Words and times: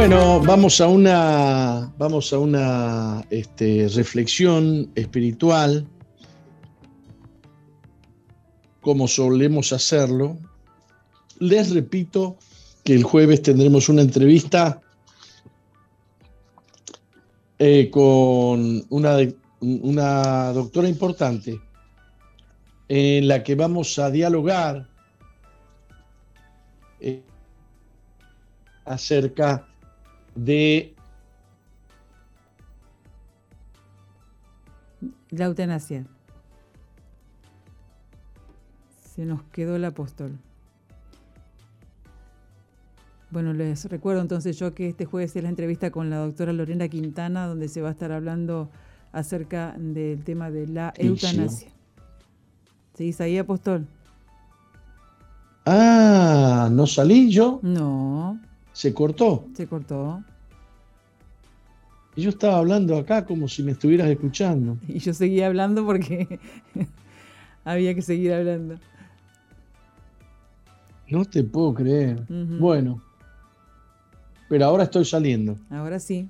Bueno, 0.00 0.40
vamos 0.40 0.80
a 0.80 0.88
una, 0.88 1.92
vamos 1.98 2.32
a 2.32 2.38
una 2.38 3.22
este, 3.28 3.86
reflexión 3.94 4.90
espiritual, 4.94 5.86
como 8.80 9.06
solemos 9.06 9.74
hacerlo. 9.74 10.38
Les 11.38 11.74
repito 11.74 12.38
que 12.82 12.94
el 12.94 13.02
jueves 13.02 13.42
tendremos 13.42 13.90
una 13.90 14.00
entrevista 14.00 14.80
eh, 17.58 17.90
con 17.90 18.82
una, 18.88 20.52
doctora 20.54 20.88
importante 20.88 21.60
en 22.88 23.28
la 23.28 23.42
que 23.42 23.54
vamos 23.54 23.98
a 23.98 24.10
dialogar 24.10 24.88
eh, 27.00 27.22
acerca 28.86 29.66
de 30.34 30.94
la 35.30 35.46
eutanasia. 35.46 36.06
Se 39.14 39.24
nos 39.24 39.42
quedó 39.44 39.76
el 39.76 39.84
apóstol. 39.84 40.38
Bueno, 43.30 43.52
les 43.52 43.84
recuerdo 43.84 44.22
entonces 44.22 44.58
yo 44.58 44.74
que 44.74 44.88
este 44.88 45.04
jueves 45.04 45.36
es 45.36 45.42
la 45.42 45.48
entrevista 45.48 45.90
con 45.90 46.10
la 46.10 46.16
doctora 46.16 46.52
Lorena 46.52 46.88
Quintana, 46.88 47.46
donde 47.46 47.68
se 47.68 47.80
va 47.80 47.88
a 47.88 47.92
estar 47.92 48.10
hablando 48.10 48.70
acerca 49.12 49.74
del 49.78 50.24
tema 50.24 50.50
de 50.50 50.66
la 50.66 50.92
eutanasia. 50.96 51.70
¿Seguís 52.94 53.20
ahí, 53.20 53.38
apóstol? 53.38 53.86
Ah, 55.64 56.68
¿no 56.72 56.86
salí 56.86 57.30
yo? 57.30 57.60
No. 57.62 58.40
¿Se 58.72 58.92
cortó? 58.92 59.46
Se 59.54 59.66
cortó. 59.66 60.22
Y 62.16 62.22
yo 62.22 62.30
estaba 62.30 62.58
hablando 62.58 62.96
acá 62.96 63.24
como 63.24 63.48
si 63.48 63.62
me 63.62 63.72
estuvieras 63.72 64.08
escuchando. 64.08 64.76
Y 64.88 64.98
yo 64.98 65.14
seguía 65.14 65.46
hablando 65.46 65.84
porque 65.84 66.40
había 67.64 67.94
que 67.94 68.02
seguir 68.02 68.32
hablando. 68.32 68.76
No 71.08 71.24
te 71.24 71.42
puedo 71.42 71.74
creer. 71.74 72.24
Bueno, 72.28 73.02
pero 74.48 74.64
ahora 74.66 74.84
estoy 74.84 75.04
saliendo. 75.04 75.58
Ahora 75.68 75.98
sí. 75.98 76.28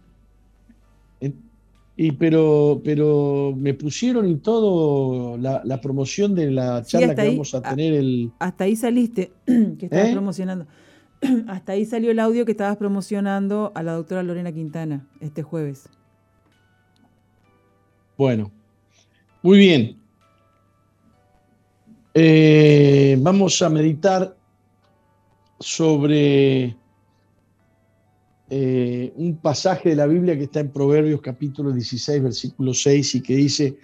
Y 1.97 2.12
pero, 2.12 2.81
pero 2.83 3.55
me 3.55 3.75
pusieron 3.75 4.27
y 4.27 4.36
todo 4.36 5.36
la, 5.36 5.81
promoción 5.83 6.34
de 6.34 6.51
la 6.51 6.83
charla 6.83 7.14
que 7.14 7.28
vamos 7.28 7.55
a 7.55 7.61
tener 7.61 7.92
el. 7.92 8.33
Hasta 8.39 8.64
ahí 8.64 8.75
saliste, 8.75 9.33
que 9.45 9.84
estabas 9.86 10.08
¿Eh? 10.08 10.12
promocionando. 10.12 10.67
Hasta 11.48 11.72
ahí 11.72 11.84
salió 11.84 12.10
el 12.10 12.18
audio 12.18 12.44
que 12.44 12.52
estabas 12.52 12.76
promocionando 12.76 13.72
a 13.74 13.82
la 13.82 13.92
doctora 13.92 14.22
Lorena 14.22 14.52
Quintana 14.52 15.06
este 15.20 15.42
jueves. 15.42 15.88
Bueno, 18.16 18.50
muy 19.42 19.58
bien. 19.58 19.96
Eh, 22.14 23.16
vamos 23.20 23.62
a 23.62 23.68
meditar 23.68 24.36
sobre 25.58 26.77
eh, 28.48 29.12
un 29.14 29.36
pasaje 29.36 29.90
de 29.90 29.96
la 29.96 30.06
Biblia 30.06 30.36
que 30.36 30.44
está 30.44 30.60
en 30.60 30.70
Proverbios 30.70 31.20
capítulo 31.20 31.70
16, 31.70 32.22
versículo 32.22 32.74
6 32.74 33.14
y 33.14 33.22
que 33.22 33.36
dice, 33.36 33.78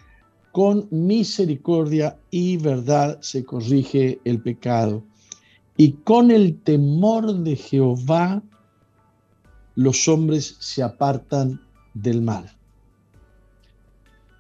con 0.53 0.89
misericordia 0.91 2.19
y 2.31 2.57
verdad 2.57 3.21
se 3.21 3.45
corrige 3.45 4.19
el 4.25 4.41
pecado 4.41 5.05
y 5.77 5.93
con 5.93 6.31
el 6.31 6.59
temor 6.61 7.33
de 7.35 7.57
Jehová 7.57 8.43
los 9.75 10.09
hombres 10.09 10.57
se 10.59 10.83
apartan 10.83 11.61
del 11.93 12.23
mal. 12.23 12.51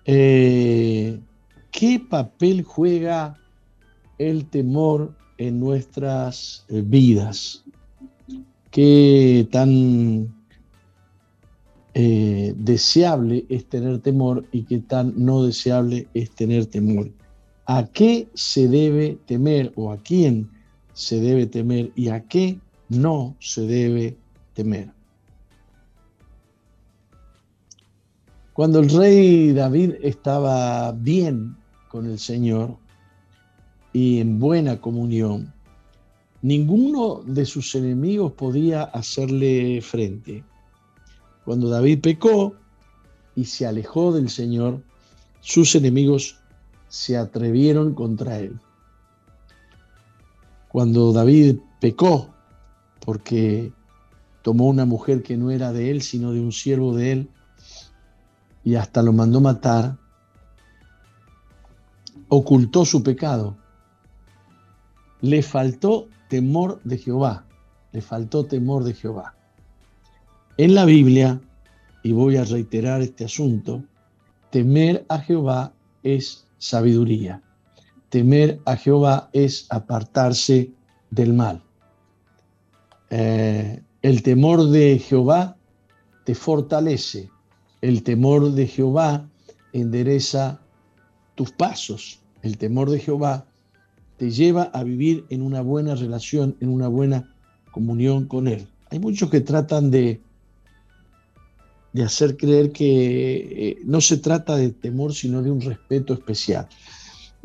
Eh, 0.06 1.21
¿Qué 1.71 2.00
papel 2.00 2.62
juega 2.62 3.38
el 4.19 4.47
temor 4.47 5.15
en 5.37 5.60
nuestras 5.60 6.65
vidas? 6.69 7.65
¿Qué 8.71 9.47
tan 9.50 10.34
eh, 11.93 12.55
deseable 12.56 13.44
es 13.50 13.66
tener 13.66 13.99
temor 14.00 14.47
y 14.53 14.62
qué 14.62 14.78
tan 14.78 15.12
no 15.16 15.44
deseable 15.44 16.09
es 16.15 16.31
tener 16.31 16.65
temor? 16.66 17.10
¿A 17.66 17.84
qué 17.84 18.28
se 18.33 18.69
debe 18.69 19.19
temer 19.27 19.72
o 19.77 19.93
a 19.93 19.99
quién 19.99 20.56
se 20.97 21.21
debe 21.21 21.47
temer 21.47 21.93
y 21.95 22.09
a 22.09 22.27
qué 22.27 22.59
no 22.89 23.37
se 23.39 23.61
debe 23.67 24.17
temer. 24.55 24.91
Cuando 28.55 28.81
el 28.81 28.89
rey 28.89 29.53
David 29.53 29.97
estaba 30.01 30.93
bien 30.93 31.55
con 31.91 32.07
el 32.07 32.19
Señor 32.19 32.79
y 33.93 34.21
en 34.21 34.41
buena 34.41 34.81
comunión, 34.81 35.53
ninguno 36.41 37.21
de 37.27 37.45
sus 37.45 37.75
enemigos 37.75 38.33
podía 38.33 38.84
hacerle 38.84 39.83
frente. 39.83 40.45
Cuando 41.45 41.69
David 41.69 42.01
pecó 42.01 42.55
y 43.34 43.45
se 43.45 43.67
alejó 43.67 44.15
del 44.15 44.31
Señor, 44.31 44.83
sus 45.43 45.75
enemigos 45.75 46.39
se 46.89 47.19
atrevieron 47.19 47.93
contra 47.93 48.39
él 48.39 48.59
cuando 50.76 51.10
David 51.10 51.56
pecó 51.81 52.34
porque 53.00 53.72
tomó 54.42 54.66
una 54.66 54.84
mujer 54.84 55.22
que 55.22 55.38
no 55.38 55.50
era 55.50 55.72
de 55.72 55.91
él, 55.91 56.03
sino 56.03 56.32
de 56.32 56.41
un 56.41 56.53
siervo 56.53 56.94
de 56.94 57.12
él, 57.12 57.31
y 58.62 58.75
hasta 58.75 59.03
lo 59.03 59.15
mandó 59.15 59.41
matar, 59.41 59.97
ocultó 62.28 62.84
su 62.84 63.03
pecado. 63.03 63.56
Le 65.22 65.42
faltó 65.42 66.10
temor 66.28 66.82
de 66.84 66.98
Jehová, 66.98 67.47
le 67.92 68.03
faltó 68.03 68.44
temor 68.44 68.84
de 68.84 68.92
Jehová. 68.92 69.34
En 70.59 70.75
la 70.75 70.84
Biblia, 70.84 71.41
y 72.03 72.12
voy 72.12 72.36
a 72.36 72.44
reiterar 72.44 73.00
este 73.00 73.25
asunto, 73.25 73.82
temer 74.50 75.06
a 75.09 75.20
Jehová 75.20 75.72
es 76.03 76.47
sabiduría. 76.59 77.46
Temer 78.09 78.61
a 78.65 78.77
Jehová 78.77 79.31
es 79.33 79.67
apartarse 79.71 80.71
del 81.11 81.33
mal. 81.33 81.62
Eh, 83.11 83.83
el 84.03 84.22
temor 84.22 84.69
de 84.71 84.99
Jehová 84.99 85.56
te 86.25 86.34
fortalece. 86.34 87.31
El 87.81 88.03
temor 88.03 88.53
de 88.53 88.66
Jehová 88.66 89.28
endereza 89.72 90.61
tus 91.34 91.53
pasos. 91.53 92.21
El 92.43 92.59
temor 92.59 92.91
de 92.91 92.99
Jehová 92.99 93.47
te 94.16 94.31
lleva 94.31 94.65
a 94.65 94.83
vivir 94.83 95.27
en 95.31 95.43
una 95.43 95.61
buena 95.61 95.95
relación, 95.95 96.56
en 96.61 96.69
una 96.69 96.89
buena 96.89 97.34
comunión 97.71 98.27
con 98.27 98.49
Él. 98.49 98.66
Hay 98.91 98.99
muchos 98.99 99.31
que 99.31 99.41
tratan 99.41 99.91
de, 99.91 100.21
de 101.93 102.03
hacer 102.03 102.37
creer 102.37 102.72
que 102.72 103.37
eh, 103.37 103.78
no 103.84 104.00
se 104.00 104.16
trata 104.16 104.56
de 104.56 104.71
temor, 104.71 105.12
sino 105.15 105.43
de 105.43 105.50
un 105.50 105.61
respeto 105.61 106.15
especial. 106.15 106.69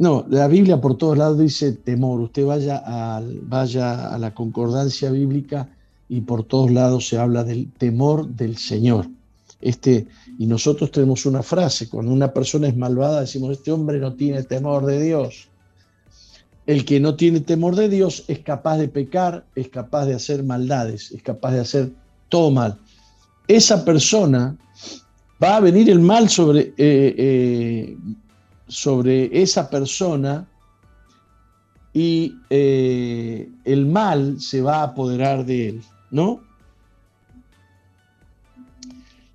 No, 0.02 0.26
la 0.32 0.48
Biblia 0.48 0.82
por 0.82 0.98
todos 0.98 1.16
lados 1.16 1.38
dice 1.38 1.74
temor. 1.74 2.22
Usted 2.22 2.44
vaya 2.44 2.82
a, 2.84 3.22
vaya 3.44 4.08
a 4.08 4.18
la 4.18 4.34
concordancia 4.34 5.12
bíblica 5.12 5.70
y 6.10 6.22
por 6.22 6.44
todos 6.44 6.72
lados 6.72 7.08
se 7.08 7.20
habla 7.20 7.44
del 7.44 7.72
temor 7.74 8.28
del 8.28 8.58
Señor. 8.58 9.08
Este, 9.62 10.08
y 10.40 10.48
nosotros 10.48 10.90
tenemos 10.90 11.28
una 11.28 11.44
frase, 11.44 11.88
cuando 11.88 12.12
una 12.12 12.34
persona 12.34 12.68
es 12.68 12.76
malvada 12.76 13.22
decimos, 13.22 13.52
este 13.52 13.72
hombre 13.72 14.00
no 14.00 14.16
tiene 14.16 14.42
temor 14.42 14.88
de 14.88 15.04
Dios. 15.04 15.50
El 16.66 16.84
que 16.84 17.00
no 17.00 17.16
tiene 17.16 17.42
temor 17.42 17.76
de 17.76 17.88
Dios 17.88 18.26
es 18.28 18.40
capaz 18.40 18.80
de 18.80 18.88
pecar, 18.88 19.46
es 19.54 19.68
capaz 19.68 20.08
de 20.08 20.16
hacer 20.16 20.44
maldades, 20.44 21.12
es 21.12 21.22
capaz 21.22 21.52
de 21.52 21.60
hacer 21.60 21.92
todo 22.28 22.50
mal. 22.50 22.80
Esa 23.48 23.86
persona 23.86 24.58
va 25.42 25.58
a 25.58 25.60
venir 25.60 25.92
el 25.92 26.00
mal 26.00 26.28
sobre, 26.28 26.74
eh, 26.76 27.16
eh, 27.18 27.98
sobre 28.72 29.30
esa 29.42 29.70
persona 29.70 30.48
y 31.94 32.36
eh, 32.50 33.50
el 33.66 33.86
mal 33.86 34.40
se 34.40 34.62
va 34.62 34.78
a 34.78 34.84
apoderar 34.84 35.46
de 35.46 35.70
él, 35.70 35.82
¿no? 36.10 36.40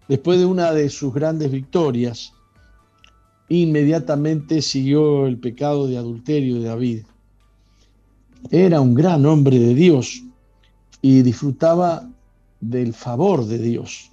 Después 0.09 0.39
de 0.39 0.47
una 0.47 0.73
de 0.73 0.89
sus 0.89 1.13
grandes 1.13 1.51
victorias, 1.51 2.33
inmediatamente 3.51 4.63
siguió 4.63 5.27
el 5.27 5.39
pecado 5.39 5.87
de 5.87 5.99
adulterio 5.99 6.61
de 6.61 6.69
David. 6.69 7.03
Era 8.51 8.81
un 8.81 8.95
gran 8.95 9.27
hombre 9.27 9.59
de 9.59 9.75
Dios 9.75 10.23
y 11.03 11.21
disfrutaba 11.21 12.09
del 12.61 12.95
favor 12.95 13.45
de 13.45 13.59
Dios. 13.59 14.11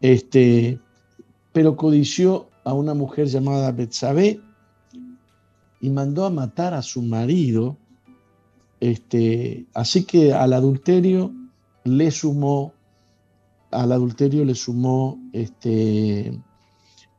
Este, 0.00 0.78
pero 1.52 1.76
codició 1.76 2.48
a 2.64 2.74
una 2.74 2.94
mujer 2.94 3.26
llamada 3.26 3.72
Betsabé 3.72 4.40
y 5.80 5.90
mandó 5.90 6.24
a 6.24 6.30
matar 6.30 6.74
a 6.74 6.82
su 6.82 7.02
marido. 7.02 7.76
Este, 8.80 9.66
así 9.74 10.04
que 10.04 10.32
al 10.32 10.52
adulterio 10.52 11.32
le 11.84 12.10
sumó 12.10 12.74
al 13.72 13.92
adulterio 13.92 14.44
le 14.44 14.54
sumó 14.54 15.18
este, 15.32 16.38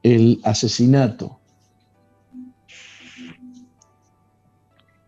el 0.03 0.39
asesinato. 0.43 1.39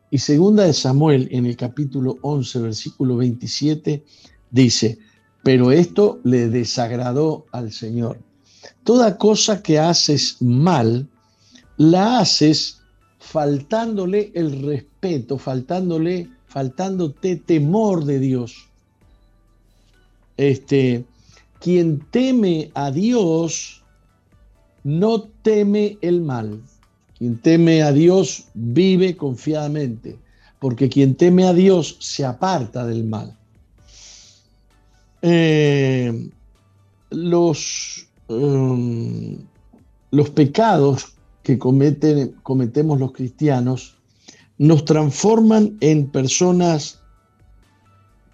Y 0.10 0.18
segunda 0.18 0.64
de 0.64 0.74
Samuel, 0.74 1.28
en 1.32 1.46
el 1.46 1.58
capítulo 1.58 2.18
11, 2.22 2.60
versículo 2.60 3.18
27, 3.18 4.06
dice, 4.50 4.98
pero 5.44 5.72
esto 5.72 6.20
le 6.24 6.50
desagradó 6.50 7.46
al 7.52 7.72
Señor. 7.72 8.20
Toda 8.84 9.18
cosa 9.18 9.62
que 9.62 9.80
haces 9.80 10.38
mal, 10.42 11.08
la 11.78 12.20
haces 12.20 12.82
faltándole 13.20 14.32
el 14.36 14.62
respeto, 14.64 15.38
faltándole, 15.38 16.30
faltándote 16.48 17.36
temor 17.38 18.06
de 18.06 18.20
Dios. 18.20 18.70
Este, 20.38 21.06
quien 21.60 22.00
teme 22.12 22.72
a 22.76 22.92
Dios 22.92 23.84
no 24.84 25.24
teme 25.42 25.98
el 26.02 26.22
mal. 26.22 26.62
Quien 27.18 27.38
teme 27.40 27.82
a 27.82 27.92
Dios 27.92 28.46
vive 28.54 29.16
confiadamente, 29.16 30.18
porque 30.60 30.90
quien 30.90 31.16
teme 31.16 31.48
a 31.48 31.54
Dios 31.54 31.98
se 32.00 32.26
aparta 32.26 32.86
del 32.86 33.06
mal. 33.06 33.36
Eh, 35.22 36.30
los, 37.10 38.05
um, 38.28 39.38
los 40.12 40.30
pecados 40.30 41.16
que 41.44 41.60
cometemos 41.60 43.00
los 43.00 43.12
cristianos 43.12 43.98
nos 44.58 44.86
transforman 44.86 45.78
en 45.82 46.10
personas 46.10 47.02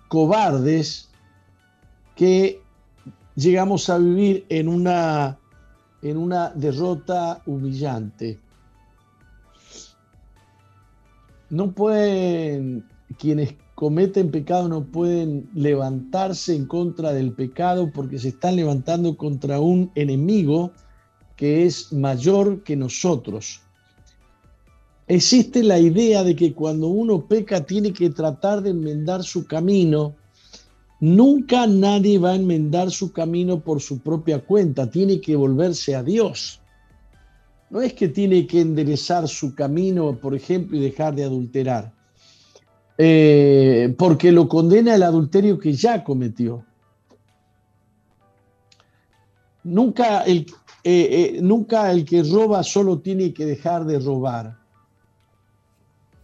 cobardes 0.07 1.09
que 2.15 2.61
llegamos 3.35 3.89
a 3.89 3.97
vivir 3.97 4.45
en 4.49 4.67
una, 4.67 5.39
en 6.01 6.17
una 6.17 6.49
derrota 6.49 7.41
humillante. 7.45 8.39
No 11.49 11.71
pueden, 11.71 12.87
quienes 13.17 13.53
cometen 13.81 14.30
pecado 14.30 14.69
no 14.69 14.83
pueden 14.83 15.50
levantarse 15.56 16.56
en 16.56 16.68
contra 16.68 17.13
del 17.13 17.31
pecado 17.31 17.89
porque 17.92 18.19
se 18.19 18.28
están 18.28 18.56
levantando 18.56 19.18
contra 19.18 19.60
un 19.60 19.89
enemigo 19.95 20.72
que 21.36 21.66
es 21.66 21.92
mayor 21.92 22.62
que 22.62 22.75
nosotros. 22.75 23.62
Existe 25.07 25.63
la 25.63 25.80
idea 25.80 26.24
de 26.24 26.36
que 26.36 26.54
cuando 26.54 26.89
uno 26.89 27.25
peca 27.25 27.66
tiene 27.66 27.92
que 27.92 28.12
tratar 28.12 28.62
de 28.62 28.69
enmendar 28.69 29.24
su 29.24 29.48
camino. 29.48 30.13
Nunca 31.00 31.66
nadie 31.66 32.19
va 32.19 32.33
a 32.33 32.36
enmendar 32.36 32.92
su 32.92 33.12
camino 33.12 33.62
por 33.62 33.81
su 33.81 33.98
propia 33.98 34.45
cuenta, 34.45 34.92
tiene 34.92 35.19
que 35.19 35.36
volverse 35.36 35.95
a 35.95 36.04
Dios. 36.04 36.62
No 37.72 37.81
es 37.81 37.94
que 37.94 38.10
tiene 38.10 38.45
que 38.45 38.62
enderezar 38.62 39.28
su 39.28 39.56
camino, 39.56 40.19
por 40.19 40.36
ejemplo, 40.36 40.78
y 40.78 40.81
dejar 40.81 41.16
de 41.16 41.24
adulterar, 41.24 41.92
eh, 43.03 43.95
porque 43.98 44.31
lo 44.31 44.48
condena 44.48 44.94
el 44.94 45.01
adulterio 45.01 45.57
que 45.57 45.74
ya 45.74 46.03
cometió. 46.03 46.63
Nunca 49.63 50.21
el, 50.21 50.45
eh, 50.83 51.33
eh, 51.33 51.39
nunca 51.42 51.92
el 51.92 52.06
que 52.06 52.21
roba 52.21 52.62
solo 52.62 53.00
tiene 53.00 53.33
que 53.33 53.48
dejar 53.48 53.86
de 53.86 53.98
robar. 53.98 54.56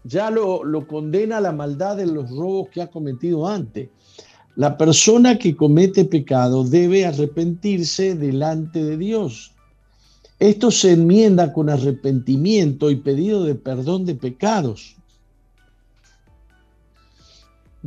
Ya 0.03 0.29
lo, 0.29 0.63
lo 0.63 0.85
condena 0.85 1.41
la 1.41 1.51
maldad 1.51 1.97
de 1.97 2.05
los 2.05 2.29
robos 2.29 2.69
que 2.69 2.83
ha 2.83 2.91
cometido 2.91 3.47
antes. 3.47 3.89
La 4.55 4.77
persona 4.77 5.39
que 5.39 5.55
comete 5.55 6.05
pecado 6.05 6.63
debe 6.63 7.07
arrepentirse 7.07 8.13
delante 8.13 8.83
de 8.83 8.97
Dios. 8.97 9.51
Esto 10.37 10.69
se 10.69 10.91
enmienda 10.91 11.53
con 11.53 11.71
arrepentimiento 11.71 12.91
y 12.91 12.97
pedido 12.97 13.45
de 13.45 13.55
perdón 13.55 14.05
de 14.05 14.13
pecados. 14.13 14.96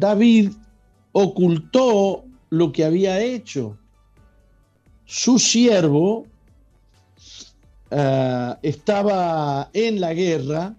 David 0.01 0.53
ocultó 1.13 2.25
lo 2.49 2.73
que 2.73 2.85
había 2.85 3.21
hecho. 3.21 3.77
Su 5.05 5.39
siervo 5.39 6.27
eh, 7.91 8.55
estaba 8.63 9.69
en 9.75 10.01
la 10.01 10.15
guerra, 10.15 10.75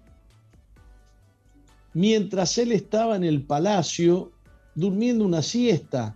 mientras 1.93 2.57
él 2.57 2.71
estaba 2.71 3.15
en 3.15 3.23
el 3.23 3.43
palacio 3.43 4.31
durmiendo 4.73 5.25
una 5.25 5.41
siesta 5.41 6.15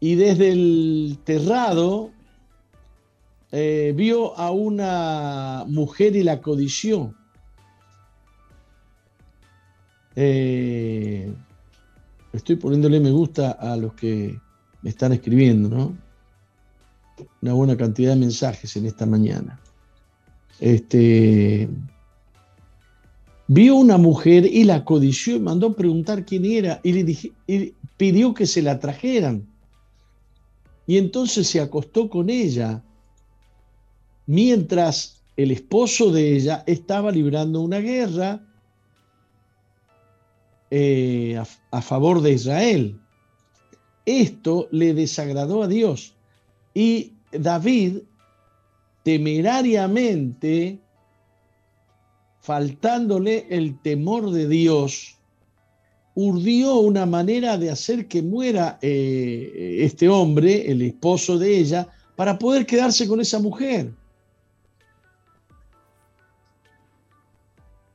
y 0.00 0.14
desde 0.14 0.52
el 0.52 1.18
terrado 1.24 2.10
eh, 3.52 3.92
vio 3.94 4.36
a 4.36 4.50
una 4.50 5.64
mujer 5.68 6.16
y 6.16 6.22
la 6.22 6.40
codició. 6.40 7.14
Eh, 10.16 11.32
estoy 12.32 12.56
poniéndole 12.56 13.00
me 13.00 13.10
gusta 13.10 13.52
a 13.52 13.76
los 13.76 13.94
que 13.94 14.38
me 14.82 14.90
están 14.90 15.12
escribiendo, 15.12 15.68
¿no? 15.68 15.96
Una 17.42 17.52
buena 17.52 17.76
cantidad 17.76 18.10
de 18.14 18.20
mensajes 18.20 18.76
en 18.76 18.86
esta 18.86 19.06
mañana 19.06 19.60
este, 20.60 21.68
vio 23.46 23.76
una 23.76 23.96
mujer 23.96 24.44
y 24.46 24.64
la 24.64 24.84
codició 24.84 25.36
y 25.36 25.40
mandó 25.40 25.74
preguntar 25.74 26.24
quién 26.24 26.44
era 26.44 26.80
y 26.82 26.92
le 26.92 27.74
pidió 27.96 28.34
que 28.34 28.46
se 28.46 28.62
la 28.62 28.78
trajeran. 28.78 29.46
Y 30.86 30.96
entonces 30.96 31.46
se 31.48 31.60
acostó 31.60 32.08
con 32.08 32.30
ella 32.30 32.82
mientras 34.26 35.22
el 35.36 35.50
esposo 35.52 36.10
de 36.10 36.36
ella 36.36 36.64
estaba 36.66 37.12
librando 37.12 37.60
una 37.60 37.78
guerra 37.78 38.44
eh, 40.70 41.40
a 41.70 41.82
favor 41.82 42.20
de 42.22 42.32
Israel. 42.32 43.00
Esto 44.06 44.68
le 44.70 44.94
desagradó 44.94 45.62
a 45.62 45.68
Dios 45.68 46.14
y 46.74 47.12
David 47.32 47.98
temerariamente, 49.02 50.78
faltándole 52.40 53.46
el 53.50 53.80
temor 53.80 54.30
de 54.30 54.48
Dios, 54.48 55.16
urdió 56.14 56.76
una 56.76 57.06
manera 57.06 57.56
de 57.56 57.70
hacer 57.70 58.08
que 58.08 58.22
muera 58.22 58.78
eh, 58.82 59.78
este 59.80 60.08
hombre, 60.08 60.70
el 60.70 60.82
esposo 60.82 61.38
de 61.38 61.58
ella, 61.58 61.88
para 62.16 62.38
poder 62.38 62.66
quedarse 62.66 63.06
con 63.06 63.20
esa 63.20 63.38
mujer. 63.38 63.92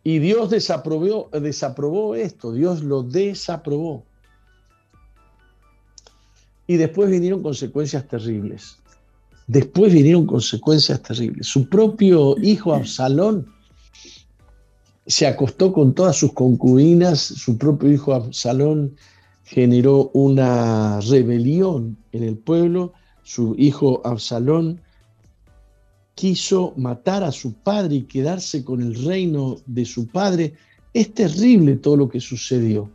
Y 0.03 0.19
Dios 0.19 0.49
desaprobó, 0.49 1.29
desaprobó 1.31 2.15
esto, 2.15 2.51
Dios 2.51 2.83
lo 2.83 3.03
desaprobó. 3.03 4.05
Y 6.67 6.77
después 6.77 7.09
vinieron 7.09 7.41
consecuencias 7.41 8.07
terribles. 8.07 8.77
Después 9.47 9.93
vinieron 9.93 10.25
consecuencias 10.25 11.01
terribles. 11.01 11.47
Su 11.47 11.69
propio 11.69 12.35
hijo 12.41 12.73
Absalón 12.73 13.47
se 15.05 15.27
acostó 15.27 15.73
con 15.73 15.93
todas 15.93 16.17
sus 16.17 16.33
concubinas, 16.33 17.19
su 17.19 17.57
propio 17.57 17.91
hijo 17.91 18.13
Absalón 18.13 18.95
generó 19.43 20.09
una 20.13 20.99
rebelión 21.01 21.97
en 22.13 22.23
el 22.23 22.37
pueblo, 22.37 22.93
su 23.23 23.55
hijo 23.57 24.01
Absalón 24.05 24.81
quiso 26.15 26.73
matar 26.77 27.23
a 27.23 27.31
su 27.31 27.53
padre 27.53 27.95
y 27.95 28.03
quedarse 28.03 28.63
con 28.63 28.81
el 28.81 29.03
reino 29.03 29.57
de 29.65 29.85
su 29.85 30.07
padre. 30.07 30.53
Es 30.93 31.13
terrible 31.13 31.75
todo 31.77 31.97
lo 31.97 32.09
que 32.09 32.19
sucedió. 32.19 32.89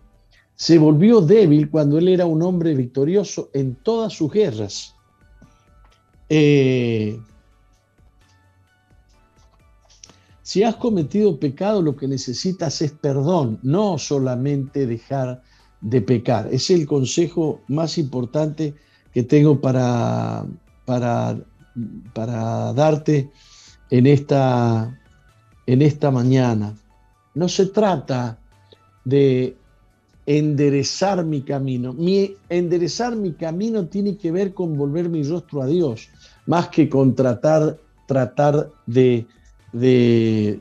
Se 0.54 0.78
volvió 0.78 1.20
débil 1.20 1.70
cuando 1.70 1.98
él 1.98 2.08
era 2.08 2.26
un 2.26 2.42
hombre 2.42 2.74
victorioso 2.74 3.50
en 3.52 3.76
todas 3.76 4.12
sus 4.12 4.32
guerras. 4.32 4.94
Eh, 6.28 7.18
si 10.42 10.62
has 10.62 10.76
cometido 10.76 11.38
pecado, 11.38 11.82
lo 11.82 11.94
que 11.96 12.08
necesitas 12.08 12.80
es 12.82 12.92
perdón, 12.92 13.60
no 13.62 13.98
solamente 13.98 14.86
dejar 14.86 15.42
de 15.80 16.00
pecar. 16.00 16.48
Es 16.50 16.70
el 16.70 16.86
consejo 16.86 17.60
más 17.68 17.98
importante 17.98 18.74
que 19.12 19.22
tengo 19.22 19.60
para, 19.60 20.46
para, 20.84 21.38
para 22.12 22.72
darte 22.72 23.30
en 23.90 24.06
esta, 24.06 24.98
en 25.66 25.82
esta 25.82 26.10
mañana. 26.10 26.74
No 27.34 27.48
se 27.48 27.66
trata 27.66 28.38
de 29.04 29.56
enderezar 30.26 31.24
mi 31.24 31.42
camino. 31.42 31.92
Mi, 31.92 32.34
enderezar 32.48 33.16
mi 33.16 33.32
camino 33.32 33.86
tiene 33.86 34.16
que 34.16 34.30
ver 34.30 34.52
con 34.52 34.76
volver 34.76 35.08
mi 35.08 35.22
rostro 35.22 35.62
a 35.62 35.66
Dios 35.66 36.10
más 36.48 36.68
que 36.68 36.88
con 36.88 37.14
tratar, 37.14 37.78
tratar 38.06 38.70
de, 38.86 39.26
de, 39.72 40.60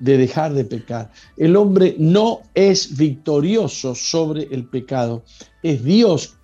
dejar 0.00 0.52
de 0.52 0.64
pecar. 0.64 1.12
El 1.36 1.54
hombre 1.54 1.94
no 1.96 2.40
es 2.54 2.96
victorioso 2.96 3.94
sobre 3.94 4.48
el 4.50 4.64
pecado, 4.64 5.22
es 5.62 5.84
Dios 5.84 6.34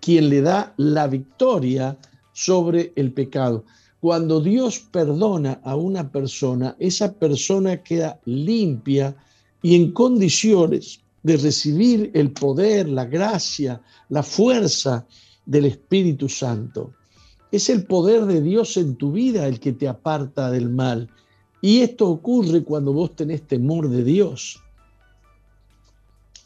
quien 0.00 0.28
le 0.28 0.42
da 0.42 0.74
la 0.76 1.06
victoria 1.06 1.96
sobre 2.34 2.92
el 2.96 3.12
pecado. 3.12 3.64
Cuando 4.00 4.40
Dios 4.42 4.80
perdona 4.80 5.60
a 5.64 5.76
una 5.76 6.12
persona, 6.12 6.76
esa 6.78 7.14
persona 7.14 7.82
queda 7.82 8.20
limpia 8.26 9.16
y 9.62 9.76
en 9.76 9.92
condiciones 9.92 11.00
de 11.22 11.38
recibir 11.38 12.10
el 12.12 12.32
poder, 12.32 12.86
la 12.86 13.06
gracia, 13.06 13.80
la 14.10 14.22
fuerza 14.22 15.06
del 15.46 15.64
Espíritu 15.64 16.28
Santo. 16.28 16.92
Es 17.50 17.70
el 17.70 17.86
poder 17.86 18.26
de 18.26 18.42
Dios 18.42 18.76
en 18.76 18.96
tu 18.96 19.12
vida 19.12 19.46
el 19.46 19.58
que 19.58 19.72
te 19.72 19.88
aparta 19.88 20.50
del 20.50 20.68
mal. 20.68 21.08
Y 21.62 21.80
esto 21.80 22.10
ocurre 22.10 22.62
cuando 22.62 22.92
vos 22.92 23.16
tenés 23.16 23.46
temor 23.46 23.88
de 23.88 24.04
Dios. 24.04 24.60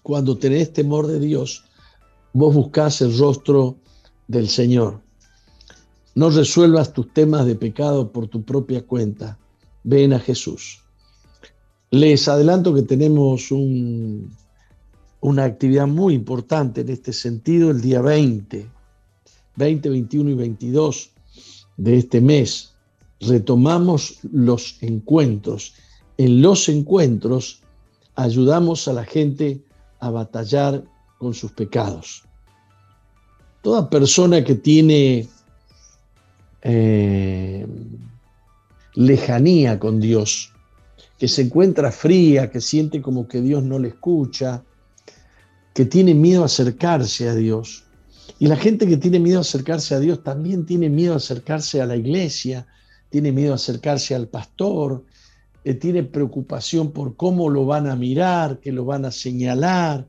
Cuando 0.04 0.38
tenés 0.38 0.72
temor 0.72 1.08
de 1.08 1.18
Dios, 1.18 1.64
vos 2.32 2.54
buscás 2.54 3.00
el 3.00 3.18
rostro 3.18 3.78
del 4.28 4.48
Señor. 4.48 5.07
No 6.18 6.30
resuelvas 6.30 6.92
tus 6.92 7.14
temas 7.14 7.46
de 7.46 7.54
pecado 7.54 8.10
por 8.10 8.26
tu 8.26 8.42
propia 8.42 8.84
cuenta. 8.84 9.38
Ven 9.84 10.12
a 10.12 10.18
Jesús. 10.18 10.80
Les 11.92 12.26
adelanto 12.26 12.74
que 12.74 12.82
tenemos 12.82 13.52
una 13.52 15.44
actividad 15.44 15.86
muy 15.86 16.14
importante 16.14 16.80
en 16.80 16.88
este 16.88 17.12
sentido 17.12 17.70
el 17.70 17.80
día 17.80 18.02
20, 18.02 18.68
20, 19.54 19.90
21 19.90 20.30
y 20.30 20.34
22 20.34 21.10
de 21.76 21.98
este 21.98 22.20
mes. 22.20 22.74
Retomamos 23.20 24.18
los 24.32 24.82
encuentros. 24.82 25.74
En 26.16 26.42
los 26.42 26.68
encuentros 26.68 27.62
ayudamos 28.16 28.88
a 28.88 28.92
la 28.92 29.04
gente 29.04 29.62
a 30.00 30.10
batallar 30.10 30.82
con 31.18 31.32
sus 31.32 31.52
pecados. 31.52 32.24
Toda 33.62 33.88
persona 33.88 34.42
que 34.42 34.56
tiene 34.56 35.28
eh, 36.62 37.66
lejanía 38.94 39.78
con 39.78 40.00
Dios, 40.00 40.52
que 41.18 41.28
se 41.28 41.42
encuentra 41.42 41.92
fría, 41.92 42.50
que 42.50 42.60
siente 42.60 43.00
como 43.00 43.28
que 43.28 43.40
Dios 43.40 43.62
no 43.62 43.78
le 43.78 43.88
escucha, 43.88 44.64
que 45.74 45.84
tiene 45.84 46.14
miedo 46.14 46.42
a 46.42 46.46
acercarse 46.46 47.28
a 47.28 47.34
Dios. 47.34 47.84
Y 48.38 48.46
la 48.46 48.56
gente 48.56 48.86
que 48.86 48.96
tiene 48.96 49.18
miedo 49.18 49.38
a 49.38 49.42
acercarse 49.42 49.94
a 49.94 50.00
Dios 50.00 50.22
también 50.22 50.66
tiene 50.66 50.88
miedo 50.88 51.14
a 51.14 51.18
acercarse 51.18 51.80
a 51.80 51.86
la 51.86 51.96
iglesia, 51.96 52.66
tiene 53.10 53.32
miedo 53.32 53.52
a 53.52 53.56
acercarse 53.56 54.14
al 54.14 54.28
pastor, 54.28 55.04
eh, 55.64 55.74
tiene 55.74 56.02
preocupación 56.02 56.92
por 56.92 57.16
cómo 57.16 57.50
lo 57.50 57.66
van 57.66 57.88
a 57.88 57.96
mirar, 57.96 58.58
que 58.60 58.72
lo 58.72 58.84
van 58.84 59.04
a 59.04 59.10
señalar. 59.10 60.06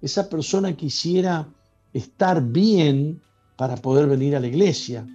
Esa 0.00 0.28
persona 0.28 0.76
quisiera 0.76 1.48
estar 1.92 2.42
bien 2.42 3.20
para 3.56 3.76
poder 3.76 4.06
venir 4.06 4.36
a 4.36 4.40
la 4.40 4.46
iglesia, 4.46 5.06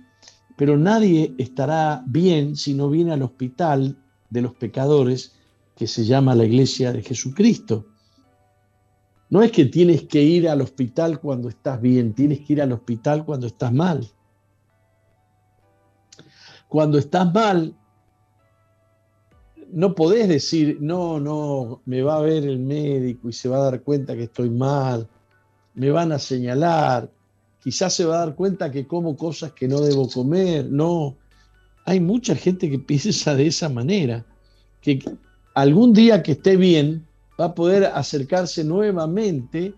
pero 0.62 0.78
nadie 0.78 1.34
estará 1.40 2.04
bien 2.06 2.56
si 2.56 2.76
no 2.76 2.88
viene 2.88 3.12
al 3.12 3.24
hospital 3.24 3.98
de 4.30 4.44
los 4.44 4.54
pecadores 4.54 5.34
que 5.76 5.88
se 5.88 6.06
llama 6.06 6.36
la 6.36 6.46
iglesia 6.46 6.94
de 6.94 7.02
Jesucristo. 7.02 7.88
No 9.32 9.42
es 9.42 9.52
que 9.52 9.66
tienes 9.66 10.04
que 10.04 10.22
ir 10.22 10.48
al 10.48 10.62
hospital 10.62 11.20
cuando 11.20 11.50
estás 11.50 11.82
bien, 11.82 12.14
tienes 12.14 12.42
que 12.42 12.54
ir 12.54 12.62
al 12.62 12.74
hospital 12.74 13.26
cuando 13.26 13.48
estás 13.48 13.74
mal. 13.74 14.08
Cuando 16.68 17.00
estás 17.00 17.34
mal, 17.34 17.76
no 19.72 19.96
podés 19.96 20.30
decir, 20.30 20.78
no, 20.80 21.20
no, 21.20 21.82
me 21.86 22.04
va 22.04 22.18
a 22.18 22.22
ver 22.22 22.46
el 22.46 22.60
médico 22.60 23.30
y 23.30 23.34
se 23.34 23.50
va 23.50 23.58
a 23.58 23.72
dar 23.72 23.82
cuenta 23.82 24.16
que 24.16 24.26
estoy 24.26 24.52
mal, 24.52 25.10
me 25.74 25.90
van 25.90 26.12
a 26.12 26.20
señalar, 26.20 27.12
quizás 27.64 27.94
se 27.94 28.06
va 28.06 28.16
a 28.16 28.26
dar 28.26 28.36
cuenta 28.36 28.72
que 28.72 28.88
como 28.88 29.16
cosas 29.16 29.52
que 29.54 29.68
no 29.68 29.82
debo 29.82 30.10
comer. 30.10 30.70
No, 30.70 31.16
hay 31.86 32.00
mucha 32.00 32.36
gente 32.36 32.70
que 32.70 32.80
piensa 32.92 33.36
de 33.36 33.48
esa 33.48 33.70
manera, 33.70 34.26
que 34.82 35.00
algún 35.54 35.94
día 35.94 36.24
que 36.24 36.34
esté 36.34 36.58
bien 36.58 37.06
va 37.40 37.46
a 37.46 37.56
poder 37.56 37.86
acercarse 37.86 38.64
nuevamente 38.64 39.74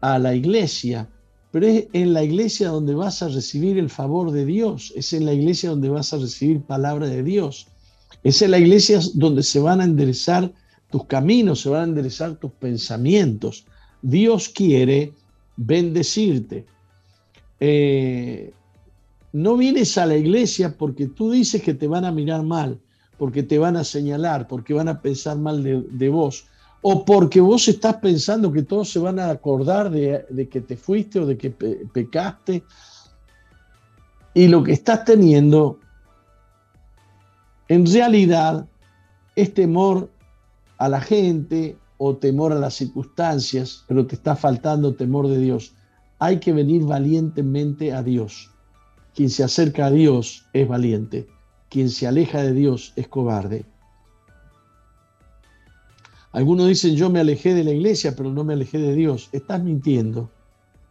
a 0.00 0.18
la 0.18 0.34
iglesia, 0.34 1.08
pero 1.50 1.66
es 1.66 1.86
en 1.92 2.12
la 2.12 2.24
iglesia 2.24 2.68
donde 2.68 2.94
vas 2.94 3.22
a 3.22 3.28
recibir 3.28 3.78
el 3.78 3.90
favor 3.90 4.32
de 4.32 4.44
Dios, 4.44 4.92
es 4.96 5.12
en 5.12 5.26
la 5.26 5.32
iglesia 5.32 5.70
donde 5.70 5.90
vas 5.90 6.12
a 6.12 6.18
recibir 6.18 6.62
palabra 6.62 7.08
de 7.08 7.22
Dios, 7.22 7.68
es 8.24 8.40
en 8.42 8.50
la 8.52 8.58
iglesia 8.58 9.00
donde 9.14 9.42
se 9.42 9.60
van 9.60 9.80
a 9.80 9.84
enderezar 9.84 10.52
tus 10.90 11.06
caminos, 11.06 11.60
se 11.60 11.68
van 11.68 11.80
a 11.80 11.84
enderezar 11.84 12.36
tus 12.36 12.52
pensamientos. 12.52 13.64
Dios 14.02 14.48
quiere 14.48 15.12
bendecirte. 15.56 16.66
Eh, 17.64 18.52
no 19.30 19.56
vienes 19.56 19.96
a 19.96 20.04
la 20.04 20.16
iglesia 20.16 20.76
porque 20.76 21.06
tú 21.06 21.30
dices 21.30 21.62
que 21.62 21.74
te 21.74 21.86
van 21.86 22.04
a 22.04 22.10
mirar 22.10 22.42
mal, 22.42 22.80
porque 23.16 23.44
te 23.44 23.56
van 23.56 23.76
a 23.76 23.84
señalar, 23.84 24.48
porque 24.48 24.74
van 24.74 24.88
a 24.88 25.00
pensar 25.00 25.38
mal 25.38 25.62
de, 25.62 26.08
vos, 26.08 26.46
o 26.80 27.04
porque 27.04 27.40
vos 27.40 27.68
estás 27.68 27.98
pensando 27.98 28.50
que 28.50 28.64
todos 28.64 28.90
se 28.90 28.98
van 28.98 29.20
a 29.20 29.30
acordar 29.30 29.92
de, 29.92 30.48
que 30.50 30.60
te 30.60 30.76
fuiste 30.76 31.20
o 31.20 31.26
de 31.26 31.38
que 31.38 31.50
pecaste. 31.50 32.64
Y 34.34 34.48
lo 34.48 34.64
que 34.64 34.72
estás 34.72 35.04
teniendo, 35.04 35.78
en 37.68 37.86
realidad, 37.86 38.66
es 39.36 39.54
temor 39.54 40.10
a 40.78 40.88
la 40.88 41.00
gente 41.00 41.76
o 41.96 42.16
temor 42.16 42.50
a 42.50 42.58
las 42.58 42.74
circunstancias, 42.74 43.84
pero 43.86 44.04
te 44.04 44.16
está 44.16 44.34
faltando 44.34 44.96
temor 44.96 45.28
de 45.28 45.38
Dios. 45.38 45.76
Hay 46.24 46.38
que 46.38 46.52
venir 46.52 46.84
valientemente 46.84 47.92
a 47.92 48.00
Dios. 48.00 48.48
Quien 49.12 49.28
se 49.28 49.42
acerca 49.42 49.86
a 49.86 49.90
Dios 49.90 50.46
es 50.52 50.68
valiente, 50.68 51.26
quien 51.68 51.90
se 51.90 52.06
aleja 52.06 52.44
de 52.44 52.52
Dios 52.52 52.92
es 52.94 53.08
cobarde. 53.08 53.64
Algunos 56.30 56.68
dicen, 56.68 56.94
yo 56.94 57.10
me 57.10 57.18
alejé 57.18 57.54
de 57.54 57.64
la 57.64 57.72
iglesia, 57.72 58.14
pero 58.14 58.30
no 58.30 58.44
me 58.44 58.52
alejé 58.52 58.78
de 58.78 58.94
Dios. 58.94 59.30
Estás 59.32 59.64
mintiendo. 59.64 60.30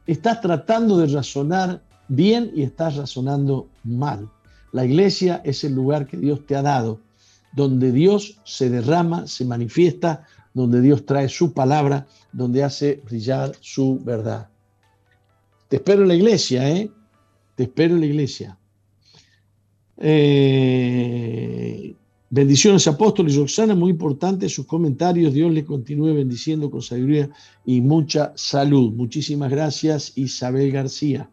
Estás 0.05 0.41
tratando 0.41 0.97
de 0.97 1.07
razonar 1.07 1.81
bien 2.09 2.51
y 2.53 2.63
estás 2.63 2.97
razonando 2.97 3.69
mal. 3.85 4.29
La 4.73 4.83
iglesia 4.83 5.41
es 5.45 5.63
el 5.63 5.73
lugar 5.73 6.07
que 6.07 6.17
Dios 6.17 6.45
te 6.45 6.57
ha 6.57 6.61
dado, 6.61 6.99
donde 7.55 7.93
Dios 7.93 8.41
se 8.43 8.69
derrama, 8.69 9.27
se 9.27 9.45
manifiesta, 9.45 10.25
donde 10.53 10.81
Dios 10.81 11.05
trae 11.05 11.29
su 11.29 11.53
palabra, 11.53 12.05
donde 12.33 12.65
hace 12.65 13.01
brillar 13.05 13.53
su 13.61 13.97
verdad. 14.03 14.50
Te 15.71 15.77
espero 15.77 16.01
en 16.01 16.09
la 16.09 16.15
iglesia, 16.15 16.69
¿eh? 16.69 16.91
Te 17.55 17.63
espero 17.63 17.95
en 17.95 18.01
la 18.01 18.05
iglesia. 18.05 18.57
Eh, 19.95 21.95
bendiciones, 22.29 22.85
apóstoles. 22.87 23.37
Roxana, 23.37 23.73
muy 23.73 23.91
importante 23.91 24.49
sus 24.49 24.65
comentarios. 24.65 25.33
Dios 25.33 25.49
le 25.49 25.63
continúe 25.63 26.13
bendiciendo 26.13 26.69
con 26.69 26.81
sabiduría 26.81 27.29
y 27.63 27.79
mucha 27.79 28.33
salud. 28.35 28.91
Muchísimas 28.91 29.49
gracias, 29.49 30.11
Isabel 30.17 30.73
García. 30.73 31.29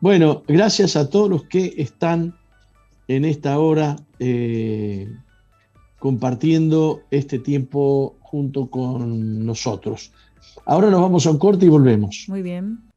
Bueno, 0.00 0.42
gracias 0.48 0.96
a 0.96 1.08
todos 1.08 1.30
los 1.30 1.44
que 1.44 1.72
están 1.76 2.34
en 3.06 3.24
esta 3.24 3.60
hora 3.60 3.94
eh, 4.18 5.06
compartiendo 6.00 7.02
este 7.12 7.38
tiempo 7.38 8.16
junto 8.22 8.68
con 8.68 9.46
nosotros. 9.46 10.10
Ahora 10.66 10.90
nos 10.90 11.00
vamos 11.00 11.28
a 11.28 11.30
un 11.30 11.38
corte 11.38 11.66
y 11.66 11.68
volvemos. 11.68 12.24
Muy 12.26 12.42
bien. 12.42 12.91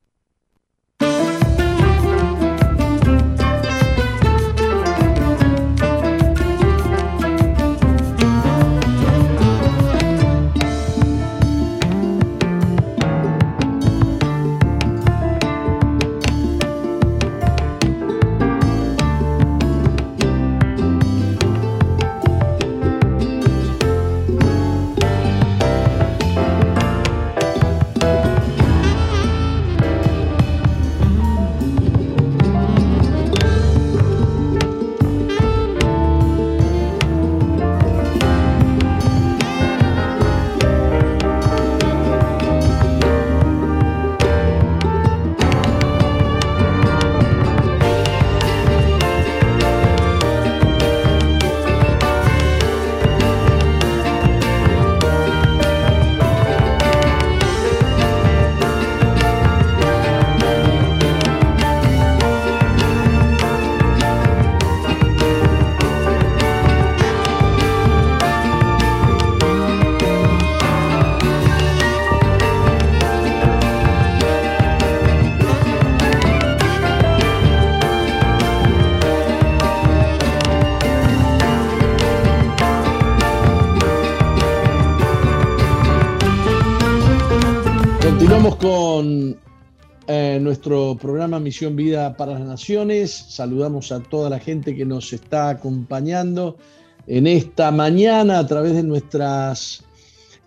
Misión 91.46 91.76
Vida 91.76 92.18
para 92.18 92.34
las 92.34 92.48
Naciones. 92.48 93.12
Saludamos 93.12 93.92
a 93.92 94.00
toda 94.00 94.32
la 94.32 94.40
gente 94.40 94.76
que 94.76 94.84
nos 94.84 95.14
está 95.14 95.50
acompañando 95.50 96.58
en 97.06 97.28
esta 97.28 97.70
mañana 97.70 98.40
a 98.40 98.48
través 98.48 98.74
de 98.74 98.82
nuestras 98.82 99.84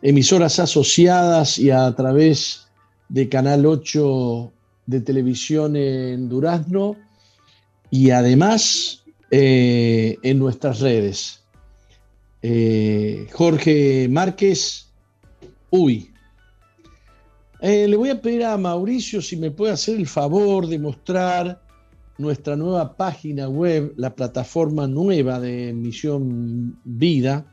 emisoras 0.02 0.58
asociadas 0.58 1.56
y 1.56 1.70
a 1.70 1.94
través 1.94 2.66
de 3.08 3.28
Canal 3.28 3.64
8 3.64 4.52
de 4.86 5.00
televisión 5.00 5.76
en 5.76 6.28
Durazno 6.28 6.96
y 7.90 8.10
además 8.10 9.04
eh, 9.30 10.18
en 10.24 10.40
nuestras 10.40 10.80
redes. 10.80 11.44
Eh, 12.42 13.28
Jorge 13.32 14.08
Márquez, 14.10 14.88
uy, 15.70 16.10
eh, 17.60 17.88
le 17.88 17.96
voy 17.96 18.10
a 18.10 18.20
pedir 18.20 18.44
a 18.44 18.56
Mauricio 18.56 19.20
si 19.20 19.36
me 19.36 19.50
puede 19.50 19.72
hacer 19.72 19.96
el 19.96 20.06
favor 20.06 20.66
de 20.66 20.78
mostrar 20.78 21.60
nuestra 22.18 22.56
nueva 22.56 22.96
página 22.96 23.48
web, 23.48 23.94
la 23.96 24.14
plataforma 24.14 24.86
nueva 24.86 25.40
de 25.40 25.72
Misión 25.72 26.78
Vida, 26.84 27.46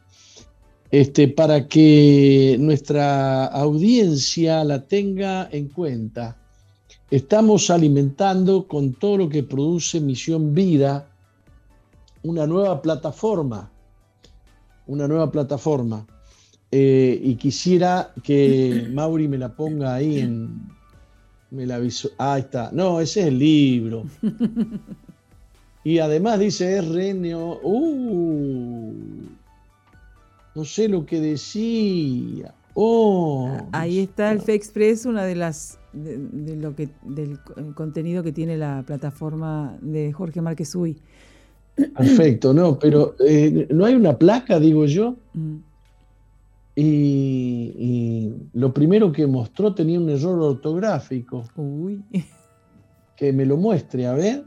este, 0.92 1.28
para 1.28 1.68
que 1.68 2.58
nuestra 2.60 3.46
audiencia 3.46 4.64
la 4.64 4.88
tenga 4.88 5.50
en 5.52 5.70
cuenta. 5.70 6.38
Estamos 7.12 7.70
alimentando 7.70 8.68
con 8.68 8.94
todo 8.94 9.18
lo 9.18 9.30
que 9.30 9.44
produce 9.44 10.00
Misión 10.00 10.54
Vida 10.54 11.08
una 12.24 12.48
nueva 12.48 12.82
plataforma, 12.82 13.72
una 14.88 15.08
nueva 15.08 15.32
plataforma. 15.32 16.08
Eh, 16.78 17.22
y 17.24 17.36
quisiera 17.36 18.12
que 18.22 18.90
Mauri 18.92 19.30
me 19.30 19.38
la 19.38 19.56
ponga 19.56 19.96
ahí 19.96 20.20
en. 20.20 20.50
Me 21.50 21.66
la 21.66 21.76
aviso. 21.76 22.10
Ah, 22.18 22.38
está. 22.38 22.70
No, 22.74 23.00
ese 23.00 23.22
es 23.22 23.28
el 23.28 23.40
libro. 23.40 24.04
Y 25.86 26.00
además 26.00 26.40
dice 26.40 26.82
RNO. 26.82 27.60
Uh, 27.62 28.94
no 30.56 30.66
sé 30.66 30.90
lo 30.90 31.06
que 31.06 31.22
decía. 31.22 32.56
Oh, 32.74 33.56
ahí 33.72 34.00
está 34.00 34.32
el 34.32 34.42
FEXpress, 34.42 35.06
una 35.06 35.24
de 35.24 35.36
las 35.36 35.78
de, 35.94 36.56
lo 36.58 36.76
que 36.76 36.90
del 37.04 37.40
contenido 37.76 38.24
que 38.24 38.32
tiene 38.32 38.58
la 38.58 38.84
plataforma 38.86 39.78
de 39.80 40.12
Jorge 40.12 40.42
Márquez 40.42 40.76
Uy. 40.76 40.98
Perfecto, 41.76 42.54
no, 42.54 42.80
pero 42.80 43.16
eh, 43.26 43.68
no 43.70 43.86
hay 43.86 43.94
una 43.94 44.18
placa, 44.18 44.60
digo 44.60 44.88
yo. 44.88 45.16
Mm. 45.34 45.58
Y, 46.76 48.34
lo 48.54 48.74
primero 48.74 49.12
que 49.12 49.26
mostró 49.28 49.74
tenía 49.74 50.00
un 50.00 50.10
error 50.10 50.40
ortográfico. 50.42 51.46
Uy. 51.56 52.04
Que 53.16 53.32
me 53.32 53.46
lo 53.46 53.56
muestre, 53.56 54.08
a 54.08 54.14
ver. 54.14 54.44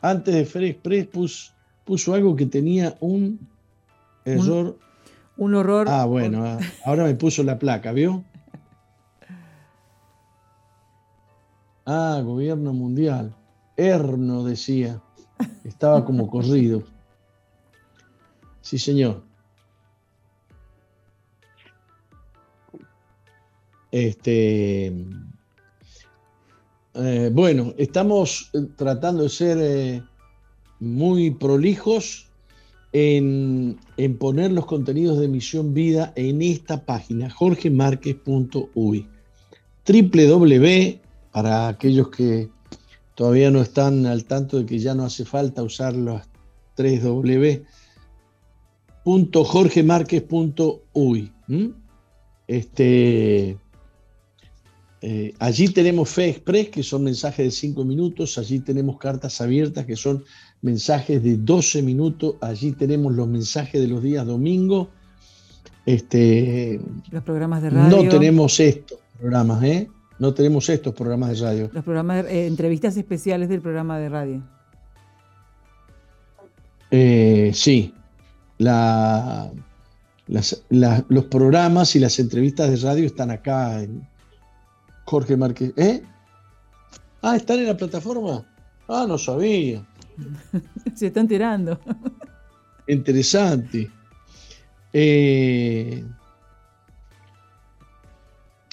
Antes 0.00 0.34
de 0.34 0.44
Fred 0.44 0.68
Express 0.68 1.52
puso, 1.84 2.14
algo 2.14 2.36
que 2.36 2.46
tenía 2.46 2.96
un 3.00 3.40
error. 4.24 4.78
Un, 5.36 5.54
horror. 5.56 5.88
Ah, 5.90 6.04
bueno, 6.04 6.44
ah, 6.44 6.58
ahora 6.84 7.04
me 7.04 7.14
puso 7.16 7.42
la 7.42 7.58
placa, 7.58 7.90
¿vio? 7.90 8.22
Ah, 11.86 12.22
gobierno 12.24 12.72
mundial. 12.72 13.34
Erno 13.76 14.44
decía. 14.44 15.02
Estaba 15.64 16.04
como 16.04 16.30
corrido. 16.30 16.84
Sí, 18.60 18.78
señor. 18.78 19.24
Este, 23.94 24.92
eh, 26.94 27.30
bueno, 27.32 27.74
estamos 27.78 28.50
eh, 28.52 28.66
tratando 28.74 29.22
de 29.22 29.28
ser 29.28 29.58
eh, 29.60 30.02
muy 30.80 31.30
prolijos 31.30 32.26
en, 32.92 33.78
poner 34.18 34.50
los 34.50 34.66
contenidos 34.66 35.20
de 35.20 35.28
Misión 35.28 35.74
Vida 35.74 36.12
en 36.16 36.42
esta 36.42 36.84
página, 36.84 37.30
jorgemarquez.uy. 37.30 39.08
www, 39.86 41.00
para 41.30 41.68
aquellos 41.68 42.08
que 42.08 42.50
todavía 43.14 43.52
no 43.52 43.62
están 43.62 44.06
al 44.06 44.24
tanto 44.24 44.58
de 44.58 44.66
que 44.66 44.80
ya 44.80 44.96
no 44.96 45.04
hace 45.04 45.24
falta 45.24 45.62
usar 45.62 45.94
los 45.94 46.20
3W, 46.76 47.64
jorgemarquez.uy. 49.04 51.32
Este, 52.48 53.56
eh, 55.06 55.34
allí 55.38 55.68
tenemos 55.68 56.08
Fe 56.08 56.30
Express, 56.30 56.70
que 56.70 56.82
son 56.82 57.04
mensajes 57.04 57.44
de 57.44 57.50
5 57.50 57.84
minutos, 57.84 58.38
allí 58.38 58.60
tenemos 58.60 58.96
cartas 58.96 59.38
abiertas, 59.42 59.84
que 59.84 59.96
son 59.96 60.24
mensajes 60.62 61.22
de 61.22 61.36
12 61.36 61.82
minutos, 61.82 62.36
allí 62.40 62.72
tenemos 62.72 63.14
los 63.14 63.28
mensajes 63.28 63.82
de 63.82 63.86
los 63.86 64.02
días 64.02 64.24
domingo. 64.24 64.88
Este, 65.84 66.80
los 67.10 67.22
programas 67.22 67.60
de 67.60 67.68
radio. 67.68 68.02
No 68.02 68.08
tenemos 68.08 68.58
estos 68.58 68.98
programas, 69.18 69.62
¿eh? 69.62 69.90
No 70.18 70.32
tenemos 70.32 70.70
estos 70.70 70.94
programas 70.94 71.38
de 71.38 71.44
radio. 71.44 71.70
Los 71.70 71.84
programas, 71.84 72.24
eh, 72.24 72.46
entrevistas 72.46 72.96
especiales 72.96 73.50
del 73.50 73.60
programa 73.60 73.98
de 73.98 74.08
radio. 74.08 74.42
Eh, 76.90 77.50
sí, 77.52 77.92
los 78.58 79.50
programas 81.30 81.94
y 81.94 81.98
las 81.98 82.18
entrevistas 82.18 82.70
de 82.70 82.76
radio 82.76 83.04
están 83.04 83.30
acá 83.30 83.82
en, 83.82 84.08
Jorge 85.04 85.36
Márquez. 85.36 85.72
¿Eh? 85.76 86.02
Ah, 87.22 87.36
¿están 87.36 87.58
en 87.58 87.66
la 87.66 87.76
plataforma? 87.76 88.44
Ah, 88.88 89.06
no 89.08 89.16
sabía. 89.18 89.84
Se 90.94 91.06
están 91.06 91.28
tirando. 91.28 91.78
Interesante. 92.86 93.90
Eh, 94.92 96.04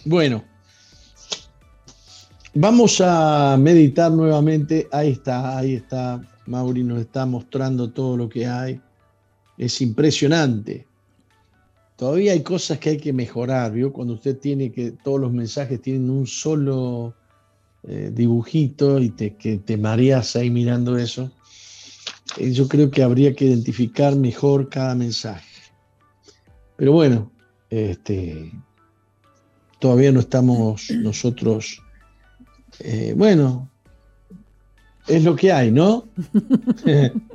bueno, 0.06 0.44
vamos 2.54 3.02
a 3.02 3.58
meditar 3.58 4.12
nuevamente. 4.12 4.88
Ahí 4.92 5.12
está, 5.12 5.58
ahí 5.58 5.76
está. 5.76 6.22
Mauri 6.48 6.84
nos 6.84 7.00
está 7.00 7.26
mostrando 7.26 7.90
todo 7.92 8.18
lo 8.18 8.28
que 8.28 8.46
hay. 8.46 8.82
Es 9.58 9.82
impresionante. 9.82 10.88
Todavía 12.02 12.32
hay 12.32 12.42
cosas 12.42 12.80
que 12.80 12.90
hay 12.90 12.98
que 12.98 13.14
mejorar, 13.14 13.74
¿vio? 13.74 13.94
Cuando 13.94 14.16
usted 14.16 14.40
tiene 14.40 14.72
que, 14.72 14.90
todos 14.90 15.22
los 15.22 15.32
mensajes 15.32 15.80
tienen 15.84 16.10
un 16.10 16.26
solo 16.26 17.14
eh, 17.84 18.10
dibujito 18.12 19.00
y 19.00 19.12
te, 19.12 19.36
que 19.36 19.60
te 19.60 19.78
mareas 19.78 20.36
ahí 20.36 20.50
mirando 20.50 20.98
eso. 20.98 21.32
Eh, 22.38 22.54
yo 22.54 22.68
creo 22.68 22.90
que 22.90 23.04
habría 23.04 23.36
que 23.36 23.46
identificar 23.46 24.16
mejor 24.16 24.68
cada 24.68 24.96
mensaje. 24.96 25.48
Pero 26.76 26.94
bueno, 26.94 27.32
este, 27.70 28.52
todavía 29.78 30.12
no 30.12 30.22
estamos 30.22 30.90
nosotros, 30.90 31.84
eh, 32.80 33.14
bueno, 33.16 33.70
es 35.06 35.24
lo 35.24 35.36
que 35.36 35.52
hay, 35.52 35.70
¿no? 35.70 36.08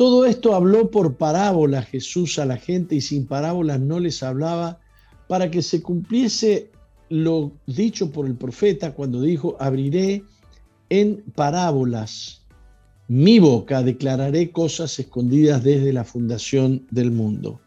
Todo 0.00 0.24
esto 0.24 0.54
habló 0.54 0.90
por 0.90 1.16
parábolas 1.16 1.84
Jesús 1.84 2.38
a 2.38 2.46
la 2.46 2.56
gente 2.56 2.94
y 2.94 3.02
sin 3.02 3.26
parábolas 3.26 3.80
no 3.80 4.00
les 4.00 4.22
hablaba 4.22 4.80
para 5.28 5.50
que 5.50 5.60
se 5.60 5.82
cumpliese 5.82 6.70
lo 7.10 7.52
dicho 7.66 8.10
por 8.10 8.24
el 8.24 8.34
profeta 8.34 8.94
cuando 8.94 9.20
dijo, 9.20 9.58
abriré 9.60 10.24
en 10.88 11.22
parábolas 11.34 12.46
mi 13.08 13.40
boca, 13.40 13.82
declararé 13.82 14.50
cosas 14.52 14.98
escondidas 14.98 15.62
desde 15.62 15.92
la 15.92 16.04
fundación 16.04 16.86
del 16.90 17.10
mundo. 17.10 17.60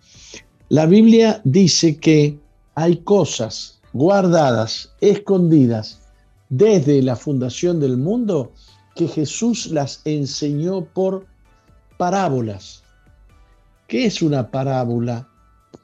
La 0.70 0.88
Biblia 0.88 1.40
dice 1.44 2.00
que 2.00 2.40
hay 2.74 2.98
cosas 3.04 3.80
guardadas, 3.94 4.92
escondidas 5.02 6.02
desde 6.50 7.00
la 7.04 7.16
fundación 7.16 7.80
del 7.80 7.98
mundo 7.98 8.54
que 8.96 9.08
Jesús 9.08 9.68
las 9.68 10.02
enseñó 10.04 10.84
por 10.84 11.32
parábolas. 12.04 12.84
¿Qué 13.88 14.08
es 14.08 14.22
una 14.22 14.52
parábola? 14.52 15.26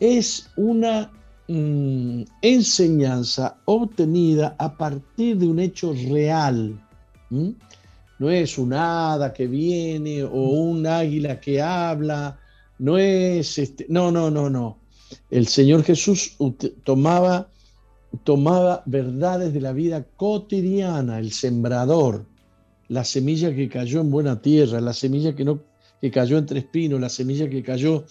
Es 0.01 0.49
una 0.57 1.09
mm, 1.47 2.23
enseñanza 2.41 3.55
obtenida 3.63 4.53
a 4.59 4.75
partir 4.75 5.37
de 5.37 5.47
un 5.47 5.59
hecho 5.61 5.93
real. 5.93 6.77
No 7.29 8.29
es 8.29 8.57
un 8.57 8.73
hada 8.73 9.31
que 9.31 9.47
viene 9.47 10.25
o 10.25 10.41
un 10.67 10.85
águila 10.85 11.39
que 11.39 11.61
habla. 11.61 12.37
No 12.79 12.97
es 12.97 13.57
este. 13.57 13.85
No, 13.87 14.11
no, 14.11 14.29
no, 14.29 14.49
no. 14.49 14.77
El 15.29 15.47
Señor 15.47 15.83
Jesús 15.83 16.35
tomaba, 16.83 17.49
tomaba 18.25 18.83
verdades 18.85 19.53
de 19.53 19.61
la 19.61 19.71
vida 19.71 20.05
cotidiana, 20.17 21.17
el 21.17 21.31
sembrador, 21.31 22.25
la 22.89 23.05
semilla 23.05 23.55
que 23.55 23.69
cayó 23.69 24.01
en 24.01 24.11
buena 24.11 24.41
tierra, 24.41 24.81
la 24.81 24.91
semilla 24.91 25.33
que 25.33 25.45
no 25.45 25.68
que 26.01 26.11
cayó 26.11 26.37
entre 26.37 26.59
espinos, 26.59 26.99
la 26.99 27.09
semilla 27.09 27.49
que 27.49 27.63
cayó 27.63 28.05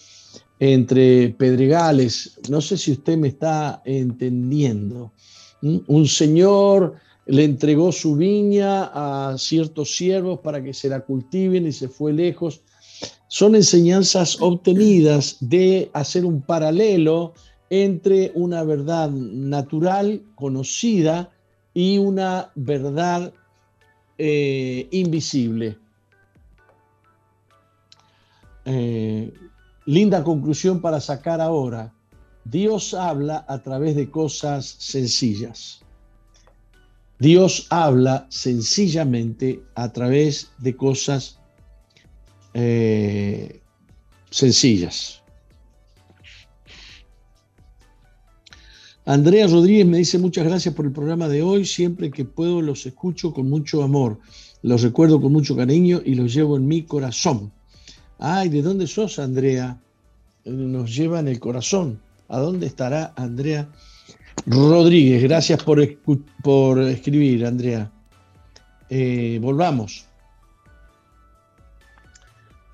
entre 0.59 1.29
pedregales. 1.29 2.39
No 2.49 2.61
sé 2.61 2.77
si 2.77 2.91
usted 2.91 3.17
me 3.17 3.29
está 3.29 3.81
entendiendo. 3.85 5.11
Un 5.61 6.07
señor 6.07 6.95
le 7.25 7.43
entregó 7.43 7.91
su 7.91 8.15
viña 8.15 8.91
a 8.93 9.37
ciertos 9.37 9.95
siervos 9.95 10.39
para 10.39 10.63
que 10.63 10.73
se 10.73 10.89
la 10.89 11.01
cultiven 11.01 11.67
y 11.67 11.71
se 11.71 11.87
fue 11.87 12.13
lejos. 12.13 12.61
Son 13.27 13.55
enseñanzas 13.55 14.37
obtenidas 14.41 15.37
de 15.39 15.89
hacer 15.93 16.25
un 16.25 16.41
paralelo 16.41 17.33
entre 17.69 18.31
una 18.33 18.63
verdad 18.63 19.11
natural, 19.11 20.23
conocida, 20.35 21.31
y 21.73 21.97
una 21.97 22.51
verdad 22.55 23.33
eh, 24.17 24.87
invisible. 24.91 25.77
Eh, 28.71 29.33
linda 29.85 30.23
conclusión 30.23 30.79
para 30.79 31.01
sacar 31.01 31.41
ahora. 31.41 31.91
Dios 32.45 32.93
habla 32.93 33.43
a 33.47 33.63
través 33.63 33.95
de 33.95 34.11
cosas 34.11 34.75
sencillas. 34.77 35.81
Dios 37.17 37.65
habla 37.71 38.27
sencillamente 38.29 39.63
a 39.73 39.91
través 39.91 40.51
de 40.59 40.75
cosas 40.75 41.39
eh, 42.53 43.59
sencillas. 44.29 45.23
Andrea 49.03 49.47
Rodríguez 49.47 49.87
me 49.87 49.97
dice 49.97 50.19
muchas 50.19 50.45
gracias 50.45 50.75
por 50.75 50.85
el 50.85 50.91
programa 50.91 51.27
de 51.27 51.41
hoy. 51.41 51.65
Siempre 51.65 52.11
que 52.11 52.23
puedo 52.23 52.61
los 52.61 52.85
escucho 52.85 53.33
con 53.33 53.49
mucho 53.49 53.81
amor. 53.81 54.19
Los 54.61 54.83
recuerdo 54.83 55.19
con 55.19 55.33
mucho 55.33 55.55
cariño 55.57 56.01
y 56.05 56.13
los 56.13 56.31
llevo 56.31 56.55
en 56.55 56.67
mi 56.67 56.83
corazón. 56.83 57.51
Ay, 58.19 58.49
¿de 58.49 58.61
dónde 58.61 58.85
sos, 58.85 59.17
Andrea? 59.17 59.79
Nos 60.43 60.93
lleva 60.93 61.21
en 61.21 61.29
el 61.29 61.39
corazón. 61.39 62.01
¿A 62.27 62.39
dónde 62.39 62.67
estará 62.67 63.13
Andrea? 63.15 63.69
Rodríguez, 64.45 65.23
gracias 65.23 65.63
por, 65.63 65.79
escribir, 65.79 67.45
Andrea. 67.45 67.89
Eh, 68.89 69.39
volvamos. 69.41 70.05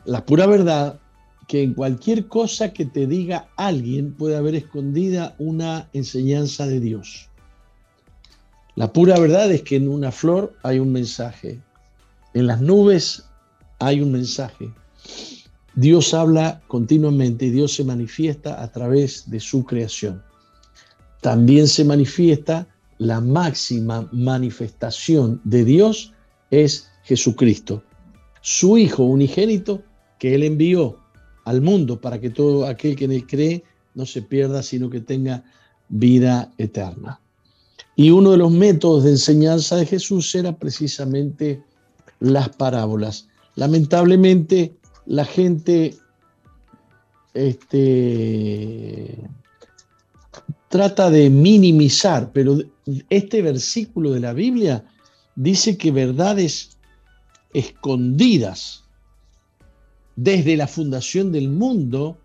La 0.05 0.25
pura 0.25 0.47
verdad 0.47 0.99
que 1.47 1.61
en 1.61 1.75
cualquier 1.75 2.27
cosa 2.27 2.73
que 2.73 2.85
te 2.85 3.05
diga 3.05 3.47
alguien 3.55 4.13
puede 4.13 4.37
haber 4.37 4.55
escondida 4.55 5.35
una 5.37 5.89
enseñanza 5.93 6.65
de 6.65 6.79
Dios. 6.79 7.29
La 8.75 8.91
pura 8.91 9.19
verdad 9.19 9.51
es 9.51 9.61
que 9.61 9.75
en 9.75 9.87
una 9.87 10.11
flor 10.11 10.55
hay 10.63 10.79
un 10.79 10.91
mensaje, 10.91 11.59
en 12.33 12.47
las 12.47 12.61
nubes 12.61 13.25
hay 13.79 14.01
un 14.01 14.11
mensaje. 14.11 14.71
Dios 15.75 16.13
habla 16.13 16.61
continuamente 16.67 17.45
y 17.45 17.49
Dios 17.49 17.73
se 17.73 17.83
manifiesta 17.83 18.61
a 18.61 18.71
través 18.71 19.29
de 19.29 19.39
su 19.39 19.65
creación 19.65 20.23
también 21.25 21.67
se 21.67 21.83
manifiesta 21.83 22.67
la 22.99 23.19
máxima 23.19 24.07
manifestación 24.11 25.41
de 25.43 25.65
Dios 25.65 26.13
es 26.51 26.87
Jesucristo, 27.01 27.81
su 28.41 28.77
Hijo 28.77 29.05
unigénito 29.05 29.81
que 30.19 30.35
Él 30.35 30.43
envió 30.43 30.99
al 31.45 31.61
mundo 31.61 31.99
para 31.99 32.21
que 32.21 32.29
todo 32.29 32.67
aquel 32.67 32.95
que 32.95 33.05
en 33.05 33.13
Él 33.13 33.25
cree 33.25 33.63
no 33.95 34.05
se 34.05 34.21
pierda, 34.21 34.61
sino 34.61 34.87
que 34.91 35.01
tenga 35.01 35.43
vida 35.89 36.53
eterna. 36.59 37.19
Y 37.95 38.11
uno 38.11 38.29
de 38.29 38.37
los 38.37 38.51
métodos 38.51 39.05
de 39.05 39.09
enseñanza 39.09 39.77
de 39.77 39.87
Jesús 39.87 40.35
era 40.35 40.55
precisamente 40.55 41.63
las 42.19 42.49
parábolas. 42.49 43.27
Lamentablemente, 43.55 44.75
la 45.05 45.25
gente 45.25 45.95
este, 47.33 49.29
trata 50.69 51.09
de 51.09 51.29
minimizar, 51.29 52.31
pero 52.31 52.57
este 53.09 53.41
versículo 53.41 54.11
de 54.11 54.19
la 54.19 54.33
Biblia 54.33 54.85
dice 55.35 55.77
que 55.77 55.91
verdades 55.91 56.77
escondidas 57.53 58.83
desde 60.15 60.55
la 60.55 60.67
fundación 60.67 61.31
del 61.31 61.49
mundo 61.49 62.17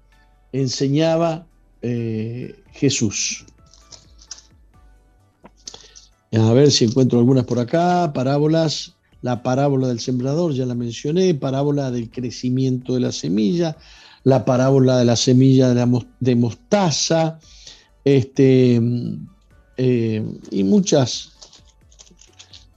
enseñaba 0.52 1.46
eh, 1.82 2.62
Jesús. 2.72 3.44
A 6.32 6.52
ver 6.52 6.70
si 6.70 6.84
encuentro 6.84 7.18
algunas 7.18 7.44
por 7.44 7.58
acá, 7.58 8.12
parábolas, 8.12 8.94
la 9.22 9.42
parábola 9.42 9.88
del 9.88 10.00
sembrador, 10.00 10.52
ya 10.52 10.66
la 10.66 10.74
mencioné, 10.74 11.34
parábola 11.34 11.90
del 11.90 12.10
crecimiento 12.10 12.94
de 12.94 13.00
la 13.00 13.12
semilla, 13.12 13.76
la 14.24 14.44
parábola 14.44 14.98
de 14.98 15.04
la 15.04 15.16
semilla 15.16 15.74
de, 15.74 16.36
mostaza, 16.36 17.38
este, 18.04 18.80
eh, 19.76 20.24
y 20.50 20.64
muchas, 20.64 21.32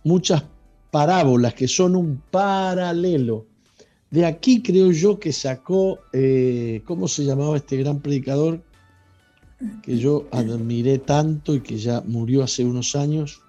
muchas 0.04 0.44
parábolas 0.92 1.54
que 1.54 1.68
son 1.68 1.96
un 1.96 2.22
paralelo. 2.30 3.48
De 4.12 4.26
aquí 4.26 4.62
creo 4.62 4.92
yo 4.92 5.20
que 5.20 5.34
sacó, 5.34 6.00
eh, 6.14 6.84
¿cómo 6.86 7.08
se 7.08 7.26
llamaba 7.26 7.58
este 7.58 7.78
gran 7.78 8.00
predicador? 8.00 8.62
Que 9.82 9.98
yo 9.98 10.28
admiré 10.32 11.00
tanto 11.00 11.56
y 11.56 11.62
que 11.62 11.78
ya 11.78 12.02
murió 12.06 12.44
hace 12.44 12.64
unos 12.64 12.96
años. 12.96 13.43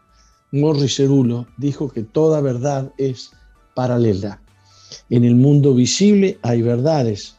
Morris 0.55 0.95
Cerulo 0.99 1.49
dijo 1.57 1.89
que 1.89 2.05
toda 2.05 2.41
verdad 2.41 2.93
es 2.97 3.33
paralela. 3.75 4.41
En 5.11 5.25
el 5.25 5.35
mundo 5.35 5.75
visible 5.75 6.39
hay 6.43 6.63
verdades 6.63 7.35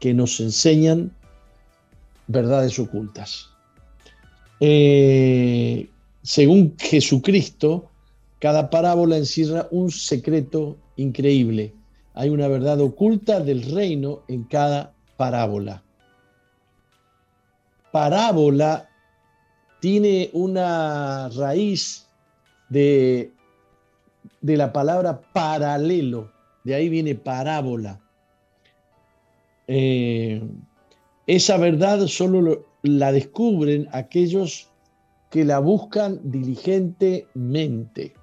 que 0.00 0.12
nos 0.12 0.38
enseñan 0.38 1.10
verdades 2.26 2.78
ocultas. 2.78 3.48
Eh, 4.60 5.88
según 6.22 6.74
Jesucristo, 6.78 7.88
cada 8.38 8.68
parábola 8.68 9.16
encierra 9.16 9.66
un 9.70 9.90
secreto 9.90 10.76
increíble. 10.96 11.72
Hay 12.12 12.28
una 12.28 12.48
verdad 12.48 12.82
oculta 12.82 13.40
del 13.40 13.62
reino 13.62 14.24
en 14.28 14.44
cada 14.44 14.92
parábola. 15.16 15.82
Parábola 17.92 18.90
tiene 19.80 20.28
una 20.34 21.30
raíz 21.30 22.07
de, 22.68 23.32
de 24.40 24.56
la 24.56 24.72
palabra 24.72 25.20
paralelo, 25.32 26.30
de 26.64 26.74
ahí 26.74 26.88
viene 26.88 27.14
parábola. 27.14 28.00
Eh, 29.66 30.42
esa 31.26 31.58
verdad 31.58 32.06
solo 32.06 32.40
lo, 32.40 32.66
la 32.82 33.12
descubren 33.12 33.88
aquellos 33.92 34.68
que 35.30 35.44
la 35.44 35.58
buscan 35.58 36.20
diligentemente. 36.22 38.14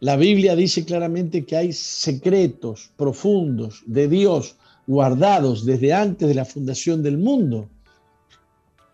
La 0.00 0.16
Biblia 0.16 0.56
dice 0.56 0.84
claramente 0.84 1.44
que 1.44 1.56
hay 1.56 1.72
secretos 1.72 2.92
profundos 2.96 3.82
de 3.86 4.08
Dios 4.08 4.56
guardados 4.86 5.64
desde 5.64 5.92
antes 5.92 6.28
de 6.28 6.34
la 6.34 6.44
fundación 6.44 7.02
del 7.02 7.18
mundo. 7.18 7.68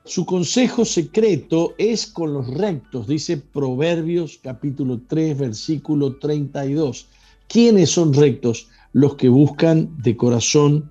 Su 0.04 0.26
consejo 0.26 0.84
secreto 0.84 1.74
es 1.78 2.08
con 2.08 2.32
los 2.32 2.48
rectos, 2.48 3.06
dice 3.06 3.36
Proverbios 3.36 4.40
capítulo 4.42 5.00
3, 5.06 5.38
versículo 5.38 6.16
32. 6.16 7.06
¿Quiénes 7.46 7.90
son 7.90 8.12
rectos? 8.12 8.66
Los 8.92 9.14
que 9.14 9.28
buscan 9.28 9.96
de 10.02 10.16
corazón 10.16 10.90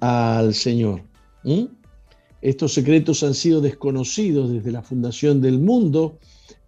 al 0.00 0.54
Señor. 0.54 1.02
Estos 2.40 2.72
secretos 2.72 3.22
han 3.22 3.34
sido 3.34 3.60
desconocidos 3.60 4.50
desde 4.50 4.72
la 4.72 4.82
fundación 4.82 5.42
del 5.42 5.58
mundo, 5.58 6.18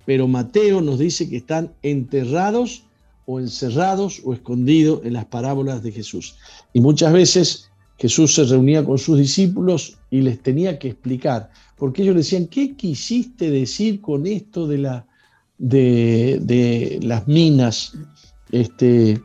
pero 0.04 0.28
Mateo 0.28 0.82
nos 0.82 0.98
dice 0.98 1.30
que 1.30 1.38
están 1.38 1.72
enterrados 1.82 2.84
o 3.24 3.40
encerrados 3.40 4.20
o 4.24 4.34
escondidos 4.34 5.00
en 5.04 5.14
las 5.14 5.24
parábolas 5.24 5.82
de 5.82 5.92
Jesús. 5.92 6.36
Y 6.74 6.80
muchas 6.80 7.14
veces 7.14 7.70
Jesús 7.98 8.34
se 8.34 8.44
reunía 8.44 8.84
con 8.84 8.98
sus 8.98 9.18
discípulos 9.18 9.98
y 10.10 10.22
les 10.22 10.42
tenía 10.42 10.78
que 10.78 10.88
explicar, 10.88 11.50
porque 11.76 12.02
ellos 12.02 12.16
decían, 12.16 12.46
¿qué 12.46 12.74
quisiste 12.76 13.50
decir 13.50 14.00
con 14.00 14.26
esto 14.26 14.66
de, 14.66 14.78
la, 14.78 15.06
de, 15.58 16.98
las 17.02 17.28
minas 17.28 17.92
este, 18.50 19.20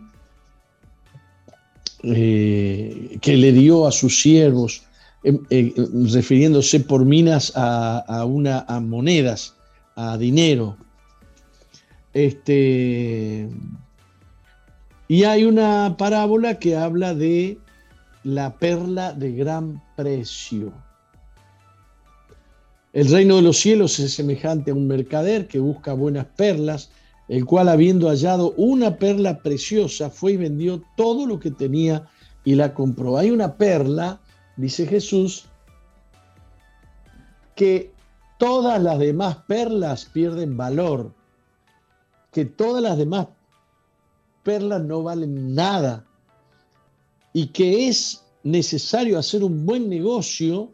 eh, 2.03 3.17
que 3.21 3.37
le 3.37 3.51
dio 3.51 3.87
a 3.87 3.91
sus 3.91 4.21
siervos? 4.21 4.83
Em, 5.23 5.39
eh, 5.49 5.73
refiriéndose 6.13 6.79
por 6.79 7.03
minas 7.03 7.51
a, 7.55 8.23
una, 8.25 8.65
a 8.67 8.79
monedas, 8.79 9.55
a 9.95 10.17
dinero. 10.17 10.77
Este, 12.13 13.49
y 15.07 15.23
hay 15.23 15.43
una 15.43 15.95
parábola 15.97 16.59
que 16.59 16.77
habla 16.77 17.13
de 17.13 17.57
la 18.23 18.57
perla 18.57 19.13
de 19.13 19.31
gran 19.31 19.81
precio. 19.95 20.73
El 22.93 23.11
reino 23.11 23.35
de 23.35 23.41
los 23.41 23.57
cielos 23.57 23.99
es 23.99 24.13
semejante 24.13 24.71
a 24.71 24.73
un 24.73 24.87
mercader 24.87 25.47
que 25.47 25.59
busca 25.59 25.93
buenas 25.93 26.25
perlas, 26.35 26.89
el 27.27 27.45
cual 27.45 27.69
habiendo 27.69 28.07
hallado 28.09 28.53
una 28.57 28.97
perla 28.97 29.39
preciosa, 29.39 30.09
fue 30.09 30.33
y 30.33 30.37
vendió 30.37 30.81
todo 30.95 31.25
lo 31.25 31.39
que 31.39 31.51
tenía 31.51 32.07
y 32.43 32.55
la 32.55 32.73
compró. 32.73 33.17
Hay 33.17 33.31
una 33.31 33.55
perla 33.55 34.19
dice 34.57 34.87
Jesús, 34.87 35.45
que 37.55 37.93
todas 38.37 38.81
las 38.81 38.99
demás 38.99 39.37
perlas 39.47 40.05
pierden 40.05 40.57
valor, 40.57 41.13
que 42.31 42.45
todas 42.45 42.83
las 42.83 42.97
demás 42.97 43.27
perlas 44.43 44.81
no 44.83 45.03
valen 45.03 45.55
nada 45.55 46.05
y 47.37 47.49
que 47.49 47.87
es 47.87 48.25
necesario 48.41 49.19
hacer 49.19 49.43
un 49.43 49.63
buen 49.63 49.87
negocio 49.87 50.71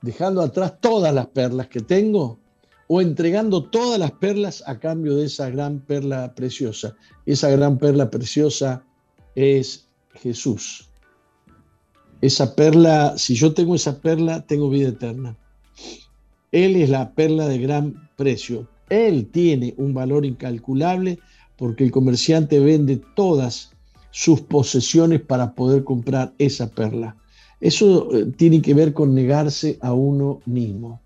dejando 0.00 0.42
atrás 0.42 0.80
todas 0.80 1.14
las 1.14 1.28
perlas 1.28 1.68
que 1.68 1.80
tengo 1.80 2.40
o 2.88 3.00
entregando 3.00 3.70
todas 3.70 4.00
las 4.00 4.10
perlas 4.10 4.64
a 4.66 4.80
cambio 4.80 5.14
de 5.14 5.26
esa 5.26 5.48
gran 5.48 5.78
perla 5.78 6.34
preciosa. 6.34 6.96
Esa 7.24 7.50
gran 7.50 7.78
perla 7.78 8.10
preciosa 8.10 8.84
es 9.36 9.86
Jesús. 10.14 10.90
Esa 12.20 12.56
perla, 12.56 13.16
si 13.16 13.36
yo 13.36 13.54
tengo 13.54 13.76
esa 13.76 14.00
perla, 14.00 14.44
tengo 14.44 14.70
vida 14.70 14.88
eterna. 14.88 15.36
Él 16.50 16.74
es 16.74 16.90
la 16.90 17.14
perla 17.14 17.46
de 17.46 17.58
gran 17.58 18.10
precio. 18.16 18.68
Él 18.90 19.30
tiene 19.30 19.72
un 19.76 19.94
valor 19.94 20.26
incalculable 20.26 21.20
porque 21.56 21.84
el 21.84 21.92
comerciante 21.92 22.58
vende 22.58 23.00
todas 23.14 23.71
sus 24.12 24.42
posesiones 24.42 25.22
para 25.22 25.54
poder 25.54 25.82
comprar 25.82 26.32
esa 26.38 26.70
perla. 26.70 27.16
Eso 27.60 28.14
eh, 28.14 28.26
tiene 28.36 28.62
que 28.62 28.74
ver 28.74 28.92
con 28.92 29.14
negarse 29.14 29.78
a 29.80 29.92
uno 29.92 30.40
mismo. 30.46 31.00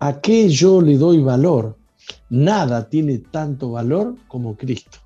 ¿A 0.00 0.20
qué 0.20 0.48
yo 0.48 0.82
le 0.82 0.98
doy 0.98 1.20
valor? 1.20 1.78
Nada 2.28 2.90
tiene 2.90 3.18
tanto 3.18 3.70
valor 3.70 4.16
como 4.28 4.56
Cristo. 4.56 4.98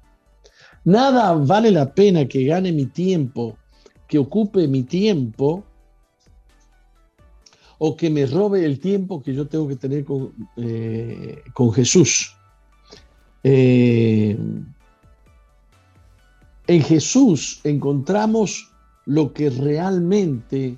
Nada 0.84 1.34
vale 1.34 1.70
la 1.70 1.92
pena 1.92 2.26
que 2.26 2.44
gane 2.44 2.72
mi 2.72 2.86
tiempo, 2.86 3.58
que 4.08 4.18
ocupe 4.18 4.66
mi 4.66 4.84
tiempo 4.84 5.64
o 7.76 7.94
que 7.94 8.08
me 8.08 8.24
robe 8.24 8.64
el 8.64 8.80
tiempo 8.80 9.22
que 9.22 9.34
yo 9.34 9.46
tengo 9.46 9.68
que 9.68 9.76
tener 9.76 10.04
con, 10.04 10.32
eh, 10.56 11.42
Jesús. 11.74 12.34
Eh, 13.44 14.36
en 16.68 16.82
Jesús 16.82 17.60
encontramos 17.64 18.70
lo 19.06 19.32
que 19.32 19.50
realmente 19.50 20.76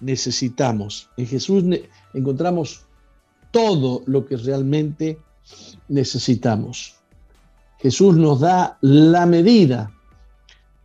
necesitamos. 0.00 1.08
En 1.16 1.26
Jesús 1.26 1.64
encontramos 2.12 2.84
todo 3.52 4.02
lo 4.06 4.26
que 4.26 4.36
realmente 4.36 5.18
necesitamos. 5.88 6.96
Jesús 7.78 8.16
nos 8.16 8.40
da 8.40 8.78
la 8.80 9.24
medida 9.26 9.92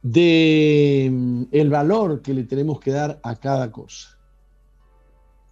de 0.04 1.10
mm, 1.12 1.44
el 1.52 1.70
valor 1.70 2.22
que 2.22 2.36
le 2.36 2.44
tenemos 2.44 2.80
que 2.80 2.92
dar 2.92 3.20
a 3.24 3.36
cada 3.36 3.72
cosa. 3.72 4.20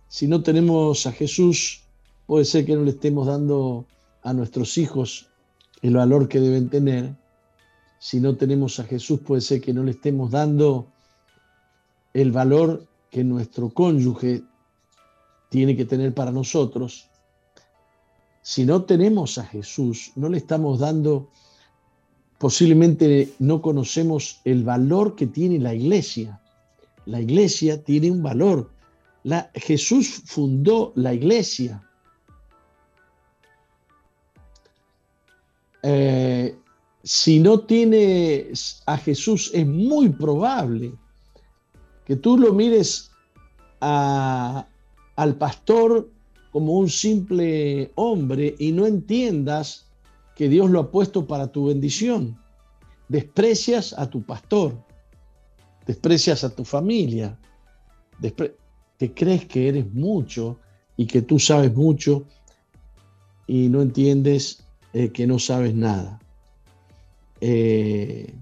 Si 0.07 0.27
no 0.27 0.43
tenemos 0.43 1.07
a 1.07 1.11
Jesús, 1.11 1.83
puede 2.27 2.45
ser 2.45 2.65
que 2.65 2.75
no 2.75 2.83
le 2.83 2.91
estemos 2.91 3.25
dando 3.25 3.87
a 4.21 4.33
nuestros 4.33 4.77
hijos 4.77 5.29
el 5.81 5.95
valor 5.95 6.27
que 6.27 6.39
deben 6.39 6.69
tener. 6.69 7.15
Si 8.01 8.19
no 8.19 8.35
tenemos 8.35 8.79
a 8.79 8.83
Jesús, 8.83 9.19
puede 9.19 9.41
ser 9.41 9.61
que 9.61 9.73
no 9.73 9.83
le 9.83 9.91
estemos 9.91 10.31
dando 10.31 10.87
el 12.13 12.31
valor 12.31 12.87
que 13.11 13.23
nuestro 13.23 13.69
cónyuge 13.69 14.41
tiene 15.49 15.77
que 15.77 15.85
tener 15.85 16.11
para 16.13 16.31
nosotros. 16.31 17.07
Si 18.41 18.65
no 18.65 18.85
tenemos 18.85 19.37
a 19.37 19.45
Jesús, 19.45 20.13
no 20.15 20.29
le 20.29 20.39
estamos 20.39 20.79
dando, 20.79 21.29
posiblemente 22.39 23.33
no 23.37 23.61
conocemos 23.61 24.41
el 24.45 24.63
valor 24.63 25.15
que 25.15 25.27
tiene 25.27 25.59
la 25.59 25.75
iglesia. 25.75 26.41
La 27.05 27.21
iglesia 27.21 27.83
tiene 27.83 28.09
un 28.09 28.23
valor 28.23 28.71
Jesús 29.53 30.23
fundó 30.25 30.93
la 30.95 31.13
iglesia. 31.13 31.83
Eh, 35.83 36.55
si 37.03 37.39
no 37.39 37.61
tienes 37.61 38.83
a 38.85 38.97
Jesús, 38.97 39.49
es 39.53 39.65
muy 39.65 40.09
probable 40.09 40.93
que 42.05 42.15
tú 42.15 42.37
lo 42.37 42.53
mires 42.53 43.11
al 43.79 45.35
pastor 45.37 46.09
como 46.51 46.73
un 46.73 46.89
simple 46.89 47.91
hombre 47.95 48.55
y 48.59 48.71
no 48.71 48.85
entiendas 48.85 49.87
que 50.35 50.49
Dios 50.49 50.69
lo 50.69 50.79
ha 50.79 50.91
puesto 50.91 51.25
para 51.25 51.51
tu 51.51 51.67
bendición. 51.67 52.37
Desprecias 53.09 53.93
a 53.97 54.09
tu 54.09 54.23
pastor, 54.23 54.77
desprecias 55.87 56.43
a 56.43 56.53
tu 56.53 56.63
familia, 56.63 57.37
te 58.97 59.13
crees 59.13 59.45
que 59.45 59.67
eres 59.67 59.91
mucho 59.93 60.59
y 60.95 61.07
que 61.07 61.23
tú 61.23 61.39
sabes 61.39 61.73
mucho 61.73 62.25
y 63.47 63.67
no 63.69 63.81
entiendes 63.81 64.63
eh, 64.93 65.09
que 65.09 65.25
no 65.25 65.39
sabes 65.39 65.73
nada. 65.73 66.20
Eh, 67.41 68.33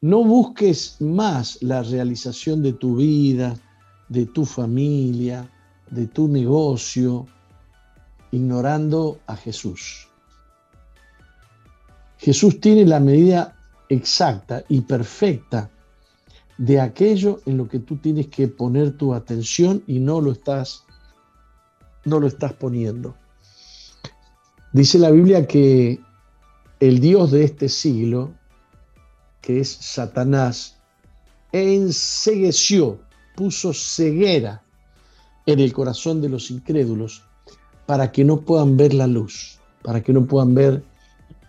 no 0.00 0.22
busques 0.22 1.00
más 1.00 1.62
la 1.62 1.82
realización 1.82 2.62
de 2.62 2.74
tu 2.74 2.96
vida, 2.96 3.56
de 4.08 4.26
tu 4.26 4.44
familia, 4.44 5.50
de 5.90 6.06
tu 6.06 6.28
negocio, 6.28 7.26
ignorando 8.30 9.18
a 9.26 9.36
Jesús. 9.36 10.08
Jesús 12.18 12.60
tiene 12.60 12.86
la 12.86 13.00
medida 13.00 13.56
exacta 13.88 14.64
y 14.68 14.82
perfecta 14.82 15.70
de 16.58 16.80
aquello 16.80 17.40
en 17.46 17.56
lo 17.56 17.68
que 17.68 17.80
tú 17.80 17.96
tienes 17.96 18.28
que 18.28 18.48
poner 18.48 18.96
tu 18.96 19.12
atención 19.12 19.82
y 19.86 19.98
no 19.98 20.20
lo 20.20 20.32
estás 20.32 20.84
no 22.04 22.20
lo 22.20 22.26
estás 22.26 22.52
poniendo. 22.52 23.14
Dice 24.72 24.98
la 24.98 25.10
Biblia 25.10 25.46
que 25.46 26.00
el 26.80 27.00
Dios 27.00 27.30
de 27.30 27.44
este 27.44 27.68
siglo, 27.68 28.32
que 29.40 29.60
es 29.60 29.70
Satanás, 29.70 30.78
ensegueció, 31.52 33.00
puso 33.36 33.72
ceguera 33.72 34.62
en 35.46 35.60
el 35.60 35.72
corazón 35.72 36.20
de 36.20 36.28
los 36.28 36.50
incrédulos 36.50 37.22
para 37.86 38.10
que 38.10 38.24
no 38.24 38.40
puedan 38.40 38.76
ver 38.76 38.94
la 38.94 39.06
luz, 39.06 39.58
para 39.82 40.02
que 40.02 40.12
no 40.12 40.26
puedan 40.26 40.54
ver 40.54 40.82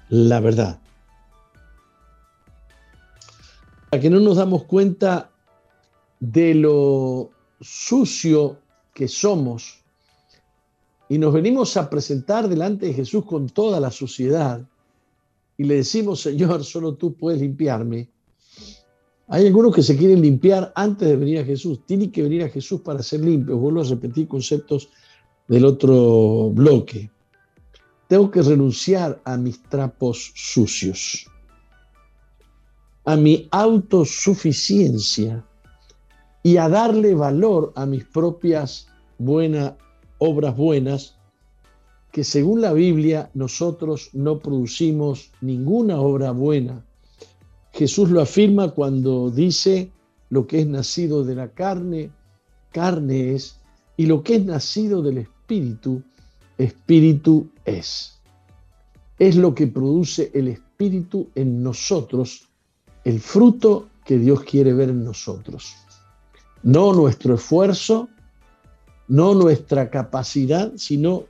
la 0.10 0.40
verdad. 0.40 0.80
Que 3.92 4.10
no 4.10 4.20
nos 4.20 4.36
damos 4.38 4.66
cuenta 4.66 5.32
de 6.20 6.54
lo 6.54 7.32
sucio 7.62 8.60
que 8.94 9.08
somos 9.08 9.84
y 11.08 11.18
nos 11.18 11.34
venimos 11.34 11.78
a 11.78 11.90
presentar 11.90 12.50
delante 12.50 12.88
de 12.88 12.94
Jesús 12.94 13.26
con 13.26 13.48
toda 13.48 13.80
la 13.80 13.92
suciedad 13.92 14.62
y 15.58 15.63
le 15.63 15.76
decimos, 15.76 16.22
Señor, 16.22 16.63
solo 16.63 16.96
tú 16.96 17.15
puedes 17.15 17.41
limpiarme. 17.41 18.10
Hay 19.28 19.48
algunos 19.48 19.74
que 19.74 19.82
se 19.82 19.98
quieren 19.98 20.22
limpiar 20.22 20.72
antes 20.76 21.08
de 21.08 21.15
venir 21.15 21.39
a 21.39 21.46
Jesús. 21.46 21.86
Tienen 21.86 22.12
que 22.12 22.24
venir 22.24 22.44
a 22.44 22.50
Jesús 22.50 22.82
para 22.82 23.02
ser 23.02 23.22
limpios. 23.22 23.60
Vuelvo 23.60 23.82
a 23.82 23.86
repetir 23.86 24.28
conceptos 24.28 24.89
del 25.48 25.65
otro 25.65 26.52
bloque. 26.52 27.10
Tengo 28.08 28.30
que 28.30 28.44
renunciar 28.44 29.20
a 29.26 29.36
mis 29.38 29.63
trapos 29.63 30.32
sucios 30.36 31.28
a 33.06 33.15
mi 33.15 33.48
autosuficiencia 33.52 35.46
y 36.44 36.58
a 36.58 36.68
darle 36.68 37.13
valor 37.13 37.72
a 37.76 37.86
mis 37.86 38.04
propias 38.06 38.88
buenas 39.18 39.74
obras 40.18 40.56
buenas, 40.58 41.14
que 42.15 42.23
según 42.23 42.62
la 42.62 42.71
Biblia 42.71 43.30
nosotros 43.34 44.10
no 44.13 44.39
producimos 44.39 45.34
ninguna 45.41 45.99
obra 45.99 46.32
buena. 46.32 46.86
Jesús 47.73 48.10
lo 48.10 48.21
afirma 48.21 48.71
cuando 48.71 49.30
dice, 49.30 49.91
lo 50.30 50.47
que 50.47 50.62
es 50.62 50.67
nacido 50.67 51.25
de 51.25 51.36
la 51.36 51.49
carne, 51.49 52.12
carne 52.71 53.34
es, 53.34 53.60
y 53.97 54.06
lo 54.06 54.23
que 54.23 54.36
es 54.36 54.45
nacido 54.45 55.01
del 55.01 55.17
espíritu, 55.17 56.04
espíritu 56.58 57.49
es. 57.65 58.17
Es 59.19 59.36
lo 59.36 59.54
que 59.54 59.67
produce 59.67 60.32
el 60.34 60.47
espíritu 60.47 61.28
en 61.36 61.62
nosotros 61.62 62.47
el 63.04 63.19
fruto 63.19 63.89
que 64.06 64.17
Dios 64.17 64.41
quiere 64.43 64.71
ver 64.71 64.88
en 64.88 65.04
nosotros. 65.04 65.75
No 66.63 66.93
nuestro 66.93 67.36
esfuerzo, 67.36 68.08
no 69.10 69.36
nuestra 69.36 69.89
capacidad, 69.89 70.71
sino 70.78 71.25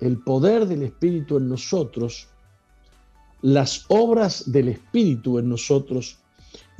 el 0.00 0.18
poder 0.18 0.66
del 0.66 0.82
Espíritu 0.82 1.36
en 1.36 1.48
nosotros, 1.48 2.28
las 3.42 3.84
obras 3.88 4.50
del 4.50 4.68
Espíritu 4.68 5.38
en 5.38 5.48
nosotros 5.48 6.18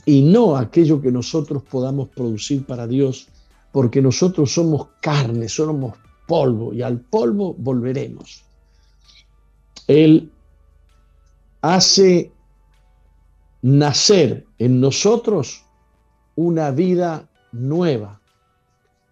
y 0.07 0.23
no 0.23 0.57
aquello 0.57 1.01
que 1.01 1.13
nosotros 1.13 1.63
podamos 1.63 2.09
producir 2.09 2.65
para 2.65 2.87
Dios, 2.87 3.29
porque 3.73 4.03
nosotros 4.03 4.53
somos 4.53 4.89
carne, 5.01 5.49
somos 5.49 5.97
polvo 6.27 6.73
y 6.73 6.83
al 6.83 7.01
polvo 7.01 7.55
volveremos. 7.59 8.43
Él 9.87 10.31
hace 11.61 12.33
nacer 13.63 14.47
en 14.59 14.81
nosotros 14.81 15.65
una 16.37 16.71
vida 16.71 17.29
nueva, 17.53 18.21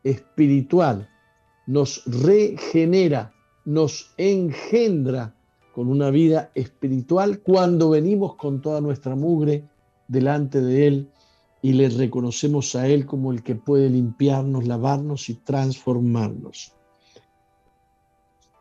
espiritual, 0.04 1.08
nos 1.66 2.02
regenera, 2.06 3.32
nos 3.68 4.14
engendra 4.16 5.34
con 5.74 5.88
una 5.88 6.10
vida 6.10 6.50
espiritual 6.54 7.40
cuando 7.40 7.90
venimos 7.90 8.34
con 8.36 8.62
toda 8.62 8.80
nuestra 8.80 9.14
mugre 9.14 9.68
delante 10.08 10.62
de 10.62 10.86
Él 10.86 11.08
y 11.60 11.74
le 11.74 11.90
reconocemos 11.90 12.74
a 12.76 12.88
Él 12.88 13.04
como 13.04 13.30
el 13.30 13.42
que 13.42 13.56
puede 13.56 13.90
limpiarnos, 13.90 14.66
lavarnos 14.66 15.28
y 15.28 15.34
transformarnos. 15.34 16.72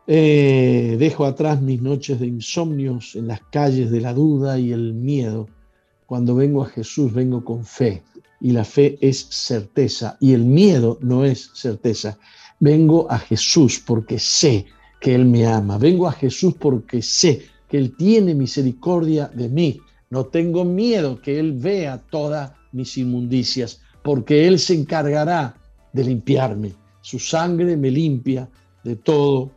Eh, 0.06 0.96
dejo 0.98 1.24
atrás 1.24 1.62
mis 1.62 1.80
noches 1.80 2.20
de 2.20 2.26
insomnios 2.26 3.16
en 3.16 3.28
las 3.28 3.40
calles 3.50 3.90
de 3.90 4.02
la 4.02 4.12
duda 4.12 4.58
y 4.58 4.72
el 4.72 4.92
miedo. 4.92 5.48
Cuando 6.04 6.34
vengo 6.34 6.62
a 6.62 6.66
Jesús 6.66 7.14
vengo 7.14 7.42
con 7.46 7.64
fe 7.64 8.02
y 8.42 8.50
la 8.50 8.64
fe 8.64 8.98
es 9.00 9.20
certeza 9.30 10.18
y 10.20 10.34
el 10.34 10.44
miedo 10.44 10.98
no 11.00 11.24
es 11.24 11.50
certeza. 11.54 12.18
Vengo 12.60 13.10
a 13.10 13.18
Jesús 13.18 13.82
porque 13.86 14.18
sé 14.18 14.66
que 15.00 15.14
Él 15.14 15.24
me 15.24 15.46
ama. 15.46 15.78
Vengo 15.78 16.06
a 16.06 16.12
Jesús 16.12 16.54
porque 16.58 17.02
sé 17.02 17.42
que 17.68 17.78
Él 17.78 17.96
tiene 17.96 18.34
misericordia 18.34 19.28
de 19.28 19.48
mí. 19.48 19.80
No 20.10 20.26
tengo 20.26 20.64
miedo 20.64 21.20
que 21.20 21.38
Él 21.38 21.52
vea 21.52 21.98
todas 22.10 22.52
mis 22.72 22.96
inmundicias, 22.98 23.80
porque 24.02 24.46
Él 24.46 24.58
se 24.58 24.74
encargará 24.74 25.56
de 25.92 26.04
limpiarme. 26.04 26.74
Su 27.00 27.18
sangre 27.18 27.76
me 27.76 27.90
limpia 27.90 28.48
de 28.84 28.96
todo 28.96 29.50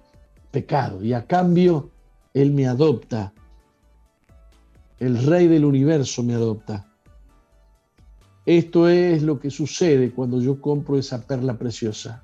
pecado. 0.51 1.03
Y 1.03 1.13
a 1.13 1.25
cambio, 1.25 1.89
Él 2.33 2.51
me 2.51 2.67
adopta. 2.67 3.33
El 4.99 5.25
Rey 5.25 5.47
del 5.47 5.65
universo 5.65 6.21
me 6.23 6.33
adopta. 6.33 6.87
Esto 8.45 8.87
es 8.89 9.21
lo 9.21 9.39
que 9.39 9.49
sucede 9.49 10.11
cuando 10.11 10.41
yo 10.41 10.59
compro 10.59 10.97
esa 10.97 11.25
perla 11.25 11.57
preciosa. 11.57 12.23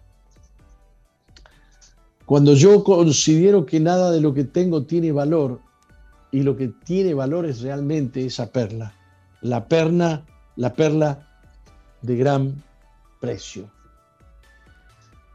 Cuando 2.28 2.56
yo 2.56 2.84
considero 2.84 3.66
que 3.66 3.80
nada 3.80 4.12
de 4.12 4.20
lo 4.20 4.34
que 4.34 4.44
tengo 4.44 4.84
tiene 4.84 5.14
valor 5.14 5.62
y 6.30 6.42
lo 6.42 6.58
que 6.58 6.68
tiene 6.68 7.14
valor 7.14 7.46
es 7.46 7.62
realmente 7.62 8.26
esa 8.26 8.52
perla, 8.52 8.94
la 9.42 9.66
perla, 9.66 10.26
la 10.58 10.74
perla 10.74 11.26
de 12.02 12.18
gran 12.18 12.62
precio. 13.22 13.72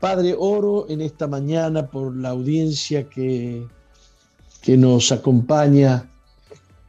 Padre, 0.00 0.37
oro 0.38 0.85
en 0.90 1.00
esta 1.00 1.26
mañana 1.26 1.87
por 1.87 2.14
la 2.14 2.28
audiencia 2.28 3.09
que, 3.09 3.66
que 4.61 4.76
nos 4.76 5.12
acompaña 5.12 6.11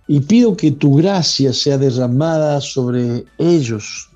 y 0.06 0.20
pido 0.20 0.58
que 0.58 0.72
tu 0.72 0.96
gracia 0.96 1.54
sea 1.54 1.78
derramada 1.78 2.60
sobre 2.60 3.24
ellos, 3.38 4.10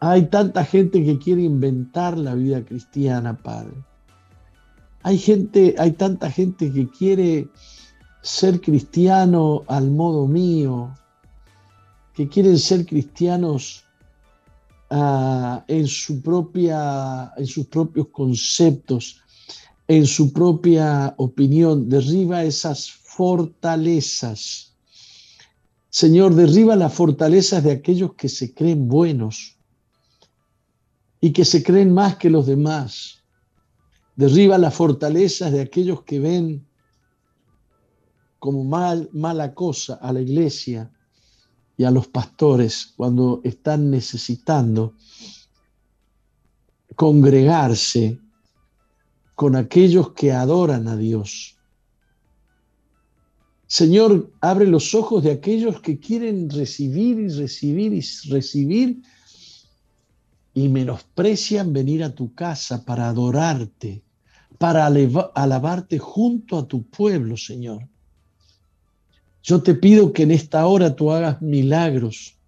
hay 0.00 0.26
tanta 0.26 0.64
gente 0.64 1.02
que 1.04 1.18
quiere 1.18 1.42
inventar 1.42 2.18
la 2.18 2.34
vida 2.34 2.64
cristiana, 2.64 3.36
Padre. 3.36 3.74
Hay 5.02 5.18
gente, 5.18 5.74
hay 5.78 5.92
tanta 5.92 6.30
gente 6.30 6.72
que 6.72 6.88
quiere 6.88 7.48
ser 8.22 8.60
cristiano 8.60 9.62
al 9.68 9.90
modo 9.90 10.26
mío, 10.26 10.92
que 12.12 12.28
quieren 12.28 12.58
ser 12.58 12.84
cristianos 12.84 13.84
ah, 14.90 15.64
en, 15.68 15.86
su 15.86 16.20
propia, 16.20 17.32
en 17.36 17.46
sus 17.46 17.66
propios 17.66 18.08
conceptos, 18.08 19.22
en 19.88 20.06
su 20.06 20.32
propia 20.32 21.14
opinión. 21.16 21.88
Derriba 21.88 22.42
esas 22.42 22.90
fortalezas. 22.90 24.74
Señor, 25.88 26.34
derriba 26.34 26.76
las 26.76 26.92
fortalezas 26.92 27.64
de 27.64 27.72
aquellos 27.72 28.14
que 28.14 28.28
se 28.28 28.52
creen 28.52 28.88
buenos 28.88 29.55
y 31.20 31.32
que 31.32 31.44
se 31.44 31.62
creen 31.62 31.92
más 31.92 32.16
que 32.16 32.30
los 32.30 32.46
demás. 32.46 33.22
Derriba 34.16 34.58
las 34.58 34.74
fortalezas 34.74 35.52
de 35.52 35.60
aquellos 35.60 36.02
que 36.02 36.20
ven 36.20 36.66
como 38.38 38.64
mal, 38.64 39.08
mala 39.12 39.54
cosa 39.54 39.94
a 39.94 40.12
la 40.12 40.20
iglesia 40.20 40.90
y 41.76 41.84
a 41.84 41.90
los 41.90 42.08
pastores 42.08 42.92
cuando 42.96 43.40
están 43.44 43.90
necesitando 43.90 44.94
congregarse 46.94 48.18
con 49.34 49.54
aquellos 49.54 50.12
que 50.12 50.32
adoran 50.32 50.88
a 50.88 50.96
Dios. 50.96 51.56
Señor, 53.66 54.32
abre 54.40 54.66
los 54.66 54.94
ojos 54.94 55.24
de 55.24 55.32
aquellos 55.32 55.80
que 55.80 55.98
quieren 55.98 56.48
recibir 56.48 57.18
y 57.18 57.28
recibir 57.28 57.92
y 57.92 58.00
recibir 58.30 59.02
y 60.56 60.70
menosprecian 60.70 61.74
venir 61.74 62.02
a 62.02 62.14
tu 62.14 62.34
casa 62.34 62.82
para 62.86 63.10
adorarte, 63.10 64.02
para 64.56 64.86
alabarte 64.86 65.98
junto 65.98 66.56
a 66.56 66.66
tu 66.66 66.82
pueblo, 66.84 67.36
Señor. 67.36 67.86
Yo 69.42 69.62
te 69.62 69.74
pido 69.74 70.14
que 70.14 70.22
en 70.22 70.30
esta 70.30 70.66
hora 70.66 70.96
tú 70.96 71.12
hagas 71.12 71.42
milagros, 71.42 72.38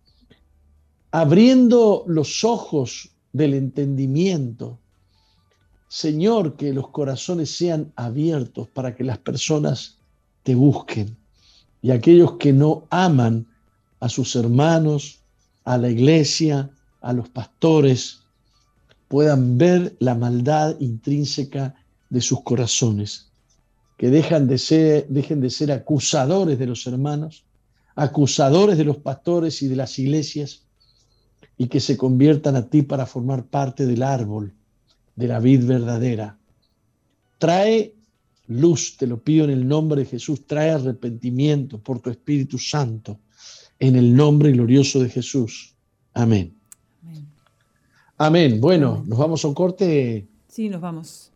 abriendo 1.10 2.04
los 2.06 2.44
ojos 2.44 3.10
del 3.34 3.52
entendimiento. 3.52 4.78
Señor, 5.88 6.56
que 6.56 6.72
los 6.72 6.88
corazones 6.88 7.50
sean 7.50 7.92
abiertos 7.94 8.68
para 8.68 8.96
que 8.96 9.04
las 9.04 9.18
personas 9.18 9.98
te 10.44 10.54
busquen 10.54 11.14
y 11.82 11.90
aquellos 11.90 12.38
que 12.38 12.54
no 12.54 12.86
aman 12.88 13.46
a 14.00 14.08
sus 14.08 14.34
hermanos, 14.34 15.20
a 15.64 15.76
la 15.76 15.90
iglesia, 15.90 16.70
a 17.00 17.12
los 17.12 17.28
pastores 17.28 18.20
puedan 19.08 19.56
ver 19.56 19.96
la 20.00 20.14
maldad 20.14 20.76
intrínseca 20.80 21.74
de 22.10 22.20
sus 22.20 22.42
corazones, 22.42 23.30
que 23.96 24.10
dejan 24.10 24.46
de 24.46 24.58
ser, 24.58 25.08
dejen 25.08 25.40
de 25.40 25.50
ser 25.50 25.72
acusadores 25.72 26.58
de 26.58 26.66
los 26.66 26.86
hermanos, 26.86 27.44
acusadores 27.94 28.78
de 28.78 28.84
los 28.84 28.98
pastores 28.98 29.62
y 29.62 29.68
de 29.68 29.76
las 29.76 29.98
iglesias, 29.98 30.62
y 31.56 31.66
que 31.66 31.80
se 31.80 31.96
conviertan 31.96 32.54
a 32.54 32.68
ti 32.68 32.82
para 32.82 33.06
formar 33.06 33.44
parte 33.46 33.86
del 33.86 34.02
árbol 34.02 34.54
de 35.16 35.26
la 35.26 35.40
vid 35.40 35.64
verdadera. 35.64 36.38
Trae 37.38 37.94
luz, 38.46 38.96
te 38.96 39.06
lo 39.06 39.22
pido 39.22 39.44
en 39.44 39.50
el 39.50 39.66
nombre 39.66 40.02
de 40.02 40.08
Jesús, 40.08 40.46
trae 40.46 40.70
arrepentimiento 40.70 41.80
por 41.82 42.00
tu 42.00 42.10
Espíritu 42.10 42.58
Santo, 42.58 43.18
en 43.80 43.96
el 43.96 44.14
nombre 44.14 44.52
glorioso 44.52 45.00
de 45.00 45.08
Jesús. 45.08 45.74
Amén. 46.14 46.57
Amén. 48.18 48.60
Bueno, 48.60 49.04
nos 49.06 49.18
vamos 49.18 49.44
a 49.44 49.48
un 49.48 49.54
corte. 49.54 50.26
Sí, 50.48 50.68
nos 50.68 50.80
vamos. 50.80 51.30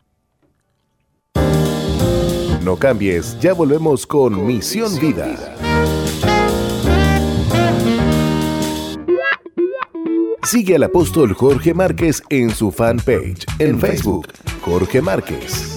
No 2.65 2.77
cambies, 2.77 3.39
ya 3.41 3.55
volvemos 3.55 4.07
con, 4.07 4.47
Misión, 4.47 4.97
Vida. 5.01 5.57
Sigue 10.45 10.77
al 10.77 10.83
apóstol 10.83 11.33
Jorge 11.35 11.73
Márquez 11.73 12.23
en 12.29 12.51
su 12.51 12.71
fanpage 12.71 13.47
en 13.59 13.81
Facebook, 13.81 14.29
Jorge 14.61 15.01
Márquez. 15.01 15.77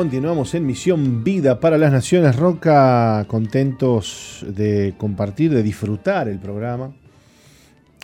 Continuamos 0.00 0.54
en 0.54 0.64
Misión 0.64 1.22
Vida 1.24 1.60
para 1.60 1.76
las 1.76 1.92
Naciones 1.92 2.34
Roca, 2.36 3.22
contentos 3.28 4.42
de 4.48 4.94
compartir, 4.96 5.52
de 5.52 5.62
disfrutar 5.62 6.26
el 6.26 6.38
programa 6.38 6.94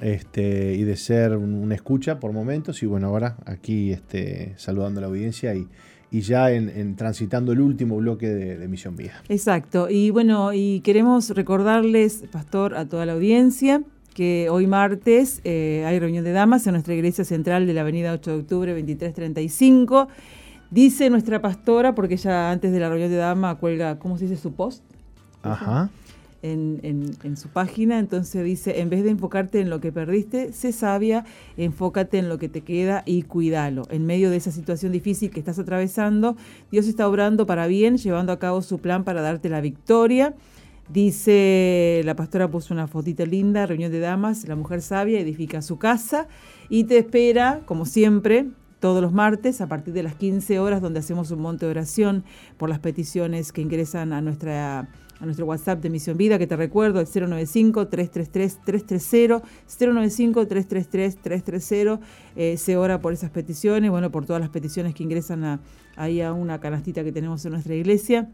este, 0.02 0.74
y 0.74 0.82
de 0.82 0.94
ser 0.94 1.38
una 1.38 1.74
escucha 1.74 2.20
por 2.20 2.32
momentos. 2.32 2.82
Y 2.82 2.86
bueno, 2.86 3.06
ahora 3.06 3.38
aquí 3.46 3.92
este, 3.92 4.52
saludando 4.58 4.98
a 4.98 5.00
la 5.00 5.06
audiencia 5.06 5.54
y, 5.54 5.66
ya 6.20 6.50
en, 6.50 6.96
transitando 6.96 7.52
el 7.52 7.62
último 7.62 7.96
bloque 7.96 8.28
de, 8.28 8.68
Misión 8.68 8.94
Vida. 8.94 9.22
Exacto, 9.30 9.88
y 9.88 10.10
bueno, 10.10 10.52
y 10.52 10.80
queremos 10.80 11.30
recordarles, 11.30 12.24
Pastor, 12.30 12.74
a 12.74 12.84
toda 12.84 13.06
la 13.06 13.14
audiencia 13.14 13.82
que 14.12 14.48
hoy 14.50 14.66
martes 14.66 15.40
eh, 15.44 15.82
hay 15.86 15.98
reunión 15.98 16.24
de 16.24 16.32
damas 16.32 16.66
en 16.66 16.72
nuestra 16.72 16.92
iglesia 16.92 17.24
central 17.24 17.66
de 17.66 17.72
la 17.72 17.80
avenida 17.80 18.12
8 18.12 18.32
de 18.32 18.36
octubre 18.36 18.72
2335 18.72 20.08
Dice 20.70 21.10
nuestra 21.10 21.40
pastora, 21.40 21.94
porque 21.94 22.14
ella 22.14 22.50
antes 22.50 22.72
de 22.72 22.80
la 22.80 22.88
reunión 22.88 23.10
de 23.10 23.16
dama 23.16 23.54
cuelga, 23.56 23.98
¿cómo 23.98 24.18
se 24.18 24.24
dice 24.24 24.36
su 24.36 24.52
post? 24.52 24.82
Ajá. 25.42 25.90
En, 26.42 27.36
su 27.36 27.48
página, 27.48 27.98
entonces 27.98 28.44
dice, 28.44 28.80
en 28.80 28.88
vez 28.88 29.02
de 29.02 29.10
enfocarte 29.10 29.60
en 29.60 29.68
lo 29.68 29.80
que 29.80 29.90
perdiste, 29.90 30.52
sé 30.52 30.70
sabia, 30.70 31.24
enfócate 31.56 32.18
en 32.18 32.28
lo 32.28 32.38
que 32.38 32.48
te 32.48 32.60
queda 32.60 33.02
y 33.04 33.22
cuídalo. 33.22 33.82
En 33.90 34.06
medio 34.06 34.30
de 34.30 34.36
esa 34.36 34.52
situación 34.52 34.92
difícil 34.92 35.30
que 35.30 35.40
estás 35.40 35.58
atravesando, 35.58 36.36
Dios 36.70 36.86
está 36.86 37.08
obrando 37.08 37.46
para 37.46 37.66
bien, 37.66 37.96
llevando 37.96 38.32
a 38.32 38.38
cabo 38.38 38.62
su 38.62 38.78
plan 38.78 39.02
para 39.02 39.22
darte 39.22 39.48
la 39.48 39.60
victoria. 39.60 40.34
Dice, 40.88 42.02
la 42.04 42.14
pastora 42.14 42.48
puso 42.48 42.72
una 42.72 42.86
fotita 42.86 43.26
linda, 43.26 43.66
reunión 43.66 43.90
de 43.90 43.98
damas, 43.98 44.46
la 44.46 44.54
mujer 44.54 44.82
sabia 44.82 45.18
edifica 45.18 45.62
su 45.62 45.78
casa 45.78 46.28
y 46.68 46.84
te 46.84 46.98
espera, 46.98 47.62
como 47.66 47.86
siempre, 47.86 48.46
todos 48.86 49.02
los 49.02 49.12
martes 49.12 49.60
a 49.60 49.66
partir 49.66 49.92
de 49.94 50.04
las 50.04 50.14
15 50.14 50.60
horas 50.60 50.80
donde 50.80 51.00
hacemos 51.00 51.32
un 51.32 51.40
monte 51.40 51.66
de 51.66 51.72
oración 51.72 52.22
por 52.56 52.68
las 52.68 52.78
peticiones 52.78 53.50
que 53.50 53.60
ingresan 53.60 54.12
a 54.12 54.20
nuestra 54.20 54.88
a 55.18 55.24
nuestro 55.24 55.44
WhatsApp 55.44 55.82
de 55.82 55.90
Misión 55.90 56.16
Vida, 56.16 56.38
que 56.38 56.46
te 56.46 56.54
recuerdo, 56.54 57.00
el 57.00 57.08
095-333-330, 57.08 59.42
095-333-330, 59.66 61.98
eh, 62.36 62.56
se 62.58 62.76
ora 62.76 63.00
por 63.00 63.12
esas 63.12 63.30
peticiones, 63.30 63.90
bueno, 63.90 64.12
por 64.12 64.24
todas 64.24 64.40
las 64.40 64.50
peticiones 64.50 64.94
que 64.94 65.02
ingresan 65.02 65.60
ahí 65.96 66.20
a 66.20 66.32
una 66.32 66.60
canastita 66.60 67.02
que 67.02 67.10
tenemos 67.10 67.44
en 67.44 67.50
nuestra 67.52 67.74
iglesia. 67.74 68.30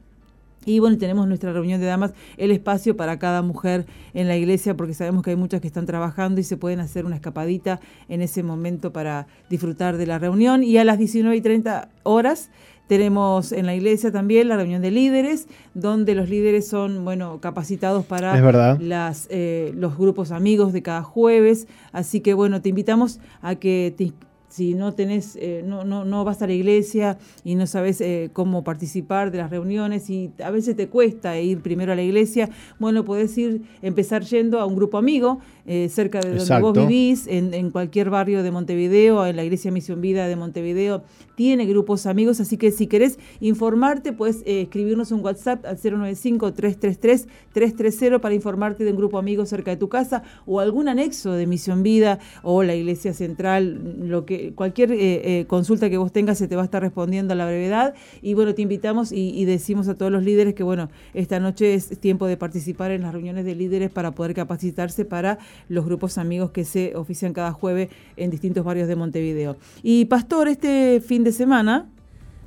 Y 0.65 0.79
bueno, 0.79 0.99
tenemos 0.99 1.27
nuestra 1.27 1.53
reunión 1.53 1.81
de 1.81 1.87
damas, 1.87 2.13
el 2.37 2.51
espacio 2.51 2.97
para 2.97 3.19
cada 3.19 3.43
mujer 3.43 3.87
en 4.15 4.29
la 4.29 4.37
iglesia, 4.37 4.77
porque 4.77 4.95
sabemos 4.95 5.23
que 5.23 5.31
hay 5.31 5.37
muchas 5.37 5.61
que 5.61 5.67
están 5.67 5.87
trabajando 5.87 6.41
y 6.41 6.45
se 6.45 6.57
pueden 6.57 6.81
hacer 6.81 7.05
una 7.05 7.17
escapadita 7.17 7.81
en 8.09 8.23
ese 8.23 8.43
momento 8.43 8.93
para 8.93 9.27
disfrutar 9.51 9.97
de 9.97 10.07
la 10.07 10.19
reunión. 10.19 10.63
Y 10.63 10.79
a 10.79 10.85
las 10.85 10.99
19 10.99 11.37
y 11.37 11.41
30 11.41 11.89
horas 12.05 12.51
tenemos 12.87 13.53
en 13.53 13.67
la 13.67 13.75
iglesia 13.75 14.13
también 14.13 14.49
la 14.49 14.57
reunión 14.57 14.83
de 14.83 14.91
líderes, 14.91 15.47
donde 15.73 16.15
los 16.15 16.29
líderes 16.29 16.69
son 16.69 17.05
bueno 17.05 17.41
capacitados 17.41 18.05
para 18.05 18.79
las, 18.79 19.29
eh, 19.31 19.73
los 19.77 19.97
grupos 19.97 20.31
amigos 20.31 20.73
de 20.73 20.83
cada 20.83 21.03
jueves. 21.03 21.69
Así 21.93 22.21
que 22.21 22.35
bueno, 22.35 22.61
te 22.61 22.69
invitamos 22.69 23.21
a 23.41 23.55
que 23.55 23.95
te 23.97 24.13
si 24.53 24.75
no 24.75 24.93
tenés, 24.93 25.37
eh, 25.41 25.63
no, 25.65 25.83
no, 25.83 26.05
no 26.05 26.25
vas 26.27 26.43
a 26.43 26.47
la 26.47 26.53
iglesia 26.53 27.17
y 27.43 27.55
no 27.55 27.67
sabes 27.67 28.03
eh, 28.03 28.29
cómo 28.35 28.63
participar 28.65 29.31
de 29.31 29.39
las 29.39 29.49
reuniones 29.49 30.11
y 30.11 30.31
a 30.45 30.51
veces 30.51 30.77
te 30.77 30.89
cuesta 30.89 31.41
ir 31.41 31.63
primero 31.63 31.93
a 31.93 31.97
la 31.97 32.03
iglesia, 32.03 32.51
bueno, 32.79 33.03
podés 33.03 33.39
ir, 33.39 33.63
empezar 33.81 34.25
yendo 34.25 34.61
a 34.61 34.67
un 34.67 34.77
grupo 34.77 34.99
amigo 34.99 35.41
eh, 35.65 35.89
cerca 35.89 36.21
de 36.21 36.37
donde 36.37 36.61
vos 36.61 36.75
vivís, 36.75 37.27
en, 37.29 37.55
en, 37.55 37.71
cualquier 37.71 38.11
barrio 38.11 38.43
de 38.43 38.51
Montevideo, 38.51 39.25
en 39.25 39.37
la 39.37 39.45
iglesia 39.45 39.71
Misión 39.71 40.03
Vida 40.03 40.29
de 40.29 40.37
Montevideo, 40.37 41.03
tiene 41.43 41.67
grupos 41.67 42.07
amigos, 42.07 42.39
así 42.39 42.57
que 42.57 42.71
si 42.71 42.87
querés 42.87 43.19
informarte, 43.41 44.13
puedes 44.13 44.45
escribirnos 44.47 45.11
un 45.11 45.25
WhatsApp 45.25 45.67
al 45.67 45.77
095-333-330 45.77 48.21
para 48.21 48.33
informarte 48.33 48.85
de 48.85 48.93
un 48.93 48.97
grupo 48.97 49.19
amigo 49.19 49.45
cerca 49.45 49.73
de 49.73 49.77
tu 49.77 49.89
casa 49.89 50.23
o 50.47 50.61
algún 50.61 50.87
anexo 50.87 51.33
de 51.33 51.49
Misión 51.49 51.83
Vida 51.83 52.21
o 52.45 52.63
la 52.63 52.77
iglesia 52.77 53.13
central, 53.13 53.97
lo 54.09 54.25
que 54.25 54.55
cualquier 54.55 54.93
eh, 54.93 55.41
eh, 55.41 55.47
consulta 55.49 55.91
que 55.91 55.97
vos 55.97 56.13
tengas 56.13 56.39
se 56.39 56.47
te 56.47 56.55
va 56.55 56.63
a 56.63 56.65
estar 56.65 56.81
respondiendo 56.81 57.33
a 57.33 57.37
la 57.37 57.47
brevedad. 57.47 57.95
Y 58.23 58.35
bueno, 58.35 58.55
te 58.55 58.63
invitamos 58.63 59.11
y, 59.11 59.45
decimos 59.45 59.89
a 59.89 59.97
todos 59.97 60.13
los 60.13 60.23
líderes 60.23 60.55
que 60.55 60.63
bueno, 60.63 60.91
esta 61.13 61.41
noche 61.41 61.75
es 61.75 61.99
tiempo 61.99 62.29
de 62.29 62.37
participar 62.37 62.93
en 62.93 63.03
las 63.03 63.13
reuniones 63.13 63.45
de 63.45 63.57
líderes 63.57 63.91
para 63.91 64.13
poder 64.13 64.33
capacitarse 64.33 65.05
para 65.05 65.41
los 65.69 65.85
grupos 65.85 66.19
amigos 66.19 66.53
que 66.53 66.65
se 66.65 66.95
ofician 66.95 67.33
cada 67.33 67.51
jueves 67.51 67.89
en 68.17 68.31
distintos 68.31 68.65
barrios 68.65 68.87
de 68.87 68.95
Montevideo. 68.95 69.57
Y 69.83 70.05
Pastor, 70.05 70.47
este 70.47 71.01
fin 71.01 71.25
de 71.25 71.32
semana, 71.33 71.87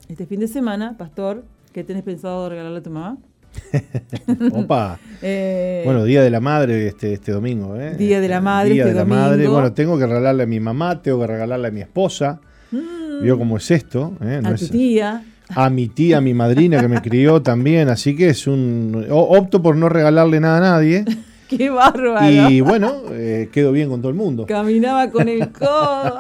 este 0.08 0.26
fin 0.26 0.40
de 0.40 0.48
semana, 0.48 0.96
Pastor, 0.98 1.44
¿qué 1.74 1.84
tenés 1.84 2.04
pensado 2.04 2.50
regalarle 2.50 2.80
a 2.80 2.84
tu 2.84 2.90
mamá? 2.92 3.18
Opa. 4.54 5.00
Eh, 5.28 5.82
bueno, 5.86 6.04
Día 6.04 6.22
de 6.22 6.30
la 6.30 6.40
Madre 6.40 6.88
este, 6.88 7.14
este 7.14 7.32
domingo. 7.32 7.76
¿eh? 7.78 7.96
Día 7.96 8.20
de 8.20 8.28
la 8.28 8.42
Madre. 8.42 8.74
Día 8.74 8.84
este 8.84 8.94
de 8.94 9.00
la 9.00 9.06
Madre. 9.06 9.48
Bueno, 9.48 9.74
tengo 9.74 9.98
que 9.98 10.06
regalarle 10.06 10.44
a 10.44 10.46
mi 10.46 10.60
mamá, 10.60 11.02
tengo 11.02 11.22
que 11.22 11.28
regalarle 11.28 11.70
a 11.70 11.72
mi 11.72 11.82
esposa. 11.82 12.42
Mm. 12.70 13.24
Vio 13.24 13.40
cómo 13.40 13.58
es 13.58 13.72
esto. 13.72 14.14
¿eh? 14.22 14.42
a 14.44 14.54
tu 14.54 14.68
tía. 14.68 15.24
A 15.50 15.70
mi 15.72 15.88
tía, 15.88 16.18
a 16.18 16.22
mi 16.22 16.36
madrina 16.36 16.80
que 16.80 16.88
me 16.88 17.02
crió 17.02 17.42
también. 17.42 17.90
Así 17.90 18.16
que 18.16 18.30
es 18.30 18.46
un. 18.46 19.08
Opto 19.10 19.64
por 19.64 19.76
no 19.78 19.90
regalarle 19.90 20.40
nada 20.40 20.58
a 20.58 20.62
nadie. 20.76 21.06
¡Qué 21.48 21.70
bárbaro! 21.70 22.50
Y 22.50 22.62
bueno, 22.62 23.04
quedo 23.52 23.72
bien 23.72 23.90
con 23.90 24.02
todo 24.02 24.10
el 24.10 24.18
mundo. 24.18 24.46
Caminaba 24.46 25.10
con 25.10 25.28
el 25.28 25.50
codo. 25.50 26.20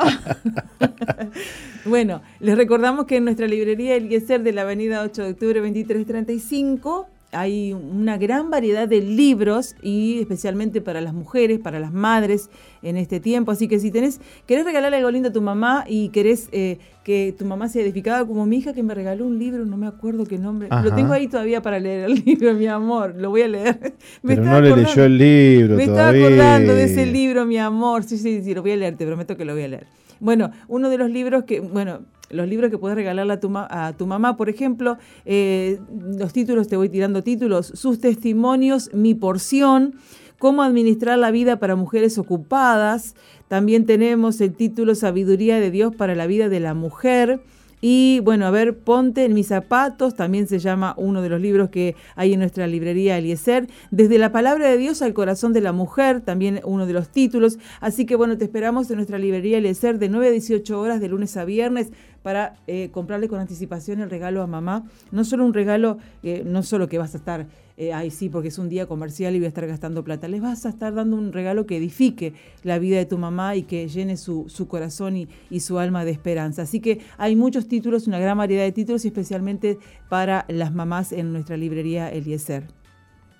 bueno, 1.86 2.21
les 2.39 2.57
recordamos 2.57 3.05
que 3.05 3.17
en 3.17 3.25
nuestra 3.25 3.47
librería 3.47 3.95
El 3.95 4.09
Yeser 4.09 4.43
de 4.43 4.53
la 4.53 4.61
avenida 4.61 5.01
8 5.03 5.23
de 5.23 5.31
octubre 5.31 5.59
2335 5.61 7.07
hay 7.36 7.73
una 7.73 8.17
gran 8.17 8.49
variedad 8.49 8.88
de 8.88 9.01
libros 9.01 9.75
y 9.81 10.19
especialmente 10.19 10.81
para 10.81 11.01
las 11.01 11.13
mujeres, 11.13 11.59
para 11.59 11.79
las 11.79 11.91
madres 11.91 12.49
en 12.81 12.97
este 12.97 13.19
tiempo. 13.19 13.51
Así 13.51 13.67
que 13.67 13.79
si 13.79 13.91
tenés, 13.91 14.19
querés 14.45 14.65
regalarle 14.65 14.97
algo 14.97 15.11
lindo 15.11 15.29
a 15.29 15.33
tu 15.33 15.41
mamá 15.41 15.86
y 15.88 16.09
querés 16.09 16.47
eh, 16.51 16.77
que 17.03 17.36
tu 17.38 17.45
mamá 17.45 17.67
sea 17.67 17.83
edificada 17.83 18.25
como 18.25 18.45
mi 18.45 18.57
hija 18.57 18.73
que 18.73 18.83
me 18.83 18.95
regaló 18.95 19.25
un 19.25 19.38
libro, 19.38 19.65
no 19.65 19.77
me 19.77 19.88
acuerdo 19.88 20.25
qué 20.25 20.38
nombre. 20.38 20.69
Lo 20.83 20.93
tengo 20.93 21.13
ahí 21.13 21.27
todavía 21.27 21.61
para 21.61 21.79
leer 21.79 22.05
el 22.05 22.13
libro, 22.25 22.53
mi 22.53 22.67
amor, 22.67 23.15
lo 23.17 23.29
voy 23.29 23.41
a 23.41 23.47
leer. 23.47 23.93
Pero 24.23 24.43
no 24.43 24.61
le 24.61 24.75
leyó 24.75 25.03
el 25.03 25.17
libro. 25.17 25.75
Me 25.75 25.83
estaba 25.83 26.09
acordando 26.09 26.73
de 26.73 26.86
ese 26.86 27.05
libro, 27.05 27.45
mi 27.45 27.57
amor. 27.57 28.03
Sí, 28.03 28.17
sí, 28.17 28.41
sí, 28.43 28.53
lo 28.53 28.61
voy 28.61 28.71
a 28.71 28.77
leer, 28.77 28.95
te 28.95 29.05
prometo 29.05 29.36
que 29.36 29.45
lo 29.45 29.53
voy 29.53 29.63
a 29.63 29.67
leer. 29.67 29.88
Bueno, 30.20 30.51
uno 30.68 30.89
de 30.89 30.97
los 30.97 31.09
libros 31.09 31.43
que, 31.43 31.59
bueno, 31.59 32.01
los 32.30 32.47
libros 32.47 32.72
que 32.72 32.78
puedes 32.78 32.95
regalarle 32.95 33.34
a 33.34 33.39
tu, 33.39 33.51
a 33.55 33.93
tu 33.97 34.07
mamá, 34.07 34.38
por 34.38 34.49
ejemplo, 34.49 34.97
eh, 35.26 35.80
los 36.18 36.34
títulos, 36.34 36.68
te 36.68 36.78
voy 36.78 36.89
tirando 36.89 37.22
títulos, 37.22 37.68
sus 37.68 37.99
testimonios, 37.99 38.89
mi 38.93 39.13
porción, 39.13 39.95
cómo 40.39 40.63
administrar 40.63 41.18
la 41.18 41.32
vida 41.32 41.59
para 41.59 41.76
mujeres 41.76 42.18
ocupadas. 42.18 43.16
También 43.47 43.86
tenemos 43.86 44.41
el 44.41 44.53
título 44.53 44.95
Sabiduría 44.95 45.59
de 45.59 45.72
Dios 45.72 45.95
para 45.95 46.16
la 46.16 46.28
vida 46.28 46.49
de 46.49 46.59
la 46.59 46.74
mujer. 46.74 47.41
Y 47.82 48.19
bueno, 48.23 48.45
a 48.45 48.51
ver, 48.51 48.78
Ponte 48.78 49.26
en 49.26 49.34
mis 49.34 49.47
zapatos, 49.47 50.15
también 50.15 50.47
se 50.47 50.59
llama 50.59 50.93
uno 50.97 51.21
de 51.21 51.30
los 51.30 51.41
libros 51.41 51.69
que 51.69 51.95
hay 52.15 52.34
en 52.34 52.39
nuestra 52.39 52.67
librería 52.67 53.17
Eliezer. 53.17 53.67
Desde 53.91 54.17
la 54.17 54.32
palabra 54.32 54.67
de 54.69 54.78
Dios 54.78 55.01
al 55.01 55.13
corazón 55.13 55.53
de 55.53 55.61
la 55.61 55.71
mujer, 55.71 56.21
también 56.21 56.61
uno 56.63 56.86
de 56.86 56.93
los 56.93 57.09
títulos. 57.09 57.57
Así 57.82 58.05
que 58.05 58.15
bueno, 58.15 58.38
te 58.38 58.45
esperamos 58.45 58.89
en 58.89 58.97
nuestra 58.97 59.19
librería 59.19 59.57
Eliezer 59.57 59.99
de 59.99 60.09
9 60.09 60.28
a 60.28 60.32
18 60.32 60.80
horas 60.80 60.99
de 60.99 61.09
lunes 61.09 61.36
a 61.38 61.45
viernes 61.45 61.91
para 62.23 62.55
eh, 62.67 62.89
comprarle 62.91 63.28
con 63.28 63.39
anticipación 63.39 63.99
el 63.99 64.09
regalo 64.09 64.41
a 64.41 64.47
mamá. 64.47 64.84
No 65.11 65.23
solo 65.23 65.45
un 65.45 65.53
regalo, 65.53 65.99
eh, 66.23 66.43
no 66.45 66.63
solo 66.63 66.89
que 66.89 66.97
vas 66.97 67.13
a 67.13 67.17
estar 67.17 67.45
eh, 67.78 67.91
ay 67.91 68.09
sí, 68.09 68.30
porque 68.30 68.47
es 68.47 68.57
un 68.57 68.69
día 68.69 68.86
comercial 68.86 69.36
y 69.36 69.39
voy 69.39 69.45
a 69.45 69.49
estar 69.49 69.67
gastando 69.67 70.03
plata. 70.03 70.30
Les 70.30 70.41
vas 70.41 70.65
a 70.65 70.69
estar 70.69 70.93
dando 70.93 71.17
un 71.17 71.34
regalo 71.34 71.65
que 71.65 71.76
edifique 71.76 72.34
la 72.63 72.80
vida 72.80 72.97
de 72.97 73.05
tu 73.05 73.17
mamá 73.17 73.57
y 73.57 73.63
que 73.63 73.89
llene 73.89 74.15
su, 74.15 74.47
corazón 74.69 75.17
y, 75.17 75.59
su 75.59 75.78
alma 75.78 76.05
de 76.05 76.11
esperanza. 76.11 76.61
Así 76.61 76.80
que 76.80 77.01
hay 77.17 77.36
muchos 77.36 77.67
títulos, 77.67 78.07
una 78.07 78.17
gran 78.17 78.38
variedad 78.38 78.63
de 78.63 78.71
títulos, 78.71 79.03
especialmente 79.03 79.78
para 80.07 80.45
las 80.47 80.73
mamás 80.73 81.11
en 81.11 81.34
nuestra 81.34 81.57
librería 81.57 82.09
Eliezer. 82.09 82.67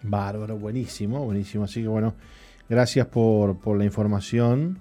Bárbaro, 0.04 0.58
buenísimo, 0.58 1.24
buenísimo. 1.24 1.64
Así 1.64 1.82
que 1.82 1.88
bueno, 1.88 2.14
gracias 2.68 3.08
por, 3.08 3.58
la 3.78 3.86
información, 3.86 4.80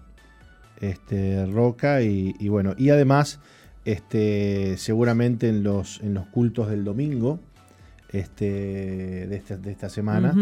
este, 0.81 1.47
Roca, 1.47 2.03
y, 2.03 2.35
y, 2.41 2.49
bueno, 2.49 2.75
y 2.77 2.91
además, 2.91 3.39
este, 3.85 4.77
seguramente 4.79 5.49
en 5.49 5.63
los, 5.63 6.01
en 6.01 6.15
los 6.15 6.27
cultos 6.27 6.69
del 6.69 6.83
domingo, 6.83 7.39
este, 8.21 9.27
de, 9.27 9.71
esta, 9.71 9.89
semana. 9.89 10.35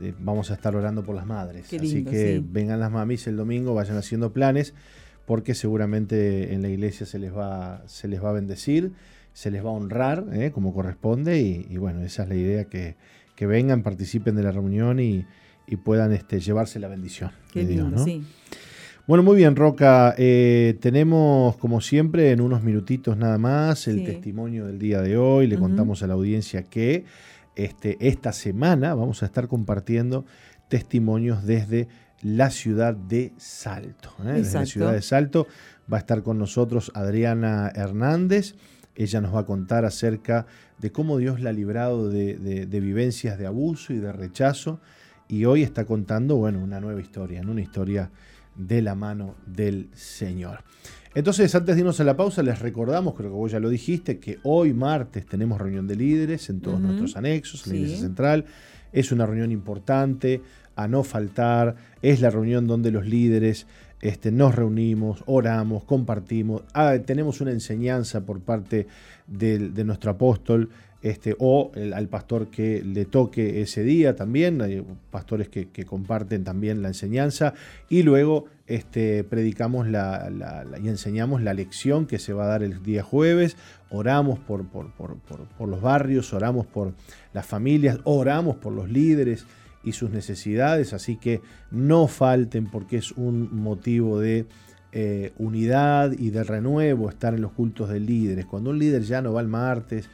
Eh, 0.00 0.14
vamos 0.18 0.50
a 0.50 0.54
estar 0.54 0.74
orando 0.76 1.02
por 1.04 1.14
las 1.14 1.26
madres. 1.26 1.72
Así 1.72 2.04
que 2.04 2.42
vengan 2.44 2.80
las 2.80 2.90
mamis 2.90 3.26
el 3.26 3.36
domingo, 3.36 3.74
vayan 3.74 3.96
haciendo 3.96 4.32
planes, 4.32 4.74
porque 5.26 5.54
seguramente 5.54 6.52
en 6.54 6.62
la 6.62 6.68
iglesia 6.68 7.06
se 7.06 7.18
les 7.18 7.34
va, 7.34 7.82
se 7.86 8.08
les 8.08 8.22
va 8.22 8.30
a 8.30 8.32
bendecir, 8.32 8.92
se 9.32 9.50
les 9.50 9.64
va 9.64 9.70
a 9.70 9.72
honrar 9.72 10.26
eh, 10.32 10.50
como 10.52 10.74
corresponde. 10.74 11.40
Y, 11.40 11.76
bueno, 11.76 12.02
esa 12.02 12.24
es 12.24 12.28
la 12.28 12.36
idea, 12.36 12.64
que, 12.64 12.96
que 13.36 13.46
vengan, 13.46 13.82
participen 13.82 14.36
de 14.36 14.42
la 14.42 14.52
reunión 14.52 15.00
y, 15.00 15.26
puedan 15.82 16.12
este, 16.12 16.38
llevarse 16.40 16.78
la 16.78 16.88
bendición. 16.88 17.32
Qué 17.52 17.64
lindo, 17.64 18.04
sí. 18.04 18.22
Bueno, 19.06 19.22
muy 19.22 19.36
bien, 19.36 19.54
Roca. 19.54 20.14
Eh, 20.16 20.78
tenemos, 20.80 21.56
como 21.58 21.80
siempre, 21.82 22.30
en 22.30 22.40
unos 22.40 22.62
minutitos 22.62 23.16
nada 23.18 23.36
más, 23.36 23.86
el 23.86 23.98
Sí. 23.98 24.04
testimonio 24.06 24.66
del 24.66 24.78
día 24.78 25.02
de 25.02 25.18
hoy. 25.18 25.46
Le 25.46 25.58
contamos 25.58 26.02
a 26.02 26.06
la 26.06 26.14
audiencia 26.14 26.62
que 26.62 27.04
este, 27.54 27.98
esta 28.00 28.32
semana 28.32 28.94
vamos 28.94 29.22
a 29.22 29.26
estar 29.26 29.46
compartiendo 29.46 30.24
testimonios 30.68 31.44
desde 31.44 31.88
la 32.22 32.48
ciudad 32.50 32.94
de 32.94 33.34
Salto. 33.36 34.10
¿eh? 34.24 34.32
Desde 34.38 34.58
la 34.60 34.66
ciudad 34.66 34.92
de 34.94 35.02
Salto 35.02 35.46
va 35.92 35.98
a 35.98 36.00
estar 36.00 36.22
con 36.22 36.38
nosotros 36.38 36.90
Adriana 36.94 37.70
Hernández. 37.74 38.54
Ella 38.96 39.20
nos 39.20 39.34
va 39.34 39.40
a 39.40 39.46
contar 39.46 39.84
acerca 39.84 40.46
de 40.78 40.90
cómo 40.92 41.18
Dios 41.18 41.40
la 41.40 41.50
ha 41.50 41.52
librado 41.52 42.08
de, 42.08 42.36
de- 42.38 42.64
de 42.64 42.80
vivencias 42.80 43.38
de 43.38 43.46
abuso 43.46 43.92
y 43.92 43.98
de 43.98 44.12
rechazo. 44.12 44.80
Y 45.28 45.44
hoy 45.44 45.62
está 45.62 45.84
contando, 45.84 46.36
bueno, 46.36 46.58
una 46.62 46.80
nueva 46.80 47.00
historia, 47.02 47.42
¿no? 47.42 47.52
una 47.52 47.60
historia 47.62 48.10
de 48.56 48.82
la 48.82 48.94
mano 48.94 49.34
del 49.46 49.88
Señor. 49.94 50.60
Entonces, 51.14 51.54
antes 51.54 51.76
de 51.76 51.80
irnos 51.80 52.00
a 52.00 52.04
la 52.04 52.16
pausa, 52.16 52.42
les 52.42 52.58
recordamos, 52.58 53.14
creo 53.14 53.30
que 53.30 53.36
vos 53.36 53.52
ya 53.52 53.60
lo 53.60 53.68
dijiste, 53.68 54.18
que 54.18 54.38
hoy 54.42 54.74
martes 54.74 55.24
tenemos 55.26 55.60
reunión 55.60 55.86
de 55.86 55.94
líderes 55.94 56.50
en 56.50 56.60
todos 56.60 56.80
nuestros 56.80 57.16
anexos, 57.16 57.66
en 57.66 57.72
la. 57.72 57.78
Iglesia 57.78 57.98
Central. 57.98 58.44
Es 58.92 59.12
una 59.12 59.26
reunión 59.26 59.52
importante, 59.52 60.42
a 60.74 60.88
no 60.88 61.04
faltar. 61.04 61.76
Es 62.02 62.20
la 62.20 62.30
reunión 62.30 62.66
donde 62.66 62.90
los 62.90 63.06
líderes 63.06 63.66
este, 64.00 64.32
nos 64.32 64.56
reunimos, 64.56 65.22
oramos, 65.26 65.84
compartimos. 65.84 66.62
Ah, 66.74 66.96
tenemos 67.04 67.40
una 67.40 67.52
enseñanza 67.52 68.26
por 68.26 68.40
parte 68.40 68.88
de 69.26 69.84
nuestro 69.84 70.10
apóstol 70.10 70.68
este, 71.04 71.36
o 71.38 71.70
al 71.94 72.08
pastor 72.08 72.48
que 72.48 72.82
le 72.82 73.04
toque 73.04 73.60
ese 73.60 73.82
día 73.82 74.16
también. 74.16 74.62
Hay 74.62 74.82
pastores 75.10 75.50
que, 75.50 75.84
comparten 75.84 76.44
también 76.44 76.80
la 76.80 76.88
enseñanza. 76.88 77.52
Y 77.90 78.04
luego 78.04 78.46
este, 78.66 79.22
predicamos 79.22 79.86
la, 79.86 80.64
y 80.82 80.88
enseñamos 80.88 81.42
la 81.42 81.52
lección 81.52 82.06
que 82.06 82.18
se 82.18 82.32
va 82.32 82.44
a 82.44 82.48
dar 82.48 82.62
el 82.62 82.82
día 82.82 83.02
jueves. 83.02 83.58
Oramos 83.90 84.38
por 84.38 84.64
los 85.68 85.80
barrios, 85.82 86.32
oramos 86.32 86.64
por 86.64 86.94
las 87.34 87.44
familias, 87.44 87.98
oramos 88.04 88.56
por 88.56 88.72
los 88.72 88.88
líderes 88.88 89.44
y 89.82 89.92
sus 89.92 90.08
necesidades. 90.08 90.94
Así 90.94 91.16
que 91.16 91.42
no 91.70 92.08
falten 92.08 92.70
porque 92.70 92.96
es 92.96 93.12
un 93.12 93.54
motivo 93.54 94.20
de 94.20 94.46
eh, 94.92 95.32
unidad 95.36 96.12
y 96.12 96.30
de 96.30 96.44
renuevo 96.44 97.10
estar 97.10 97.34
en 97.34 97.42
los 97.42 97.52
cultos 97.52 97.90
de 97.90 98.00
líderes. 98.00 98.46
Cuando 98.46 98.70
un 98.70 98.78
líder 98.78 99.02
ya 99.02 99.20
no 99.20 99.34
va 99.34 99.42
el 99.42 99.48
martes, 99.48 100.08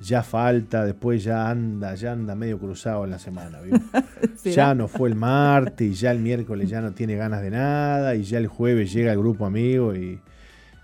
ya 0.00 0.22
falta, 0.22 0.84
después 0.84 1.22
ya 1.22 1.48
anda, 1.48 1.94
ya 1.94 2.12
anda 2.12 2.34
medio 2.34 2.58
cruzado 2.58 3.04
en 3.04 3.10
la 3.10 3.18
semana. 3.18 3.58
ya 4.44 4.74
no 4.74 4.88
fue 4.88 5.08
el 5.08 5.14
martes 5.14 5.86
y 5.88 5.94
ya 5.94 6.10
el 6.10 6.18
miércoles 6.18 6.68
ya 6.68 6.80
no 6.80 6.92
tiene 6.92 7.16
ganas 7.16 7.42
de 7.42 7.50
nada 7.50 8.14
y 8.14 8.24
ya 8.24 8.38
el 8.38 8.46
jueves 8.46 8.92
llega 8.92 9.12
el 9.12 9.18
grupo 9.18 9.46
amigo 9.46 9.94
y, 9.94 10.20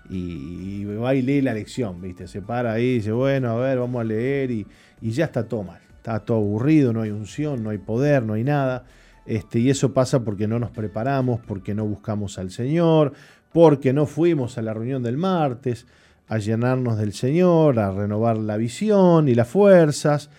y, 0.09 0.15
y 0.15 0.85
va 0.85 1.13
y 1.15 1.21
lee 1.21 1.41
la 1.41 1.53
lección, 1.53 2.01
¿viste? 2.01 2.27
Se 2.27 2.41
para 2.41 2.73
ahí 2.73 2.85
y 2.85 2.93
dice, 2.95 3.11
bueno, 3.11 3.51
a 3.51 3.55
ver, 3.55 3.79
vamos 3.79 4.01
a 4.01 4.03
leer 4.03 4.51
y, 4.51 4.65
y 5.01 5.11
ya 5.11 5.25
está 5.25 5.47
todo 5.47 5.63
mal. 5.63 5.79
Está 5.97 6.19
todo 6.19 6.37
aburrido, 6.37 6.93
no 6.93 7.01
hay 7.01 7.11
unción, 7.11 7.63
no 7.63 7.71
hay 7.71 7.77
poder, 7.77 8.23
no 8.23 8.33
hay 8.33 8.43
nada. 8.43 8.85
Este, 9.25 9.59
y 9.59 9.69
eso 9.69 9.93
pasa 9.93 10.23
porque 10.23 10.47
no 10.47 10.59
nos 10.59 10.71
preparamos, 10.71 11.41
porque 11.45 11.75
no 11.75 11.85
buscamos 11.85 12.39
al 12.39 12.51
Señor, 12.51 13.13
porque 13.51 13.93
no 13.93 14.05
fuimos 14.05 14.57
a 14.57 14.61
la 14.61 14.73
reunión 14.73 15.03
del 15.03 15.17
martes 15.17 15.85
a 16.29 16.37
llenarnos 16.37 16.97
del 16.97 17.11
Señor, 17.13 17.79
a 17.79 17.91
renovar 17.91 18.37
la 18.37 18.55
visión 18.55 19.27
y 19.27 19.35
las 19.35 19.47
fuerzas. 19.47 20.29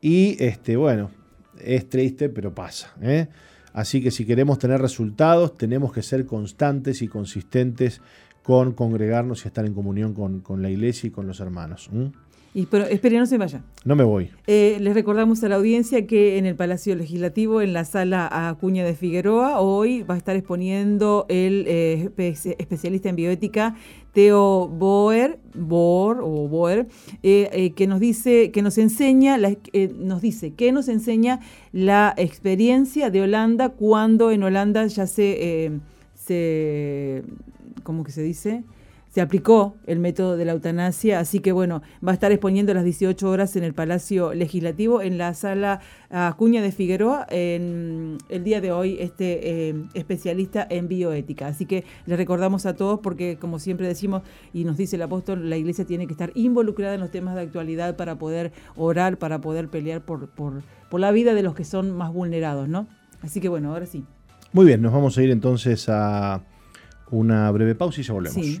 Y 0.00 0.36
este, 0.44 0.76
bueno, 0.76 1.10
es 1.60 1.88
triste, 1.88 2.28
pero 2.28 2.54
pasa. 2.54 2.92
¿eh? 3.00 3.28
Así 3.72 4.02
que 4.02 4.10
si 4.10 4.26
queremos 4.26 4.58
tener 4.58 4.80
resultados, 4.80 5.56
tenemos 5.56 5.92
que 5.92 6.02
ser 6.02 6.26
constantes 6.26 7.00
y 7.00 7.08
consistentes 7.08 8.02
con 8.42 8.72
congregarnos 8.72 9.44
y 9.44 9.48
estar 9.48 9.64
en 9.64 9.74
comunión 9.74 10.14
con, 10.14 10.62
la 10.62 10.68
iglesia 10.68 11.08
y 11.08 11.10
con 11.10 11.26
los 11.26 11.40
hermanos. 11.40 11.90
Y, 12.58 12.64
pero 12.66 12.86
espere, 12.86 13.18
no 13.18 13.26
se 13.26 13.36
vaya. 13.36 13.62
No 13.84 13.94
me 13.96 14.02
voy. 14.04 14.30
Eh, 14.46 14.78
les 14.80 14.94
recordamos 14.94 15.44
a 15.44 15.48
la 15.50 15.56
audiencia 15.56 16.06
que 16.06 16.38
en 16.38 16.46
el 16.46 16.56
Palacio 16.56 16.94
Legislativo, 16.96 17.60
en 17.60 17.74
la 17.74 17.84
sala 17.84 18.48
Acuña 18.48 18.82
de 18.82 18.94
Figueroa, 18.94 19.60
hoy 19.60 20.02
va 20.04 20.14
a 20.14 20.16
estar 20.16 20.36
exponiendo 20.36 21.26
el 21.28 21.66
eh, 21.68 22.08
espe- 22.16 22.56
especialista 22.58 23.10
en 23.10 23.16
bioética 23.16 23.74
Teo 24.14 24.68
Boer, 24.68 25.38
Boer 25.54 26.16
o 26.22 26.48
Boer, 26.48 26.86
eh, 27.22 27.50
eh, 27.52 27.72
que 27.72 27.86
nos 27.86 28.00
dice, 28.00 28.50
que 28.52 28.62
nos 28.62 28.78
enseña, 28.78 29.36
la- 29.36 29.54
eh, 29.74 29.92
nos 29.94 30.22
dice 30.22 30.54
que 30.54 30.72
nos 30.72 30.88
enseña 30.88 31.40
la 31.72 32.14
experiencia 32.16 33.10
de 33.10 33.20
Holanda 33.20 33.68
cuando 33.68 34.30
en 34.30 34.42
Holanda 34.42 34.86
ya 34.86 35.06
se, 35.06 35.72
se 36.14 37.22
¿cómo 37.82 38.02
que 38.02 38.12
se 38.12 38.22
dice? 38.22 38.64
Se 39.16 39.22
aplicó 39.22 39.78
el 39.86 39.98
método 39.98 40.36
de 40.36 40.44
la 40.44 40.52
eutanasia, 40.52 41.20
así 41.20 41.40
que 41.40 41.50
bueno, 41.50 41.80
va 42.06 42.10
a 42.10 42.12
estar 42.12 42.32
exponiendo 42.32 42.72
a 42.72 42.74
las 42.74 42.84
18 42.84 43.30
horas 43.30 43.56
en 43.56 43.64
el 43.64 43.72
Palacio 43.72 44.34
Legislativo, 44.34 45.00
en 45.00 45.16
la 45.16 45.32
sala 45.32 45.80
Acuña 46.10 46.60
de 46.60 46.70
Figueroa, 46.70 47.26
en 47.30 48.18
el 48.28 48.44
día 48.44 48.60
de 48.60 48.72
hoy, 48.72 48.98
este 49.00 49.70
eh, 49.70 49.74
especialista 49.94 50.66
en 50.68 50.88
bioética. 50.88 51.46
Así 51.46 51.64
que 51.64 51.84
le 52.04 52.14
recordamos 52.14 52.66
a 52.66 52.76
todos, 52.76 53.00
porque 53.00 53.38
como 53.40 53.58
siempre 53.58 53.88
decimos 53.88 54.20
y 54.52 54.64
nos 54.64 54.76
dice 54.76 54.96
el 54.96 55.02
apóstol, 55.02 55.48
la 55.48 55.56
iglesia 55.56 55.86
tiene 55.86 56.06
que 56.06 56.12
estar 56.12 56.30
involucrada 56.34 56.92
en 56.92 57.00
los 57.00 57.10
temas 57.10 57.36
de 57.36 57.40
actualidad 57.40 57.96
para 57.96 58.18
poder 58.18 58.52
orar, 58.76 59.16
para 59.16 59.40
poder 59.40 59.68
pelear 59.68 60.04
por, 60.04 60.28
por, 60.28 60.62
por 60.90 61.00
la 61.00 61.10
vida 61.10 61.32
de 61.32 61.42
los 61.42 61.54
que 61.54 61.64
son 61.64 61.90
más 61.90 62.12
vulnerados, 62.12 62.68
¿no? 62.68 62.86
Así 63.22 63.40
que 63.40 63.48
bueno, 63.48 63.72
ahora 63.72 63.86
sí. 63.86 64.04
Muy 64.52 64.66
bien, 64.66 64.82
nos 64.82 64.92
vamos 64.92 65.16
a 65.16 65.22
ir 65.22 65.30
entonces 65.30 65.88
a 65.88 66.42
una 67.10 67.50
breve 67.50 67.74
pausa 67.74 68.02
y 68.02 68.04
ya 68.04 68.12
volvemos. 68.12 68.44
Sí. 68.44 68.60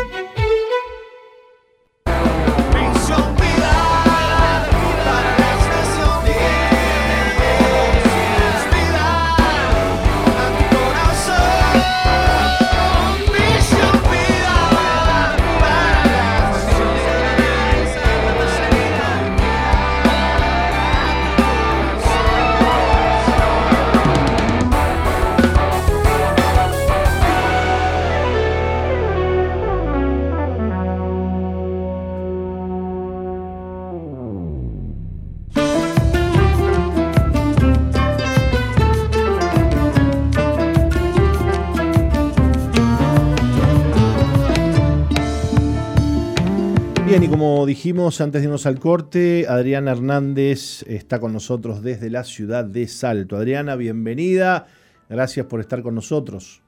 Dijimos 47.81 48.21
antes 48.21 48.43
de 48.43 48.45
irnos 48.45 48.67
al 48.67 48.79
corte, 48.79 49.47
Adriana 49.49 49.93
Hernández 49.93 50.83
está 50.83 51.19
con 51.19 51.33
nosotros 51.33 51.81
desde 51.81 52.11
la 52.11 52.23
ciudad 52.23 52.63
de 52.63 52.87
Salto. 52.87 53.37
Adriana, 53.37 53.75
bienvenida. 53.75 54.67
Gracias 55.09 55.47
por 55.47 55.61
estar 55.61 55.81
con 55.81 55.95
nosotros. 55.95 56.61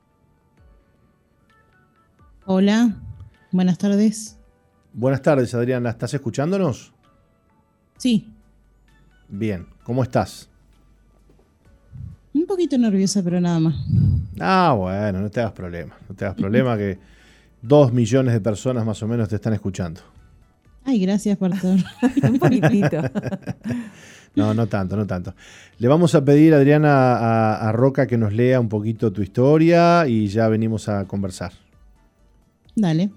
Hola, 2.47 2.95
buenas 3.51 3.77
tardes. 3.77 4.39
Buenas 4.91 5.21
tardes, 5.21 5.53
Adriana. 5.53 5.91
¿Estás 5.91 6.15
escuchándonos? 6.15 6.91
Sí, 7.97 8.33
Bien, 9.29 9.67
¿cómo 9.83 10.01
estás? 10.01 10.49
Un 12.33 12.47
poquito 12.47 12.75
nerviosa, 12.75 13.21
pero 13.21 13.39
nada 13.39 13.59
más. 13.59 13.75
Ah, 14.39 14.73
bueno, 14.75 15.21
no 15.21 15.29
te 15.29 15.41
hagas 15.41 15.53
problema. 15.53 15.95
No 16.09 16.15
te 16.15 16.25
hagas 16.25 16.37
problema 16.37 16.75
que 16.75 16.97
dos 17.61 17.93
millones 17.93 18.33
de 18.33 18.41
personas 18.41 18.83
más 18.83 19.03
o 19.03 19.07
menos 19.07 19.29
te 19.29 19.35
están 19.35 19.53
escuchando. 19.53 20.12
Ay, 20.85 20.99
gracias, 20.99 21.37
pastor. 21.37 21.79
Un 22.29 22.39
poquitito. 22.39 22.97
No, 24.35 24.55
no 24.55 24.65
tanto, 24.65 24.97
no 24.97 25.05
tanto. 25.05 25.35
Le 25.77 25.87
vamos 25.87 26.15
a 26.15 26.25
pedir, 26.25 26.55
Adriana, 26.55 27.17
a, 27.17 27.69
a 27.69 27.71
Roca 27.71 28.07
que 28.07 28.17
nos 28.17 28.33
lea 28.33 28.59
un 28.59 28.67
poquito 28.67 29.13
tu 29.13 29.21
historia 29.21 30.07
y 30.07 30.25
ya 30.25 30.47
venimos 30.47 30.89
a 30.89 31.05
conversar. 31.05 31.51
Dale. 32.75 33.11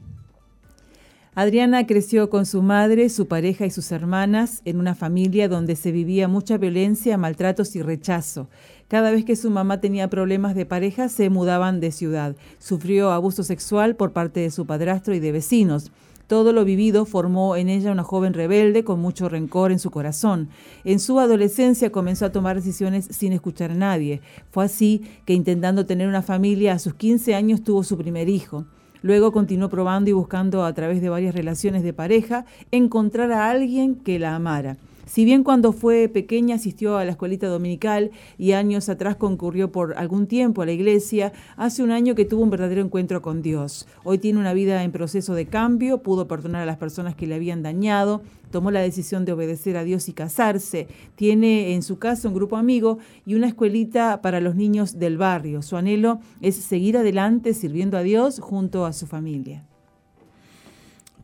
Adriana 1.34 1.86
creció 1.86 2.30
con 2.30 2.46
su 2.46 2.62
madre, 2.62 3.10
su 3.10 3.28
pareja 3.28 3.66
y 3.66 3.70
sus 3.70 3.92
hermanas 3.92 4.62
en 4.64 4.78
una 4.78 4.94
familia 4.94 5.48
donde 5.48 5.76
se 5.76 5.92
vivía 5.92 6.28
mucha 6.28 6.56
violencia, 6.56 7.18
maltratos 7.18 7.76
y 7.76 7.82
rechazo. 7.82 8.48
Cada 8.88 9.10
vez 9.10 9.26
que 9.26 9.36
su 9.36 9.50
mamá 9.50 9.78
tenía 9.78 10.08
problemas 10.08 10.54
de 10.54 10.64
pareja, 10.64 11.10
se 11.10 11.28
mudaban 11.28 11.78
de 11.78 11.92
ciudad. 11.92 12.36
Sufrió 12.58 13.10
abuso 13.10 13.42
sexual 13.42 13.96
por 13.96 14.12
parte 14.12 14.40
de 14.40 14.50
su 14.50 14.64
padrastro 14.64 15.14
y 15.14 15.20
de 15.20 15.32
vecinos. 15.32 15.92
Todo 16.26 16.52
lo 16.52 16.64
vivido 16.64 17.04
formó 17.04 17.54
en 17.54 17.68
ella 17.68 17.92
una 17.92 18.02
joven 18.02 18.34
rebelde 18.34 18.82
con 18.82 18.98
mucho 19.00 19.28
rencor 19.28 19.70
en 19.70 19.78
su 19.78 19.92
corazón. 19.92 20.48
En 20.82 20.98
su 20.98 21.20
adolescencia 21.20 21.92
comenzó 21.92 22.26
a 22.26 22.32
tomar 22.32 22.56
decisiones 22.56 23.06
sin 23.10 23.32
escuchar 23.32 23.70
a 23.70 23.74
nadie. 23.74 24.20
Fue 24.50 24.64
así 24.64 25.02
que 25.24 25.34
intentando 25.34 25.86
tener 25.86 26.08
una 26.08 26.22
familia 26.22 26.72
a 26.72 26.78
sus 26.80 26.94
15 26.94 27.36
años 27.36 27.62
tuvo 27.62 27.84
su 27.84 27.96
primer 27.96 28.28
hijo. 28.28 28.64
Luego 29.02 29.30
continuó 29.30 29.68
probando 29.68 30.10
y 30.10 30.14
buscando 30.14 30.64
a 30.64 30.72
través 30.72 31.00
de 31.00 31.08
varias 31.08 31.32
relaciones 31.32 31.84
de 31.84 31.92
pareja 31.92 32.44
encontrar 32.72 33.30
a 33.30 33.48
alguien 33.48 33.94
que 33.94 34.18
la 34.18 34.34
amara. 34.34 34.78
Si 35.06 35.24
bien 35.24 35.44
cuando 35.44 35.72
fue 35.72 36.08
pequeña 36.08 36.56
asistió 36.56 36.98
a 36.98 37.04
la 37.04 37.12
escuelita 37.12 37.46
dominical 37.46 38.10
y 38.38 38.52
años 38.52 38.88
atrás 38.88 39.14
concurrió 39.14 39.70
por 39.70 39.96
algún 39.96 40.26
tiempo 40.26 40.62
a 40.62 40.66
la 40.66 40.72
iglesia, 40.72 41.32
hace 41.56 41.84
un 41.84 41.92
año 41.92 42.16
que 42.16 42.24
tuvo 42.24 42.42
un 42.42 42.50
verdadero 42.50 42.82
encuentro 42.82 43.22
con 43.22 43.40
Dios. 43.40 43.86
Hoy 44.02 44.18
tiene 44.18 44.40
una 44.40 44.52
vida 44.52 44.82
en 44.82 44.90
proceso 44.90 45.34
de 45.34 45.46
cambio, 45.46 46.02
pudo 46.02 46.26
perdonar 46.26 46.62
a 46.62 46.66
las 46.66 46.76
personas 46.76 47.14
que 47.14 47.28
le 47.28 47.36
habían 47.36 47.62
dañado, 47.62 48.22
tomó 48.50 48.72
la 48.72 48.80
decisión 48.80 49.24
de 49.24 49.32
obedecer 49.32 49.76
a 49.76 49.84
Dios 49.84 50.08
y 50.08 50.12
casarse. 50.12 50.88
Tiene 51.14 51.74
en 51.74 51.82
su 51.84 52.00
casa 52.00 52.26
un 52.26 52.34
grupo 52.34 52.56
amigo 52.56 52.98
y 53.24 53.36
una 53.36 53.46
escuelita 53.46 54.20
para 54.22 54.40
los 54.40 54.56
niños 54.56 54.98
del 54.98 55.18
barrio. 55.18 55.62
Su 55.62 55.76
anhelo 55.76 56.18
es 56.40 56.56
seguir 56.56 56.96
adelante 56.96 57.54
sirviendo 57.54 57.96
a 57.96 58.02
Dios 58.02 58.40
junto 58.40 58.84
a 58.84 58.92
su 58.92 59.06
familia. 59.06 59.64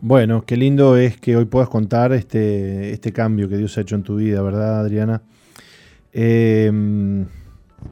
Bueno, 0.04 0.44
qué 0.44 0.56
lindo 0.56 0.96
es 0.96 1.16
que 1.16 1.36
hoy 1.36 1.44
puedas 1.44 1.68
contar 1.68 2.12
este, 2.12 2.90
este 2.90 3.12
cambio 3.12 3.48
que 3.48 3.56
Dios 3.56 3.78
ha 3.78 3.82
hecho 3.82 3.94
en 3.94 4.02
tu 4.02 4.16
vida, 4.16 4.42
¿verdad, 4.42 4.80
Adriana? 4.80 5.22
Eh, 6.12 6.68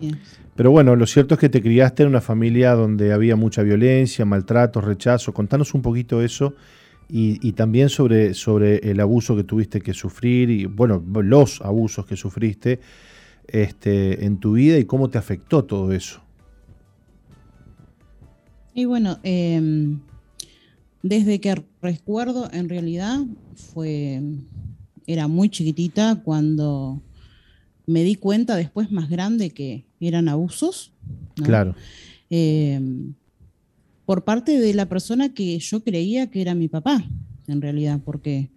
Bien. 0.00 0.18
pero 0.56 0.72
bueno, 0.72 0.96
lo 0.96 1.06
cierto 1.06 1.34
es 1.34 1.40
que 1.40 1.48
te 1.48 1.62
criaste 1.62 2.02
en 2.02 2.08
una 2.08 2.20
familia 2.20 2.74
donde 2.74 3.12
había 3.12 3.36
mucha 3.36 3.62
violencia, 3.62 4.24
maltratos, 4.24 4.82
rechazo. 4.82 5.32
Contanos 5.32 5.72
un 5.72 5.82
poquito 5.82 6.20
eso 6.20 6.54
y, 7.08 7.38
y 7.48 7.52
también 7.52 7.88
sobre, 7.88 8.34
sobre 8.34 8.78
el 8.78 8.98
abuso 8.98 9.36
que 9.36 9.44
tuviste 9.44 9.80
que 9.80 9.94
sufrir 9.94 10.50
y, 10.50 10.64
bueno, 10.64 11.00
los 11.22 11.61
abusos 11.61 12.06
que 12.06 12.16
sufriste 12.16 12.80
este, 13.46 14.24
en 14.24 14.38
tu 14.38 14.54
vida 14.54 14.78
y 14.78 14.84
cómo 14.84 15.11
te 15.11 15.18
afectó 15.18 15.64
todo 15.64 15.92
eso. 15.92 16.20
Y 18.74 18.84
bueno, 18.84 19.20
eh, 19.22 19.96
desde 21.03 21.40
que 21.40 21.62
recuerdo, 21.80 22.51
en 22.53 22.68
realidad 22.68 23.20
fue, 23.55 24.20
era 25.07 25.28
muy 25.28 25.48
chiquitita 25.48 26.20
cuando 26.22 27.03
me 27.86 28.05
di 28.05 28.14
cuenta 28.14 28.57
después 28.57 28.90
más 28.92 29.09
grande 29.09 29.51
que 29.51 29.86
eran 30.01 30.28
abusos. 30.28 30.92
¿no? 31.36 31.44
Claro, 31.44 31.74
Eh, 32.28 32.80
por 34.07 34.24
parte 34.24 34.59
de 34.61 34.74
la 34.74 34.88
persona 34.88 35.34
que 35.34 35.59
yo 35.59 35.82
creía 35.82 36.30
que 36.30 36.40
era 36.40 36.55
mi 36.55 36.68
papá, 36.68 37.05
en 37.46 37.61
realidad, 37.61 38.01
porque 38.05 38.51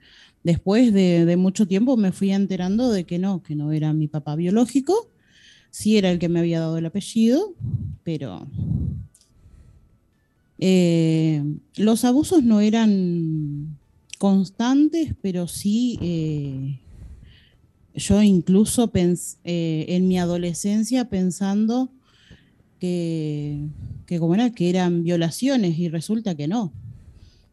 después 0.44 0.94
de, 0.94 1.26
de 1.26 1.38
mucho 1.38 1.68
tiempo 1.68 1.98
me 1.98 2.12
fui 2.12 2.32
enterando 2.32 2.92
de 2.92 3.06
que 3.06 3.18
no, 3.20 3.42
que 3.42 3.56
no 3.56 3.72
era 3.72 3.94
mi 3.94 4.08
papá 4.08 4.36
biológico, 4.36 5.12
sí 5.72 5.98
era 5.98 6.12
el 6.12 6.20
que 6.20 6.30
me 6.30 6.40
había 6.40 6.60
dado 6.60 6.78
el 6.78 6.86
apellido, 6.86 7.56
pero 8.04 8.48
eh, 10.66 11.44
los 11.76 12.06
abusos 12.06 12.42
no 12.42 12.62
eran 12.62 13.78
constantes, 14.18 15.14
pero 15.22 15.50
sí 15.50 16.00
eh, 16.02 16.80
yo 17.94 18.22
incluso 18.22 18.90
eh, 18.94 19.86
en 19.90 20.08
mi 20.08 20.18
adolescencia 20.18 21.10
pensando 21.10 21.90
que, 22.80 23.60
que 24.06 24.20
como 24.20 24.36
era, 24.36 24.52
que 24.52 24.70
eran 24.70 25.04
violaciones 25.04 25.78
y 25.78 25.90
resulta 25.90 26.34
que 26.34 26.48
no. 26.48 26.72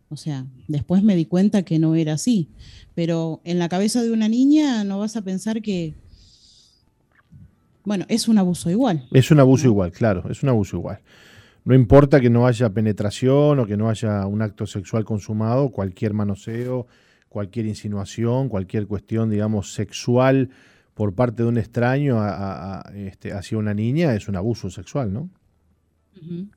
O 0.08 0.16
sea, 0.16 0.46
después 0.68 1.02
me 1.02 1.16
di 1.16 1.24
cuenta 1.24 1.64
que 1.64 1.80
no 1.80 1.96
era 1.96 2.12
así. 2.12 2.46
Pero 2.94 3.40
en 3.42 3.58
la 3.58 3.68
cabeza 3.68 4.04
de 4.04 4.12
una 4.12 4.28
niña 4.28 4.84
no 4.84 5.00
vas 5.00 5.16
a 5.16 5.22
pensar 5.22 5.62
que, 5.62 5.94
bueno, 7.84 8.04
es 8.08 8.28
un 8.28 8.38
abuso 8.38 8.70
igual. 8.70 9.08
es 9.10 9.32
un 9.32 9.40
abuso 9.40 9.64
¿no? 9.64 9.70
igual, 9.70 9.90
claro, 9.90 10.30
es 10.30 10.44
un 10.44 10.50
abuso 10.50 10.76
igual. 10.76 11.00
No 11.70 11.76
importa 11.76 12.20
que 12.20 12.30
no 12.30 12.48
haya 12.48 12.68
penetración 12.70 13.60
o 13.60 13.64
que 13.64 13.76
no 13.76 13.88
haya 13.88 14.26
un 14.26 14.42
acto 14.42 14.66
sexual 14.66 15.04
consumado, 15.04 15.70
cualquier 15.70 16.14
manoseo, 16.14 16.88
cualquier 17.28 17.66
insinuación, 17.66 18.48
cualquier 18.48 18.88
cuestión, 18.88 19.30
digamos, 19.30 19.72
sexual 19.72 20.50
por 20.94 21.14
parte 21.14 21.44
de 21.44 21.48
un 21.48 21.58
extraño 21.58 22.18
este, 22.92 23.32
hacia 23.32 23.56
una 23.56 23.72
niña 23.72 24.16
es 24.16 24.26
un 24.26 24.34
abuso 24.34 24.68
sexual, 24.68 25.12
¿no? 25.12 25.30
Yo 26.16 26.48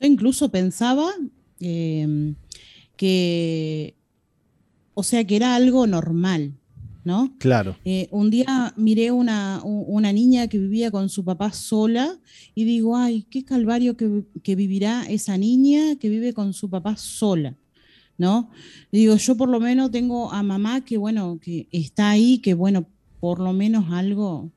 incluso 0.00 0.50
pensaba 0.50 1.12
eh, 1.60 2.34
que, 2.96 3.94
o 4.94 5.04
sea, 5.04 5.24
que 5.24 5.36
era 5.36 5.54
algo 5.54 5.86
normal, 5.86 6.54
¿no? 7.04 7.34
Claro, 7.38 7.76
Eh, 7.84 8.08
un 8.10 8.30
día 8.30 8.72
miré 8.76 9.10
una, 9.12 9.60
una 9.62 10.12
niña 10.12 10.48
que 10.48 10.58
vivía 10.58 10.90
con 10.90 11.08
su 11.08 11.22
papá 11.24 11.52
sola 11.52 12.18
y 12.54 12.64
digo, 12.64 12.96
ay, 12.96 13.22
qué 13.30 13.44
calvario 13.44 13.96
que, 13.96 14.24
que 14.42 14.56
vivirá 14.56 15.04
esa 15.08 15.36
niña 15.36 15.96
que 15.96 16.08
vive 16.08 16.32
con 16.32 16.52
su 16.54 16.70
papá 16.70 16.96
sola, 16.96 17.54
¿no? 18.16 18.48
Y 18.90 18.98
digo, 18.98 19.16
yo 19.16 19.36
por 19.36 19.48
lo 19.50 19.60
menos 19.60 19.90
tengo 19.90 20.32
a 20.32 20.42
mamá 20.42 20.82
que, 20.84 20.96
bueno, 20.96 21.38
que 21.40 21.68
está 21.72 22.10
ahí, 22.10 22.38
que, 22.38 22.54
bueno, 22.54 22.86
por 23.20 23.38
lo 23.40 23.52
menos 23.52 23.84
algo 23.92 24.50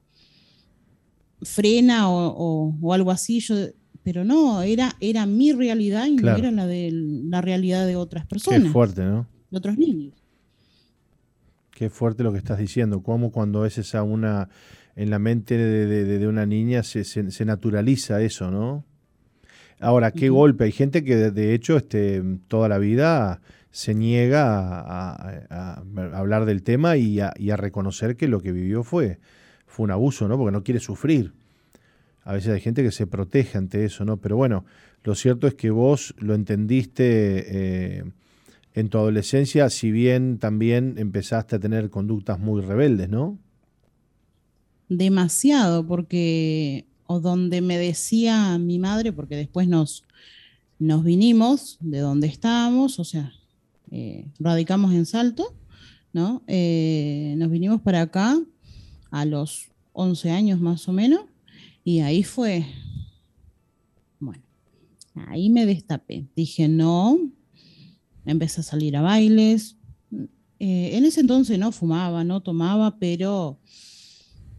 frena 1.42 2.10
o, 2.10 2.28
o- 2.30 2.76
o 2.82 2.94
algo 2.94 3.12
así, 3.12 3.40
yo, 3.40 3.56
pero 4.04 4.24
no, 4.24 4.62
era, 4.62 4.96
era 5.00 5.26
mi 5.26 5.52
realidad 5.52 6.08
y 6.08 6.16
Claro. 6.16 6.38
no 6.38 6.44
era 6.48 6.52
la 6.52 6.68
de 6.68 6.92
la 6.94 7.42
realidad 7.42 7.86
de 7.86 7.96
otras 7.96 8.24
qué 8.24 8.30
personas, 8.30 8.72
fuerte, 8.72 9.04
¿no? 9.04 9.28
de 9.52 9.58
otros 9.58 9.78
niños. 9.78 10.14
Qué 11.78 11.92
fuerte 11.92 12.24
lo 12.24 12.32
que 12.32 12.40
estás 12.40 12.58
diciendo. 12.58 13.04
Cómo 13.04 13.32
cuando 13.32 13.64
es 13.64 13.78
esa 13.78 14.02
una 14.02 14.50
en 14.96 15.12
la 15.12 15.20
mente 15.20 15.56
de, 15.56 15.86
de- 16.18 16.28
una 16.28 16.48
niña 16.48 16.82
se, 16.82 17.04
se- 17.04 17.30
se 17.30 17.46
naturaliza 17.46 18.20
eso, 18.20 18.50
¿no? 18.50 18.84
Ahora, 19.80 20.10
qué 20.10 20.30
golpe. 20.30 20.64
Hay 20.64 20.72
gente 20.72 21.04
que 21.04 21.16
de, 21.16 21.30
de 21.30 21.54
hecho 21.54 21.78
este, 21.78 22.24
toda 22.48 22.68
la 22.68 22.80
vida 22.80 23.42
se 23.70 23.94
niega 23.94 24.48
a, 24.80 25.12
a- 25.12 25.84
a 25.84 26.18
hablar 26.18 26.46
del 26.46 26.64
tema 26.64 26.98
y 26.98 27.20
a, 27.20 27.32
y 27.38 27.52
a 27.52 27.58
reconocer 27.58 28.16
que 28.18 28.28
lo 28.28 28.42
que 28.42 28.52
vivió 28.54 28.82
fue, 28.84 29.20
fue 29.68 29.84
un 29.84 29.92
abuso, 29.92 30.28
¿no? 30.28 30.36
Porque 30.36 30.54
no 30.54 30.64
quiere 30.64 30.80
sufrir. 30.80 31.34
A 32.24 32.34
veces 32.34 32.56
hay 32.56 32.60
gente 32.60 32.82
que 32.82 32.92
se 32.92 33.06
protege 33.06 33.56
ante 33.60 33.86
eso, 33.86 34.04
¿no? 34.04 34.18
Pero 34.18 34.36
bueno, 34.36 34.66
lo 35.04 35.14
cierto 35.14 35.46
es 35.46 35.54
que 35.54 35.70
vos 35.70 36.16
lo 36.18 36.34
entendiste 36.34 38.00
eh, 38.00 38.04
en 38.78 38.90
tu 38.90 38.98
adolescencia, 38.98 39.70
si 39.70 39.92
bien 39.92 40.38
también 40.40 40.96
empezaste 40.98 41.56
a 41.56 41.60
tener 41.60 41.90
conductas 41.90 42.40
muy 42.40 42.62
rebeldes, 42.62 43.10
¿no? 43.10 43.38
demasiado, 44.90 45.86
porque 45.86 46.86
o 47.06 47.20
donde 47.20 47.62
me 47.62 47.78
decía 47.78 48.58
mi 48.58 48.80
madre, 48.80 49.14
porque 49.14 49.36
después 49.36 49.68
nos, 49.68 50.04
nos 50.80 51.04
vinimos 51.04 51.78
de 51.80 52.00
donde 52.00 52.28
estábamos, 52.28 53.00
o 53.00 53.04
sea, 53.04 53.34
eh, 53.92 54.28
radicamos 54.40 54.94
en 54.94 55.06
Salto, 55.06 55.56
¿no? 56.12 56.44
Eh, 56.48 57.36
nos 57.38 57.50
vinimos 57.50 57.82
para 57.82 58.02
acá 58.02 58.38
a 59.10 59.26
los 59.26 59.70
11 59.94 60.32
años 60.32 60.60
más 60.60 60.88
o 60.88 60.94
menos, 60.94 61.22
y 61.84 62.00
ahí 62.00 62.24
fue, 62.24 62.66
bueno, 64.20 64.44
ahí 65.16 65.50
me 65.50 65.66
destapé. 65.66 66.26
Dije, 66.36 66.68
no, 66.68 67.18
empecé 68.32 68.62
a 68.62 68.64
salir 68.64 68.96
a 68.98 69.02
bailes. 69.02 69.78
Eh, 70.60 70.98
en 70.98 71.06
ese 71.06 71.22
entonces 71.22 71.58
no 71.60 71.72
fumaba, 71.72 72.24
no 72.24 72.42
tomaba, 72.42 72.98
pero 73.00 73.60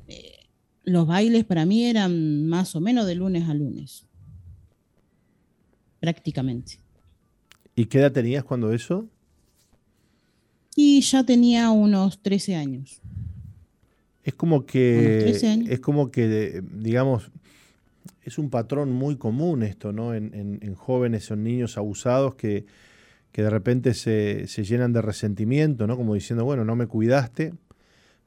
eh, 0.06 0.46
los 0.84 1.06
bailes 1.06 1.44
para 1.44 1.64
mí 1.66 1.84
eran 1.84 2.46
más 2.46 2.74
o 2.76 2.80
menos 2.80 3.06
de 3.06 3.14
lunes 3.14 3.48
a 3.48 3.54
lunes. 3.54 4.04
Prácticamente. 6.00 6.78
¿Y 7.74 7.86
qué 7.86 7.98
edad 7.98 8.12
tenías 8.12 8.44
cuando 8.44 8.72
eso? 8.72 9.08
Y 10.76 11.00
ya 11.00 11.24
tenía 11.24 11.70
unos 11.70 12.20
13 12.22 12.54
años. 12.54 13.00
Es 14.22 14.34
como 14.34 14.64
que, 14.66 15.18
13 15.20 15.48
años. 15.48 15.68
es 15.70 15.80
como 15.80 16.10
que, 16.10 16.62
digamos, 16.72 17.30
es 18.22 18.38
un 18.38 18.50
patrón 18.50 18.92
muy 18.92 19.16
común 19.16 19.62
esto, 19.62 19.92
¿no? 19.92 20.14
En, 20.14 20.34
en- 20.34 20.58
en 20.62 20.74
jóvenes 20.74 21.30
o 21.30 21.34
en 21.34 21.44
niños 21.44 21.76
abusados 21.78 22.34
que, 22.36 22.66
que 23.32 23.42
de 23.42 23.50
repente 23.50 23.94
se, 23.94 24.46
se 24.46 24.64
llenan 24.64 24.92
de 24.92 25.02
resentimiento, 25.02 25.86
¿no? 25.86 25.96
Como 25.96 26.14
diciendo, 26.14 26.44
bueno, 26.44 26.64
no 26.64 26.76
me 26.76 26.86
cuidaste, 26.86 27.54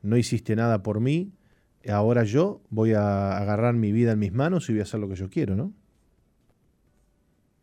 no 0.01 0.17
hiciste 0.17 0.55
nada 0.55 0.83
por 0.83 0.99
mí, 0.99 1.31
ahora 1.89 2.23
yo 2.23 2.61
voy 2.69 2.93
a 2.93 3.37
agarrar 3.37 3.73
mi 3.73 3.91
vida 3.91 4.11
en 4.11 4.19
mis 4.19 4.33
manos 4.33 4.69
y 4.69 4.73
voy 4.73 4.81
a 4.81 4.83
hacer 4.83 4.99
lo 4.99 5.09
que 5.09 5.15
yo 5.15 5.29
quiero, 5.29 5.55
¿no? 5.55 5.73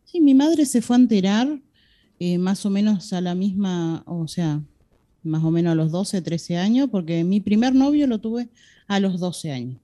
Sí, 0.05 0.19
mi 0.21 0.33
madre 0.33 0.65
se 0.65 0.81
fue 0.81 0.95
a 0.95 0.99
enterar 0.99 1.59
eh, 2.19 2.37
más 2.37 2.65
o 2.65 2.69
menos 2.69 3.13
a 3.13 3.21
la 3.21 3.35
misma, 3.35 4.03
o 4.05 4.27
sea, 4.27 4.61
más 5.23 5.43
o 5.43 5.51
menos 5.51 5.71
a 5.71 5.75
los 5.75 5.91
12, 5.91 6.21
13 6.21 6.57
años, 6.57 6.89
porque 6.91 7.23
mi 7.23 7.39
primer 7.39 7.75
novio 7.75 8.07
lo 8.07 8.19
tuve 8.19 8.49
a 8.87 8.99
los 8.99 9.19
12 9.19 9.51
años, 9.51 9.79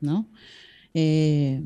¿no? 0.00 0.26
Eh, 0.94 1.62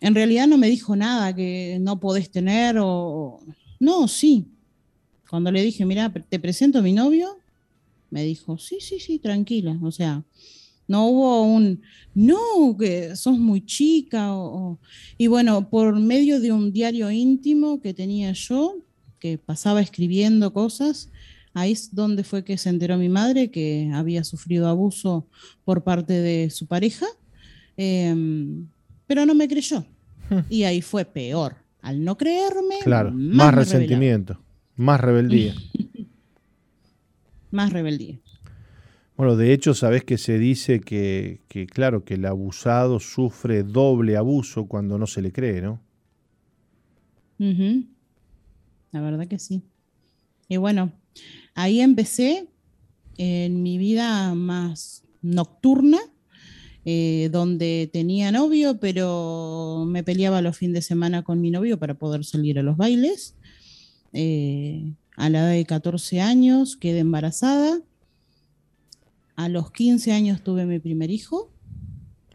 en 0.00 0.14
realidad 0.14 0.48
no 0.48 0.58
me 0.58 0.68
dijo 0.68 0.96
nada 0.96 1.34
que 1.34 1.78
no 1.80 2.00
podés 2.00 2.30
tener 2.30 2.76
o... 2.80 3.40
No, 3.80 4.06
sí. 4.06 4.46
Cuando 5.28 5.50
le 5.50 5.62
dije, 5.62 5.84
mira, 5.84 6.12
te 6.12 6.38
presento 6.38 6.78
a 6.78 6.82
mi 6.82 6.92
novio, 6.92 7.36
me 8.10 8.22
dijo, 8.24 8.58
sí, 8.58 8.78
sí, 8.80 9.00
sí, 9.00 9.18
tranquila. 9.18 9.76
O 9.82 9.90
sea, 9.90 10.22
no 10.88 11.06
hubo 11.08 11.42
un, 11.42 11.80
no, 12.14 12.76
que 12.78 13.16
sos 13.16 13.38
muy 13.38 13.64
chica. 13.64 14.34
o- 14.34 14.72
o- 14.72 14.78
Y 15.18 15.28
bueno, 15.28 15.68
por 15.70 15.98
medio 15.98 16.40
de 16.40 16.52
un 16.52 16.72
diario 16.72 17.10
íntimo 17.10 17.80
que 17.80 17.94
tenía 17.94 18.32
yo, 18.32 18.76
que 19.18 19.38
pasaba 19.38 19.80
escribiendo 19.80 20.52
cosas, 20.52 21.08
ahí 21.54 21.72
es 21.72 21.94
donde 21.94 22.24
fue 22.24 22.44
que 22.44 22.58
se 22.58 22.68
enteró 22.70 22.96
mi 22.98 23.08
madre 23.08 23.50
que 23.50 23.90
había 23.94 24.24
sufrido 24.24 24.66
abuso 24.68 25.26
por 25.64 25.84
parte 25.84 26.14
de 26.14 26.50
su 26.50 26.66
pareja, 26.66 27.06
em, 27.76 28.66
pero 29.06 29.24
no 29.26 29.34
me 29.34 29.48
creyó. 29.48 29.84
Y 30.48 30.62
ahí 30.64 30.80
fue 30.82 31.04
peor. 31.04 31.56
Al 31.82 32.04
no 32.04 32.16
creerme, 32.16 32.76
Claro, 32.82 33.10
más, 33.12 33.54
resentimiento, 33.54 34.38
más 34.76 35.00
rebeldía. 35.00 35.54
más 37.50 37.72
rebeldía. 37.72 38.18
Bueno, 39.16 39.36
de 39.36 39.52
hecho, 39.52 39.74
sabes 39.74 40.04
que 40.04 40.16
se 40.16 40.38
dice 40.38 40.80
que, 40.80 41.40
que, 41.48 41.66
claro, 41.66 42.04
que 42.04 42.14
el 42.14 42.24
abusado 42.24 43.00
sufre 43.00 43.62
doble 43.62 44.16
abuso 44.16 44.66
cuando 44.66 44.98
no 44.98 45.06
se 45.06 45.20
le 45.20 45.32
cree, 45.32 45.60
¿no? 45.60 45.80
La 48.92 49.00
verdad 49.00 49.26
que 49.26 49.38
sí. 49.38 49.62
Y 50.48 50.56
bueno, 50.58 50.92
ahí 51.54 51.80
empecé 51.80 52.48
en 53.16 53.62
mi 53.62 53.78
vida 53.78 54.34
más 54.34 55.04
nocturna, 55.22 55.98
eh, 56.84 57.28
donde 57.32 57.90
tenía 57.92 58.32
novio, 58.32 58.78
pero 58.80 59.84
me 59.86 60.02
peleaba 60.02 60.40
los 60.42 60.56
fines 60.56 60.74
de 60.74 60.82
semana 60.82 61.22
con 61.22 61.40
mi 61.40 61.50
novio 61.50 61.78
para 61.78 61.94
poder 61.94 62.24
salir 62.24 62.58
a 62.58 62.62
los 62.62 62.76
bailes. 62.76 63.34
Eh, 64.12 64.94
a 65.16 65.28
la 65.28 65.40
edad 65.40 65.50
de 65.52 65.64
14 65.66 66.20
años 66.20 66.76
quedé 66.76 67.00
embarazada. 67.00 67.80
A 69.36 69.48
los 69.48 69.70
15 69.70 70.12
años 70.12 70.42
tuve 70.42 70.64
mi 70.66 70.78
primer 70.78 71.10
hijo 71.10 71.50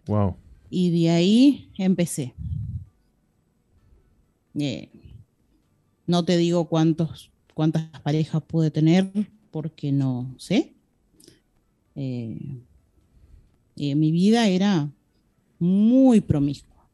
Wow. 0.07 0.35
y 0.69 0.91
de 1.01 1.09
ahí 1.09 1.69
empecé. 1.77 2.33
Eh, 4.57 4.89
no 6.07 6.23
te 6.23 6.37
digo 6.37 6.65
cuántos, 6.69 7.31
cuántas 7.53 7.83
parejas 8.01 8.41
pude 8.43 8.71
tener 8.71 9.11
porque 9.51 9.91
no 9.91 10.33
sé. 10.37 10.73
Eh, 11.95 12.37
eh, 13.77 13.95
mi 13.95 14.11
vida 14.11 14.47
era 14.47 14.89
muy 15.59 16.21
promiscua. 16.21 16.87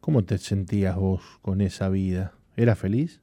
¿Cómo 0.00 0.24
te 0.24 0.36
sentías 0.38 0.96
vos 0.96 1.22
con 1.42 1.60
esa 1.60 1.88
vida? 1.88 2.34
¿Eras 2.56 2.78
feliz? 2.78 3.20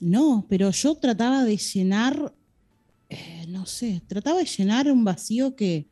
No, 0.00 0.46
pero 0.48 0.70
yo 0.70 0.94
trataba 0.96 1.44
de 1.44 1.56
llenar, 1.56 2.34
eh, 3.08 3.46
no 3.48 3.66
sé, 3.66 4.02
trataba 4.06 4.38
de 4.38 4.44
llenar 4.44 4.90
un 4.92 5.04
vacío 5.04 5.56
que, 5.56 5.86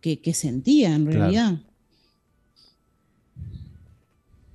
que, 0.00 0.20
que 0.20 0.34
sentía 0.34 0.94
en 0.94 1.06
Claro. 1.06 1.20
realidad. 1.20 1.60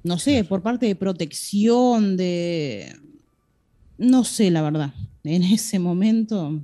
No 0.04 0.20
sé, 0.20 0.44
por 0.44 0.62
parte 0.62 0.86
de 0.86 0.96
protección, 0.96 2.18
de... 2.18 2.96
No 3.98 4.24
sé, 4.24 4.52
la 4.52 4.62
verdad. 4.62 4.94
En 5.24 5.44
ese 5.44 5.80
momento 5.80 6.62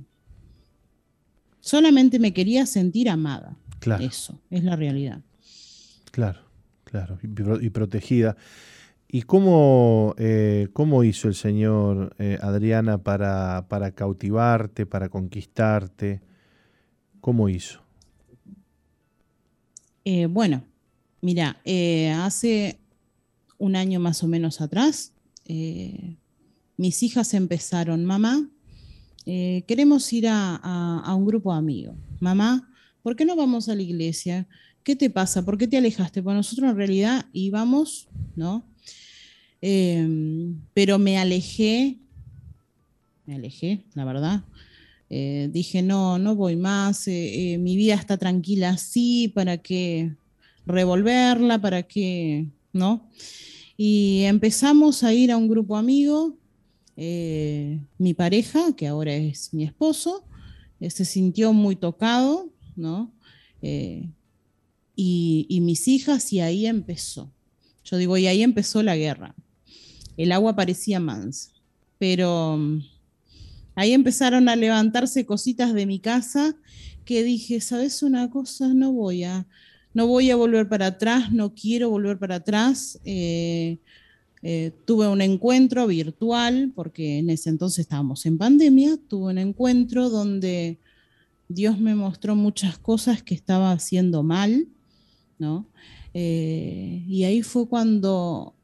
solamente 1.64 2.18
me 2.18 2.34
quería 2.34 2.66
sentir 2.66 3.08
amada. 3.08 3.56
Claro, 3.78 4.04
Eso, 4.04 4.38
es 4.50 4.62
la 4.64 4.76
realidad. 4.76 5.20
claro, 6.10 6.40
claro. 6.84 7.18
Y, 7.22 7.26
pro- 7.28 7.60
y 7.60 7.70
protegida. 7.70 8.36
¿Y 9.08 9.22
cómo, 9.22 10.14
eh, 10.18 10.68
cómo 10.72 11.04
hizo 11.04 11.28
el 11.28 11.34
Señor, 11.34 12.14
eh, 12.18 12.38
Adriana, 12.42 12.98
para, 12.98 13.66
para 13.68 13.92
cautivarte, 13.92 14.84
para 14.86 15.08
conquistarte? 15.08 16.20
¿Cómo 17.20 17.48
hizo? 17.48 17.80
Eh, 20.04 20.26
bueno, 20.26 20.64
mira, 21.22 21.56
hace 22.24 22.78
un 23.58 23.76
año 23.76 24.00
más 24.00 24.22
o 24.22 24.26
menos 24.28 24.60
atrás, 24.60 25.12
mis 26.76 27.02
hijas 27.02 27.32
empezaron, 27.34 28.04
mamá, 28.04 28.48
eh, 29.26 29.64
queremos 29.66 30.12
ir 30.12 30.28
a, 30.28 30.56
a- 30.56 31.14
un 31.14 31.26
grupo 31.26 31.52
de 31.52 31.58
amigos. 31.58 31.96
Mamá, 32.20 32.68
¿por 33.02 33.16
qué 33.16 33.24
no 33.24 33.36
vamos 33.36 33.68
a 33.68 33.74
la 33.74 33.82
iglesia? 33.82 34.46
¿Qué 34.82 34.96
te 34.96 35.08
pasa? 35.10 35.44
¿Por 35.44 35.56
qué 35.58 35.66
te 35.66 35.76
alejaste? 35.78 36.22
Pues 36.22 36.36
nosotros 36.36 36.70
en 36.70 36.76
realidad 36.76 37.26
íbamos, 37.32 38.08
¿no? 38.36 38.64
Eh, 39.62 40.06
pero 40.74 40.98
me 40.98 41.16
alejé, 41.18 41.98
me 43.26 43.34
alejé, 43.36 43.84
la 43.94 44.04
verdad. 44.04 44.44
Eh, 45.10 45.48
dije, 45.52 45.82
no, 45.82 46.18
no 46.18 46.34
voy 46.34 46.56
más, 46.56 47.06
eh, 47.08 47.56
mi 47.60 47.76
vida 47.76 47.94
está 47.94 48.16
tranquila 48.18 48.70
así, 48.70 49.28
¿para 49.34 49.58
qué 49.58 50.14
revolverla? 50.66 51.58
¿Para 51.60 51.82
qué? 51.84 52.46
¿No? 52.72 53.08
Y 53.76 54.22
empezamos 54.24 55.02
a 55.02 55.12
ir 55.14 55.30
a 55.32 55.36
un 55.36 55.48
grupo 55.48 55.76
amigo, 55.76 56.36
eh, 56.96 57.80
mi 57.98 58.14
pareja, 58.14 58.74
que 58.76 58.86
ahora 58.86 59.14
es 59.14 59.52
mi 59.52 59.64
esposo, 59.64 60.24
eh, 60.80 60.90
se 60.90 61.04
sintió 61.04 61.52
muy 61.52 61.76
tocado, 61.76 62.50
¿no? 62.76 63.12
Eh, 63.62 64.10
y, 64.96 65.60
mis 65.60 65.88
hijas, 65.88 66.32
y 66.32 66.40
ahí 66.40 66.66
empezó. 66.66 67.32
Yo 67.84 67.96
digo, 67.96 68.16
y 68.16 68.26
ahí 68.26 68.42
empezó 68.42 68.82
la 68.82 68.96
guerra. 68.96 69.34
El 70.16 70.30
agua 70.30 70.54
parecía 70.54 71.00
mansa, 71.00 71.50
pero 71.98 72.56
mm, 72.56 72.82
ahí 73.74 73.92
empezaron 73.92 74.48
a 74.48 74.54
levantarse 74.54 75.26
cositas 75.26 75.74
de 75.74 75.86
mi 75.86 75.98
casa 75.98 76.54
que 77.04 77.24
dije, 77.24 77.60
¿sabes 77.60 78.02
una 78.02 78.30
cosa? 78.30 78.72
No 78.72 78.92
voy 78.92 79.24
a, 79.24 79.46
no 79.92 80.06
voy 80.06 80.30
a 80.30 80.36
volver 80.36 80.68
para 80.68 80.86
atrás, 80.86 81.32
no 81.32 81.54
quiero 81.54 81.90
volver 81.90 82.18
para 82.18 82.36
atrás. 82.36 83.00
Eh, 84.46 84.72
tuve 84.84 85.08
un 85.08 85.22
encuentro 85.22 85.86
virtual, 85.86 86.70
porque 86.74 87.16
en 87.16 87.30
ese 87.30 87.48
entonces 87.48 87.78
estábamos 87.78 88.26
en 88.26 88.36
pandemia, 88.36 88.98
tuve 89.08 89.32
un 89.32 89.38
encuentro 89.38 90.10
donde 90.10 90.78
Dios 91.48 91.80
me 91.80 91.94
mostró 91.94 92.36
muchas 92.36 92.76
cosas 92.76 93.22
que 93.22 93.34
estaba 93.34 93.72
haciendo 93.72 94.22
mal, 94.22 94.68
¿no? 95.38 95.66
Eh, 96.12 97.06
y 97.08 97.24
ahí 97.24 97.40
fue 97.40 97.66
cuando, 97.66 98.54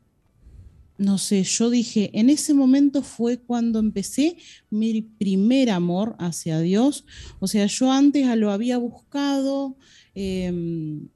no 0.98 1.16
sé, 1.16 1.44
yo 1.44 1.70
dije, 1.70 2.10
en 2.12 2.28
ese 2.28 2.52
momento 2.52 3.00
fue 3.00 3.38
cuando 3.38 3.78
empecé 3.78 4.36
mi 4.68 5.00
primer 5.00 5.70
amor 5.70 6.14
hacia 6.18 6.60
Dios. 6.60 7.06
O 7.38 7.48
sea, 7.48 7.64
yo 7.64 7.90
antes 7.90 8.26
lo 8.36 8.52
había 8.52 8.76
buscado, 8.76 9.78
eh, 10.14 10.52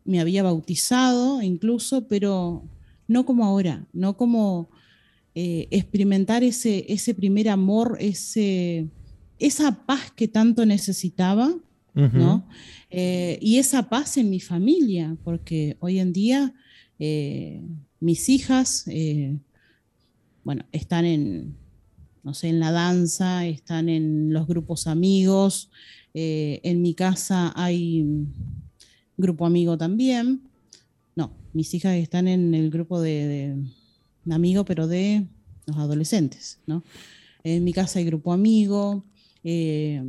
me 0.06 0.20
había 0.20 0.42
bautizado 0.42 1.42
incluso, 1.42 2.08
pero 2.08 2.64
no 3.06 3.26
como 3.26 3.44
ahora, 3.44 3.86
no 3.92 4.16
como 4.16 4.70
eh, 5.34 5.66
experimentar 5.70 6.44
ese, 6.44 6.86
ese 6.88 7.12
primer 7.12 7.48
amor, 7.48 7.96
ese, 8.00 8.86
esa 9.38 9.84
paz 9.84 10.12
que 10.14 10.28
tanto 10.28 10.64
necesitaba. 10.64 11.52
¿no? 11.96 12.48
Eh, 12.90 13.38
y 13.40 13.58
esa 13.58 13.88
paz 13.88 14.16
en 14.16 14.28
mi 14.28 14.40
familia, 14.40 15.16
porque 15.22 15.76
hoy 15.78 16.00
en 16.00 16.12
día 16.12 16.52
eh, 16.98 17.62
mis 18.00 18.28
hijas, 18.28 18.84
bueno, 20.42 20.64
están 20.72 21.04
en, 21.04 21.56
no 22.24 22.34
sé, 22.34 22.48
en 22.48 22.58
la 22.58 22.72
danza, 22.72 23.46
están 23.46 23.88
en 23.88 24.32
los 24.32 24.48
grupos 24.48 24.88
amigos, 24.88 25.70
en 26.14 26.82
mi 26.82 26.94
casa 26.94 27.52
hay 27.54 28.04
grupo 29.16 29.46
amigo 29.46 29.78
también. 29.78 30.42
Mis 31.54 31.72
hijas 31.72 31.94
están 31.96 32.28
en 32.28 32.54
el 32.54 32.70
grupo 32.70 33.00
de, 33.00 33.56
de, 34.26 34.34
amigos, 34.34 34.64
pero 34.66 34.86
de 34.86 35.26
los 35.66 35.76
adolescentes, 35.78 36.58
¿no? 36.66 36.82
En 37.42 37.64
mi 37.64 37.72
casa 37.72 37.98
hay 38.00 38.04
grupo 38.04 38.32
amigo, 38.32 39.04
Eh, 39.46 40.02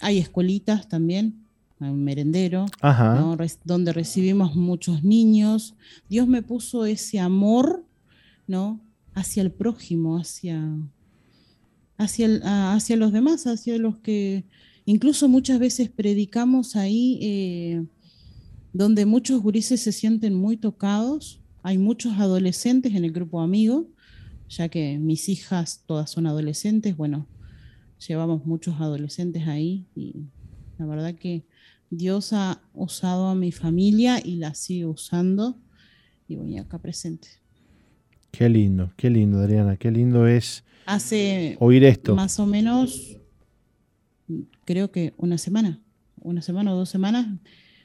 hay 0.00 0.16
escuelitas 0.16 0.88
también, 0.88 1.44
hay 1.80 1.90
un 1.90 2.02
merendero, 2.02 2.64
Ajá. 2.80 3.14
¿no? 3.20 3.36
Re- 3.36 3.50
donde 3.64 3.92
recibimos 3.92 4.56
muchos 4.56 5.04
niños. 5.04 5.74
Dios 6.08 6.26
me 6.26 6.40
puso 6.42 6.86
ese 6.86 7.18
amor, 7.20 7.84
¿no? 8.46 8.80
Hacia 9.14 9.42
el 9.42 9.50
prójimo, 9.52 10.16
hacia, 10.16 10.66
hacia, 11.98 12.24
el- 12.26 12.42
a- 12.42 12.72
hacia 12.74 12.96
los 12.96 13.12
demás, 13.12 13.46
hacia 13.46 13.76
los 13.76 13.98
que 13.98 14.44
incluso 14.86 15.28
muchas 15.28 15.58
veces 15.58 15.90
predicamos 15.90 16.74
ahí, 16.74 17.18
eh, 17.20 17.84
donde 18.72 19.06
muchos 19.06 19.40
gurises 19.42 19.80
se 19.80 19.92
sienten 19.92 20.34
muy 20.34 20.56
tocados. 20.56 21.40
Hay 21.62 21.78
muchos 21.78 22.18
adolescentes 22.18 22.94
en 22.94 23.04
el 23.04 23.12
grupo 23.12 23.40
amigo, 23.40 23.88
ya 24.48 24.68
que 24.68 24.98
mis 24.98 25.28
hijas 25.28 25.82
todas 25.86 26.10
son 26.10 26.26
adolescentes, 26.26 26.96
bueno, 26.96 27.26
llevamos 28.06 28.46
muchos 28.46 28.80
adolescentes 28.80 29.46
ahí 29.46 29.86
y 29.94 30.24
la 30.78 30.86
verdad 30.86 31.14
que 31.14 31.44
Dios 31.90 32.32
ha 32.32 32.62
usado 32.72 33.28
a 33.28 33.34
mi 33.34 33.52
familia 33.52 34.20
y 34.24 34.36
la 34.36 34.54
sigue 34.54 34.86
usando 34.86 35.58
y 36.28 36.36
voy 36.36 36.56
acá 36.56 36.78
presente. 36.78 37.28
Qué 38.30 38.48
lindo, 38.48 38.92
qué 38.96 39.10
lindo, 39.10 39.38
Adriana. 39.38 39.76
Qué 39.76 39.90
lindo 39.90 40.26
es 40.26 40.64
Hace 40.86 41.56
oír 41.60 41.84
esto. 41.84 42.14
más 42.14 42.38
o 42.38 42.46
menos, 42.46 43.18
creo 44.64 44.90
que 44.90 45.14
una 45.16 45.36
semana, 45.36 45.80
una 46.20 46.42
semana 46.42 46.72
o 46.72 46.76
dos 46.76 46.88
semanas, 46.88 47.26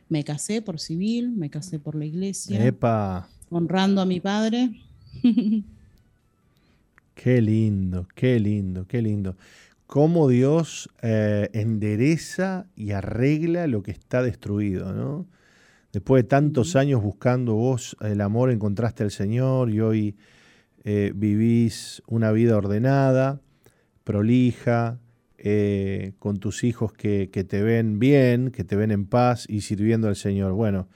me 0.10 0.24
casé 0.24 0.62
por 0.62 0.80
civil, 0.80 1.32
me 1.32 1.50
casé 1.50 1.80
por 1.80 1.96
la 1.96 2.06
iglesia, 2.06 2.64
Epa, 2.66 3.28
honrando 3.50 4.02
a 4.02 4.06
mi 4.06 4.20
padre. 4.20 4.72
qué 7.16 7.42
lindo, 7.42 8.08
qué 8.16 8.40
lindo, 8.40 8.86
qué 8.88 9.02
lindo. 9.02 9.36
Cómo 9.88 10.28
Dios 10.28 10.90
eh, 11.02 11.50
endereza 11.54 12.66
y 12.76 12.92
arregla 12.92 13.68
lo 13.68 13.84
que 13.84 13.92
está 13.92 14.24
destruido, 14.24 14.94
¿no? 14.94 15.28
Después 15.94 16.24
de 16.24 16.28
tantos 16.28 16.76
años 16.76 17.02
buscando 17.02 17.54
vos 17.54 17.96
el 18.02 18.20
amor, 18.20 18.52
encontraste 18.52 19.04
al 19.04 19.12
Señor 19.12 19.70
y 19.70 19.80
hoy 19.80 20.18
eh, 20.84 21.14
vivís 21.16 22.04
una 22.06 22.32
vida 22.32 22.58
ordenada, 22.58 23.40
prolija, 24.04 25.00
eh, 25.48 26.14
con 26.18 26.40
tus 26.40 26.64
hijos 26.64 26.92
que, 26.92 27.30
que 27.32 27.44
te 27.44 27.62
ven 27.62 28.00
bien, 28.00 28.50
que 28.50 28.64
te 28.64 28.76
ven 28.76 28.90
en 28.90 29.06
paz 29.06 29.46
y 29.48 29.62
sirviendo 29.62 30.08
al 30.08 30.16
Señor. 30.16 30.54
Bueno, 30.54 30.88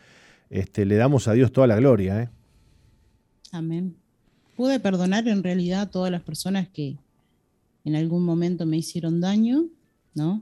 este, 0.49 0.85
le 0.85 0.95
damos 0.95 1.27
a 1.27 1.33
Dios 1.33 1.51
toda 1.51 1.67
la 1.67 1.75
gloria, 1.75 2.23
¿eh? 2.23 2.29
Amén. 3.51 3.95
Pude 4.55 4.79
perdonar 4.79 5.27
en 5.27 5.43
realidad 5.43 5.81
a 5.81 5.91
todas 5.91 6.11
las 6.11 6.23
personas 6.23 6.67
que 6.67 6.97
en 7.85 7.95
algún 7.95 8.23
momento 8.23 8.65
me 8.65 8.77
hicieron 8.77 9.21
daño, 9.21 9.65
¿no? 10.15 10.41